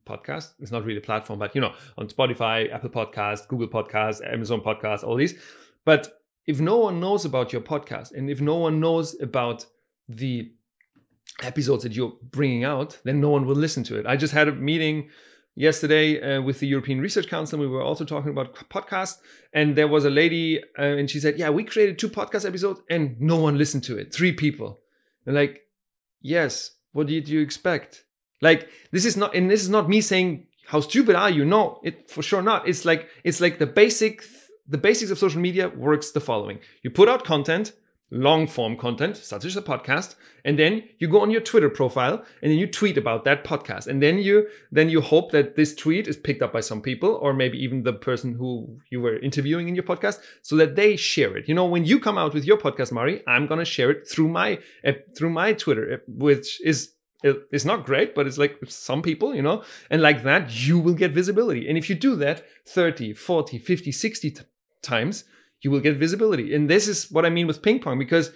Podcast 0.05 0.53
is 0.59 0.71
not 0.71 0.83
really 0.83 0.97
a 0.97 1.01
platform, 1.01 1.39
but 1.39 1.55
you 1.55 1.61
know, 1.61 1.73
on 1.97 2.07
Spotify, 2.09 2.73
Apple 2.73 2.89
Podcast, 2.89 3.47
Google 3.47 3.69
Podcast, 3.69 4.21
Amazon 4.29 4.59
Podcast, 4.59 5.03
all 5.03 5.15
these. 5.15 5.35
But 5.85 6.21
if 6.47 6.59
no 6.59 6.77
one 6.77 6.99
knows 6.99 7.23
about 7.25 7.53
your 7.53 7.61
podcast, 7.61 8.11
and 8.11 8.29
if 8.29 8.41
no 8.41 8.55
one 8.55 8.79
knows 8.79 9.19
about 9.21 9.65
the 10.09 10.51
episodes 11.41 11.83
that 11.83 11.93
you're 11.93 12.13
bringing 12.21 12.63
out, 12.63 12.99
then 13.03 13.21
no 13.21 13.29
one 13.29 13.45
will 13.45 13.55
listen 13.55 13.83
to 13.85 13.97
it. 13.97 14.05
I 14.05 14.15
just 14.17 14.33
had 14.33 14.47
a 14.47 14.53
meeting 14.53 15.09
yesterday 15.55 16.21
uh, 16.21 16.41
with 16.41 16.59
the 16.59 16.67
European 16.67 17.01
Research 17.01 17.27
Council. 17.27 17.59
We 17.59 17.67
were 17.67 17.81
also 17.81 18.05
talking 18.05 18.31
about 18.31 18.55
podcasts, 18.69 19.17
and 19.53 19.75
there 19.75 19.87
was 19.87 20.05
a 20.05 20.09
lady, 20.09 20.59
uh, 20.77 20.83
and 20.83 21.09
she 21.09 21.19
said, 21.19 21.37
"Yeah, 21.37 21.49
we 21.49 21.63
created 21.63 21.99
two 21.99 22.09
podcast 22.09 22.45
episodes, 22.45 22.81
and 22.89 23.19
no 23.19 23.37
one 23.37 23.57
listened 23.57 23.83
to 23.85 23.97
it. 23.97 24.13
Three 24.13 24.31
people." 24.31 24.79
And 25.25 25.35
like, 25.35 25.67
yes, 26.21 26.71
what 26.93 27.07
did 27.07 27.27
you 27.27 27.41
expect? 27.41 28.05
Like, 28.41 28.69
this 28.91 29.05
is 29.05 29.17
not, 29.17 29.35
and 29.35 29.51
this 29.51 29.61
is 29.61 29.69
not 29.69 29.89
me 29.89 30.01
saying 30.01 30.47
how 30.67 30.79
stupid 30.79 31.15
are 31.15 31.29
you? 31.29 31.45
No, 31.45 31.79
it 31.83 32.09
for 32.09 32.21
sure 32.21 32.41
not. 32.41 32.67
It's 32.67 32.85
like 32.85 33.09
it's 33.23 33.41
like 33.41 33.59
the 33.59 33.67
basic. 33.67 34.23
The 34.71 34.77
basics 34.77 35.09
of 35.09 35.17
social 35.17 35.41
media 35.41 35.67
works 35.69 36.11
the 36.11 36.21
following: 36.21 36.59
you 36.83 36.91
put 36.91 37.09
out 37.09 37.25
content, 37.25 37.73
long 38.11 38.47
form 38.47 38.75
content, 38.75 39.17
such 39.17 39.45
as 39.45 39.55
a 39.55 39.61
podcast, 39.61 40.15
and 40.43 40.57
then 40.57 40.83
you 40.97 41.07
go 41.07 41.21
on 41.21 41.31
your 41.31 41.41
Twitter 41.41 41.69
profile 41.69 42.23
and 42.41 42.51
then 42.51 42.57
you 42.57 42.67
tweet 42.67 42.97
about 42.97 43.25
that 43.25 43.43
podcast. 43.43 43.87
And 43.87 44.01
then 44.01 44.19
you 44.19 44.47
then 44.71 44.89
you 44.89 45.01
hope 45.01 45.31
that 45.31 45.55
this 45.55 45.75
tweet 45.75 46.07
is 46.07 46.17
picked 46.17 46.41
up 46.41 46.53
by 46.53 46.61
some 46.61 46.81
people 46.81 47.19
or 47.21 47.33
maybe 47.33 47.61
even 47.63 47.83
the 47.83 47.93
person 47.93 48.33
who 48.33 48.79
you 48.89 49.01
were 49.01 49.17
interviewing 49.19 49.67
in 49.67 49.75
your 49.75 49.83
podcast 49.83 50.19
so 50.41 50.55
that 50.55 50.75
they 50.75 50.95
share 50.95 51.37
it. 51.37 51.47
You 51.47 51.55
know, 51.55 51.65
when 51.65 51.85
you 51.85 51.99
come 51.99 52.17
out 52.17 52.33
with 52.33 52.45
your 52.45 52.57
podcast, 52.57 52.91
Mari, 52.91 53.21
I'm 53.27 53.47
going 53.47 53.59
to 53.59 53.65
share 53.65 53.91
it 53.91 54.07
through 54.07 54.29
my 54.29 54.59
through 55.15 55.31
my 55.31 55.53
Twitter, 55.53 55.93
uh, 55.93 55.97
which 56.07 56.61
is 56.61 56.93
it's 57.21 57.65
not 57.65 57.85
great, 57.85 58.15
but 58.15 58.27
it's 58.27 58.37
like 58.37 58.57
some 58.67 59.01
people, 59.01 59.35
you 59.35 59.41
know, 59.41 59.63
and 59.89 60.01
like 60.01 60.23
that, 60.23 60.55
you 60.65 60.79
will 60.79 60.93
get 60.93 61.11
visibility. 61.11 61.67
And 61.67 61.77
if 61.77 61.89
you 61.89 61.95
do 61.95 62.15
that 62.15 62.45
30, 62.65 63.13
40, 63.13 63.57
50, 63.59 63.91
60 63.91 64.31
t- 64.31 64.41
times, 64.81 65.25
you 65.61 65.71
will 65.71 65.79
get 65.79 65.97
visibility. 65.97 66.53
And 66.53 66.69
this 66.69 66.87
is 66.87 67.11
what 67.11 67.25
I 67.25 67.29
mean 67.29 67.47
with 67.47 67.61
ping 67.61 67.79
pong 67.79 67.99
because 67.99 68.31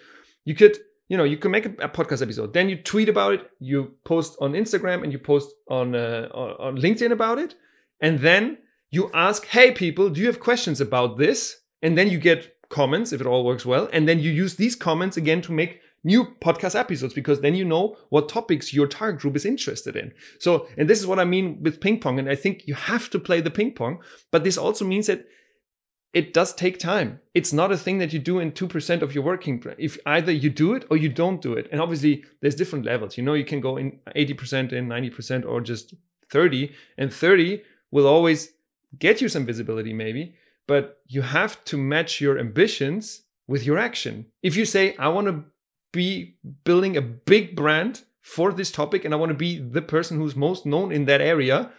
you 0.45 0.55
could, 0.55 0.77
you 1.07 1.17
know, 1.17 1.23
you 1.23 1.37
can 1.37 1.51
make 1.51 1.65
a, 1.65 1.73
a 1.79 1.89
podcast 1.89 2.21
episode, 2.21 2.53
then 2.53 2.69
you 2.69 2.77
tweet 2.77 3.09
about 3.09 3.33
it, 3.33 3.49
you 3.59 3.95
post 4.05 4.37
on 4.41 4.53
Instagram, 4.53 5.03
and 5.03 5.11
you 5.11 5.19
post 5.19 5.53
on 5.69 5.95
uh, 5.95 6.27
on 6.33 6.77
LinkedIn 6.77 7.11
about 7.11 7.39
it, 7.39 7.55
and 7.99 8.19
then 8.19 8.57
you 8.91 9.09
ask, 9.13 9.45
"Hey, 9.45 9.71
people, 9.71 10.09
do 10.09 10.21
you 10.21 10.27
have 10.27 10.39
questions 10.39 10.81
about 10.81 11.17
this?" 11.17 11.57
And 11.81 11.97
then 11.97 12.09
you 12.09 12.17
get 12.17 12.55
comments 12.69 13.11
if 13.11 13.21
it 13.21 13.27
all 13.27 13.45
works 13.45 13.65
well, 13.65 13.89
and 13.93 14.07
then 14.07 14.19
you 14.19 14.31
use 14.31 14.55
these 14.55 14.75
comments 14.75 15.17
again 15.17 15.41
to 15.43 15.51
make 15.51 15.81
new 16.03 16.25
podcast 16.41 16.77
episodes 16.77 17.13
because 17.13 17.41
then 17.41 17.55
you 17.55 17.63
know 17.63 17.95
what 18.09 18.27
topics 18.27 18.73
your 18.73 18.87
target 18.87 19.21
group 19.21 19.35
is 19.35 19.45
interested 19.45 19.95
in. 19.95 20.11
So, 20.39 20.67
and 20.77 20.89
this 20.89 20.99
is 20.99 21.07
what 21.07 21.19
I 21.19 21.25
mean 21.25 21.61
with 21.61 21.79
ping 21.79 21.99
pong. 21.99 22.19
And 22.19 22.29
I 22.29 22.35
think 22.35 22.67
you 22.67 22.73
have 22.73 23.09
to 23.11 23.19
play 23.19 23.41
the 23.41 23.51
ping 23.51 23.73
pong, 23.73 23.99
but 24.31 24.43
this 24.43 24.57
also 24.57 24.85
means 24.85 25.07
that 25.07 25.25
it 26.13 26.31
does 26.31 26.53
take 26.53 26.77
time. 26.77 27.19
It's 27.33 27.51
not 27.51 27.71
a 27.71 27.77
thing 27.77 27.97
that 27.97 28.13
you 28.13 28.19
do 28.19 28.39
in 28.39 28.51
2% 28.51 29.01
of 29.01 29.15
your 29.15 29.23
working. 29.23 29.63
If 29.79 29.97
either 30.05 30.31
you 30.31 30.51
do 30.51 30.75
it 30.75 30.85
or 30.89 30.97
you 30.97 31.09
don't 31.09 31.41
do 31.41 31.53
it. 31.53 31.67
And 31.71 31.81
obviously 31.81 32.23
there's 32.39 32.55
different 32.55 32.85
levels. 32.85 33.17
You 33.17 33.23
know, 33.23 33.33
you 33.33 33.45
can 33.45 33.59
go 33.59 33.77
in 33.77 33.99
80% 34.15 34.71
and 34.71 34.89
90% 34.89 35.45
or 35.45 35.59
just 35.59 35.95
30 36.29 36.71
and 36.97 37.11
30 37.11 37.63
will 37.89 38.07
always 38.07 38.53
get 38.99 39.21
you 39.21 39.27
some 39.27 39.45
visibility 39.45 39.91
maybe, 39.91 40.35
but 40.67 40.99
you 41.07 41.23
have 41.23 41.63
to 41.65 41.77
match 41.77 42.21
your 42.21 42.37
ambitions 42.37 43.23
with 43.47 43.65
your 43.65 43.79
action. 43.79 44.27
If 44.43 44.55
you 44.55 44.65
say 44.65 44.95
I 44.97 45.07
want 45.07 45.27
to 45.27 45.43
be 45.91 46.37
building 46.63 46.95
a 46.95 47.01
big 47.01 47.55
brand 47.55 48.03
for 48.21 48.51
this 48.51 48.71
topic 48.71 49.03
and 49.03 49.13
I 49.13 49.17
want 49.17 49.31
to 49.31 49.37
be 49.37 49.59
the 49.59 49.81
person 49.81 50.17
who's 50.17 50.35
most 50.35 50.65
known 50.65 50.91
in 50.91 51.05
that 51.05 51.21
area, 51.21 51.71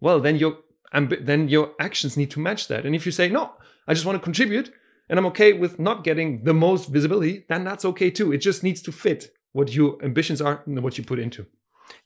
well 0.00 0.18
then 0.20 0.36
your 0.36 0.58
then 0.92 1.48
your 1.48 1.72
actions 1.80 2.16
need 2.16 2.30
to 2.30 2.40
match 2.40 2.68
that. 2.68 2.86
And 2.86 2.94
if 2.94 3.06
you 3.06 3.12
say 3.12 3.28
no, 3.28 3.52
I 3.86 3.94
just 3.94 4.06
want 4.06 4.16
to 4.16 4.24
contribute 4.24 4.72
and 5.08 5.18
I'm 5.18 5.26
okay 5.26 5.52
with 5.52 5.78
not 5.78 6.04
getting 6.04 6.44
the 6.44 6.54
most 6.54 6.88
visibility, 6.88 7.44
then 7.48 7.64
that's 7.64 7.84
okay 7.84 8.10
too. 8.10 8.32
It 8.32 8.38
just 8.38 8.62
needs 8.62 8.82
to 8.82 8.92
fit 8.92 9.30
what 9.52 9.72
your 9.72 10.02
ambitions 10.04 10.40
are 10.40 10.62
and 10.66 10.82
what 10.82 10.98
you 10.98 11.04
put 11.04 11.18
into. 11.18 11.46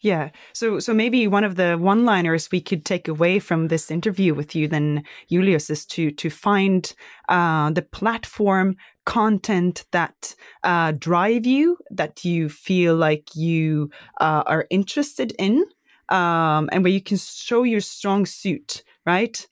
Yeah. 0.01 0.31
So 0.53 0.79
so 0.79 0.93
maybe 0.93 1.27
one 1.27 1.45
of 1.45 1.57
the 1.57 1.77
one-liners 1.77 2.51
we 2.51 2.61
could 2.61 2.85
take 2.85 3.09
away 3.09 3.39
from 3.39 3.69
this 3.69 3.91
interview 3.91 4.35
with 4.35 4.55
you 4.55 4.69
then 4.69 5.05
Julius 5.31 5.71
is 5.71 5.87
to 5.87 6.11
to 6.11 6.29
find 6.29 6.95
uh, 7.29 7.71
the 7.71 7.83
platform 7.83 8.77
content 9.07 9.87
that 9.93 10.35
uh, 10.65 10.93
drive 10.93 11.47
you 11.47 11.79
that 11.91 12.25
you 12.25 12.49
feel 12.51 12.95
like 12.95 13.35
you 13.35 13.91
uh, 14.21 14.43
are 14.47 14.67
interested 14.69 15.33
in 15.39 15.65
um, 16.11 16.69
and 16.73 16.83
where 16.83 16.93
you 16.93 17.01
can 17.01 17.17
show 17.17 17.63
your 17.63 17.81
strong 17.81 18.27
suit, 18.27 18.83
right? 19.07 19.47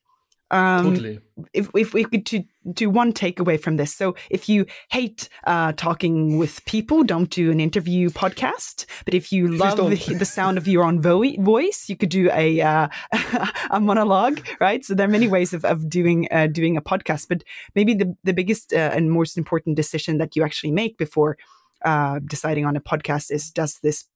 Um, 0.50 0.94
totally. 0.94 1.20
if, 1.52 1.68
if 1.74 1.92
we 1.92 2.04
could 2.04 2.24
to 2.26 2.42
do 2.72 2.88
one 2.88 3.12
takeaway 3.12 3.60
from 3.60 3.76
this. 3.76 3.94
So 3.94 4.14
if 4.30 4.48
you 4.48 4.66
hate 4.90 5.28
uh, 5.44 5.72
talking 5.72 6.38
with 6.38 6.64
people, 6.64 7.04
don't 7.04 7.28
do 7.30 7.50
an 7.50 7.60
interview 7.60 8.10
podcast. 8.10 8.86
But 9.04 9.14
if 9.14 9.30
you 9.32 9.48
love 9.48 9.76
the, 9.76 10.14
the 10.14 10.24
sound 10.24 10.58
of 10.58 10.66
your 10.66 10.84
own 10.84 11.00
vo- 11.00 11.36
voice, 11.40 11.88
you 11.88 11.96
could 11.96 12.08
do 12.08 12.30
a 12.32 12.60
uh, 12.60 12.88
a 13.70 13.80
monologue, 13.80 14.46
right? 14.60 14.84
So 14.84 14.94
there 14.94 15.06
are 15.06 15.10
many 15.10 15.28
ways 15.28 15.52
of, 15.52 15.64
of 15.64 15.88
doing 15.88 16.28
uh, 16.30 16.46
doing 16.46 16.76
a 16.76 16.82
podcast. 16.82 17.28
But 17.28 17.44
maybe 17.74 17.94
the 17.94 18.16
the 18.24 18.32
biggest 18.32 18.72
uh, 18.72 18.90
and 18.94 19.10
most 19.10 19.36
important 19.36 19.76
decision 19.76 20.18
that 20.18 20.34
you 20.36 20.44
actually 20.44 20.72
make 20.72 20.96
before 20.98 21.36
uh, 21.84 22.20
deciding 22.24 22.64
on 22.64 22.76
a 22.76 22.80
podcast 22.80 23.30
is 23.30 23.50
does 23.50 23.78
this 23.82 24.06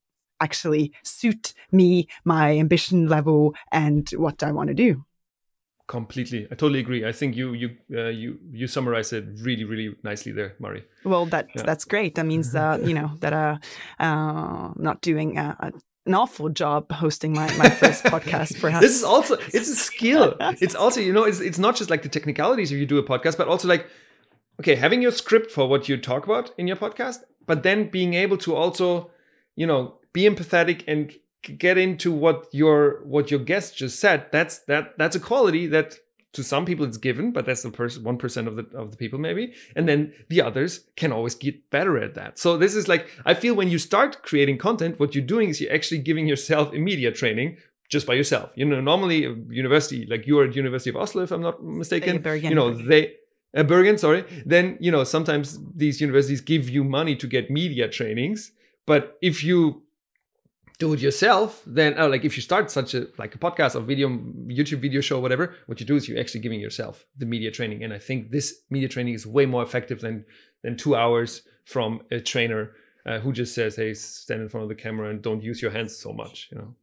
actually 0.40 0.92
suit 1.04 1.54
me, 1.70 2.08
my 2.24 2.58
ambition 2.58 3.06
level, 3.06 3.54
and 3.70 4.10
what 4.10 4.42
I 4.42 4.50
want 4.50 4.68
to 4.68 4.74
do. 4.74 5.04
Completely, 5.92 6.46
I 6.50 6.54
totally 6.54 6.80
agree. 6.80 7.04
I 7.04 7.12
think 7.12 7.36
you 7.36 7.52
you 7.52 7.68
uh, 7.94 8.08
you 8.08 8.38
you 8.50 8.66
summarized 8.66 9.12
it 9.12 9.24
really 9.42 9.64
really 9.64 9.94
nicely 10.02 10.32
there, 10.32 10.54
Mari. 10.58 10.84
Well, 11.04 11.26
that 11.26 11.48
Yeah. 11.54 11.64
that's 11.66 11.84
great. 11.84 12.14
That 12.14 12.24
means 12.24 12.54
uh, 12.54 12.78
you 12.88 12.94
know 12.94 13.10
that 13.20 13.34
uh, 13.34 13.58
uh, 14.00 14.72
not 14.76 15.02
doing 15.02 15.38
uh, 15.38 15.54
a, 15.60 15.66
an 16.06 16.14
awful 16.14 16.48
job 16.48 16.90
hosting 16.92 17.34
my, 17.34 17.46
my 17.58 17.68
first 17.68 18.04
podcast. 18.14 18.58
Perhaps 18.58 18.86
This 18.86 18.96
is 18.96 19.04
also 19.04 19.34
it's 19.52 19.68
a 19.68 19.76
skill. 19.76 20.34
It's 20.64 20.74
also 20.74 21.00
you 21.00 21.12
know 21.12 21.24
it's 21.24 21.40
it's 21.40 21.58
not 21.58 21.76
just 21.76 21.90
like 21.90 22.02
the 22.02 22.08
technicalities 22.08 22.72
if 22.72 22.78
you 22.78 22.86
do 22.86 22.98
a 22.98 23.04
podcast, 23.12 23.36
but 23.36 23.46
also 23.46 23.68
like 23.68 23.84
okay 24.60 24.74
having 24.76 25.02
your 25.02 25.12
script 25.12 25.50
for 25.50 25.68
what 25.68 25.88
you 25.90 25.98
talk 25.98 26.24
about 26.24 26.52
in 26.56 26.66
your 26.68 26.78
podcast, 26.78 27.18
but 27.46 27.62
then 27.62 27.90
being 27.90 28.14
able 28.14 28.38
to 28.38 28.56
also 28.56 29.10
you 29.56 29.66
know 29.66 29.98
be 30.14 30.22
empathetic 30.22 30.84
and 30.88 31.12
get 31.42 31.78
into 31.78 32.12
what 32.12 32.46
your 32.52 33.02
what 33.04 33.30
your 33.30 33.40
guest 33.40 33.76
just 33.76 33.98
said. 33.98 34.26
That's 34.32 34.58
that 34.60 34.96
that's 34.98 35.16
a 35.16 35.20
quality 35.20 35.66
that 35.68 35.98
to 36.32 36.42
some 36.42 36.64
people 36.64 36.86
it's 36.86 36.96
given, 36.96 37.30
but 37.30 37.44
that's 37.44 37.62
the 37.62 37.70
person 37.70 38.04
one 38.04 38.16
percent 38.16 38.48
of 38.48 38.56
the 38.56 38.66
of 38.76 38.90
the 38.90 38.96
people 38.96 39.18
maybe, 39.18 39.52
and 39.76 39.88
then 39.88 40.12
the 40.28 40.40
others 40.40 40.84
can 40.96 41.12
always 41.12 41.34
get 41.34 41.70
better 41.70 41.98
at 41.98 42.14
that. 42.14 42.38
So 42.38 42.56
this 42.56 42.74
is 42.74 42.88
like 42.88 43.08
I 43.26 43.34
feel 43.34 43.54
when 43.54 43.68
you 43.68 43.78
start 43.78 44.22
creating 44.22 44.58
content, 44.58 44.98
what 44.98 45.14
you're 45.14 45.24
doing 45.24 45.50
is 45.50 45.60
you're 45.60 45.72
actually 45.72 45.98
giving 45.98 46.26
yourself 46.26 46.72
immediate 46.72 47.14
training 47.14 47.58
just 47.88 48.06
by 48.06 48.14
yourself. 48.14 48.52
You 48.54 48.64
know, 48.64 48.80
normally 48.80 49.24
a 49.24 49.34
university 49.50 50.06
like 50.06 50.26
you 50.26 50.38
are 50.38 50.44
at 50.44 50.56
University 50.56 50.90
of 50.90 50.96
Oslo, 50.96 51.22
if 51.22 51.30
I'm 51.30 51.42
not 51.42 51.62
mistaken, 51.62 52.22
Bergen, 52.22 52.50
you 52.50 52.56
know 52.56 52.70
Bergen. 52.70 52.88
they. 52.88 53.14
Uh, 53.54 53.62
Bergen, 53.62 53.98
sorry. 53.98 54.24
Then 54.46 54.78
you 54.80 54.90
know 54.90 55.04
sometimes 55.04 55.58
these 55.76 56.00
universities 56.00 56.40
give 56.40 56.70
you 56.70 56.84
money 56.84 57.14
to 57.16 57.26
get 57.26 57.50
media 57.50 57.86
trainings, 57.88 58.52
but 58.86 59.18
if 59.20 59.44
you 59.44 59.81
do 60.78 60.92
it 60.92 61.00
yourself, 61.00 61.62
then 61.66 61.94
oh, 61.98 62.08
like 62.08 62.24
if 62.24 62.36
you 62.36 62.42
start 62.42 62.70
such 62.70 62.94
a 62.94 63.06
like 63.18 63.34
a 63.34 63.38
podcast 63.38 63.74
or 63.76 63.80
video, 63.80 64.08
YouTube 64.08 64.80
video 64.80 65.00
show, 65.00 65.20
whatever, 65.20 65.54
what 65.66 65.80
you 65.80 65.86
do 65.86 65.96
is 65.96 66.08
you're 66.08 66.20
actually 66.20 66.40
giving 66.40 66.60
yourself 66.60 67.06
the 67.16 67.26
media 67.26 67.50
training. 67.50 67.84
And 67.84 67.92
I 67.92 67.98
think 67.98 68.30
this 68.30 68.62
media 68.70 68.88
training 68.88 69.14
is 69.14 69.26
way 69.26 69.46
more 69.46 69.62
effective 69.62 70.00
than 70.00 70.24
than 70.62 70.76
two 70.76 70.94
hours 70.94 71.42
from 71.64 72.02
a 72.10 72.20
trainer 72.20 72.72
uh, 73.06 73.18
who 73.20 73.32
just 73.32 73.54
says, 73.54 73.76
"Hey, 73.76 73.94
stand 73.94 74.42
in 74.42 74.48
front 74.48 74.62
of 74.62 74.68
the 74.68 74.82
camera 74.82 75.10
and 75.10 75.22
don't 75.22 75.42
use 75.42 75.62
your 75.62 75.70
hands 75.70 75.96
so 75.96 76.12
much." 76.12 76.48
You 76.50 76.58
know. 76.58 76.74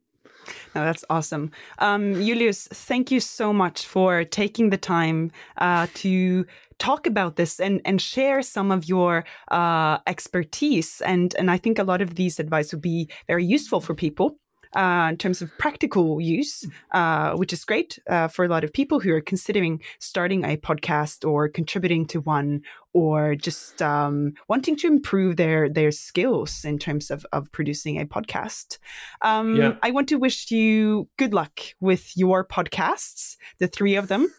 No, 0.74 0.84
that's 0.84 1.04
awesome. 1.10 1.50
Um, 1.78 2.14
Julius, 2.14 2.68
thank 2.68 3.10
you 3.10 3.20
so 3.20 3.52
much 3.52 3.86
for 3.86 4.24
taking 4.24 4.70
the 4.70 4.76
time 4.76 5.30
uh, 5.58 5.86
to 5.94 6.46
talk 6.78 7.06
about 7.06 7.36
this 7.36 7.60
and, 7.60 7.80
and 7.84 8.00
share 8.00 8.42
some 8.42 8.70
of 8.70 8.88
your 8.88 9.24
uh, 9.48 9.98
expertise. 10.06 11.00
And, 11.02 11.34
and 11.38 11.50
I 11.50 11.58
think 11.58 11.78
a 11.78 11.84
lot 11.84 12.00
of 12.00 12.14
these 12.14 12.40
advice 12.40 12.72
would 12.72 12.82
be 12.82 13.08
very 13.26 13.44
useful 13.44 13.80
for 13.80 13.94
people. 13.94 14.38
Uh, 14.76 15.08
in 15.10 15.16
terms 15.16 15.42
of 15.42 15.50
practical 15.58 16.20
use, 16.20 16.64
uh, 16.92 17.32
which 17.34 17.52
is 17.52 17.64
great 17.64 17.98
uh, 18.08 18.28
for 18.28 18.44
a 18.44 18.48
lot 18.48 18.62
of 18.62 18.72
people 18.72 19.00
who 19.00 19.12
are 19.12 19.20
considering 19.20 19.82
starting 19.98 20.44
a 20.44 20.56
podcast 20.56 21.28
or 21.28 21.48
contributing 21.48 22.06
to 22.06 22.20
one, 22.20 22.62
or 22.92 23.34
just 23.34 23.82
um, 23.82 24.32
wanting 24.48 24.76
to 24.76 24.86
improve 24.86 25.34
their 25.36 25.68
their 25.68 25.90
skills 25.90 26.64
in 26.64 26.78
terms 26.78 27.10
of 27.10 27.26
of 27.32 27.50
producing 27.50 28.00
a 28.00 28.06
podcast. 28.06 28.78
Um, 29.22 29.56
Yeah. 29.56 29.74
I 29.82 29.90
want 29.90 30.08
to 30.10 30.18
wish 30.18 30.50
you 30.52 31.08
good 31.16 31.34
luck 31.34 31.60
with 31.80 32.16
your 32.16 32.44
podcasts, 32.46 33.36
the 33.58 33.66
three 33.66 33.96
of 33.96 34.06
them, 34.06 34.32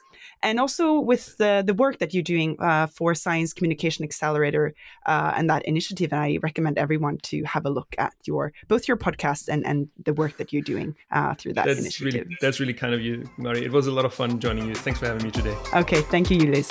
and 0.43 0.59
also 0.59 0.99
with 0.99 1.37
the, 1.37 1.63
the 1.65 1.73
work 1.73 1.99
that 1.99 2.13
you're 2.13 2.23
doing 2.23 2.57
uh, 2.59 2.87
for 2.87 3.13
Science 3.15 3.53
Communication 3.53 4.03
Accelerator 4.03 4.73
uh, 5.05 5.33
and 5.35 5.49
that 5.49 5.63
initiative. 5.65 6.11
And 6.13 6.21
I 6.21 6.39
recommend 6.41 6.77
everyone 6.77 7.17
to 7.23 7.43
have 7.43 7.65
a 7.65 7.69
look 7.69 7.95
at 7.97 8.13
your 8.25 8.51
both 8.67 8.87
your 8.87 8.97
podcast 8.97 9.47
and, 9.49 9.65
and 9.65 9.87
the 10.03 10.13
work 10.13 10.37
that 10.37 10.51
you're 10.51 10.61
doing 10.63 10.95
uh, 11.11 11.33
through 11.35 11.53
that 11.53 11.65
That's 11.65 11.79
initiative. 11.79 12.13
really 12.13 12.37
that's 12.41 12.59
really 12.59 12.73
kind 12.73 12.93
of 12.93 13.01
you, 13.01 13.29
Mari. 13.37 13.63
It 13.65 13.71
was 13.71 13.87
a 13.87 13.91
lot 13.91 14.05
of 14.05 14.13
fun 14.13 14.39
joining 14.39 14.67
you. 14.67 14.75
Thanks 14.75 14.99
for 14.99 15.05
having 15.07 15.23
me 15.23 15.31
today. 15.31 15.55
Okay, 15.73 16.01
thank 16.01 16.29
you, 16.31 16.37
Julius. 16.39 16.69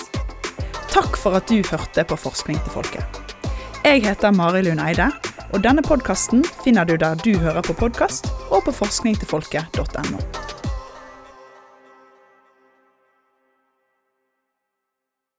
Takk 0.90 1.16
for 1.16 1.34
at 1.36 1.46
du 1.46 1.62
hørte 1.62 2.04
på 2.04 2.16
Forskning 2.16 2.58
til 2.64 2.72
folket. 2.72 3.04
Jeg 3.84 4.02
heter 4.04 4.30
Mari 4.30 4.62
Lund 4.62 4.80
Eide, 4.80 5.06
og 5.54 5.62
denne 5.64 5.82
podkasten 5.82 6.44
finner 6.64 6.84
du 6.84 6.96
der 6.96 7.14
du 7.14 7.38
hører 7.38 7.62
på 7.62 7.72
podkast, 7.72 8.26
og 8.50 8.64
på 8.66 8.72
forskningtilfolket.no. 8.72 10.69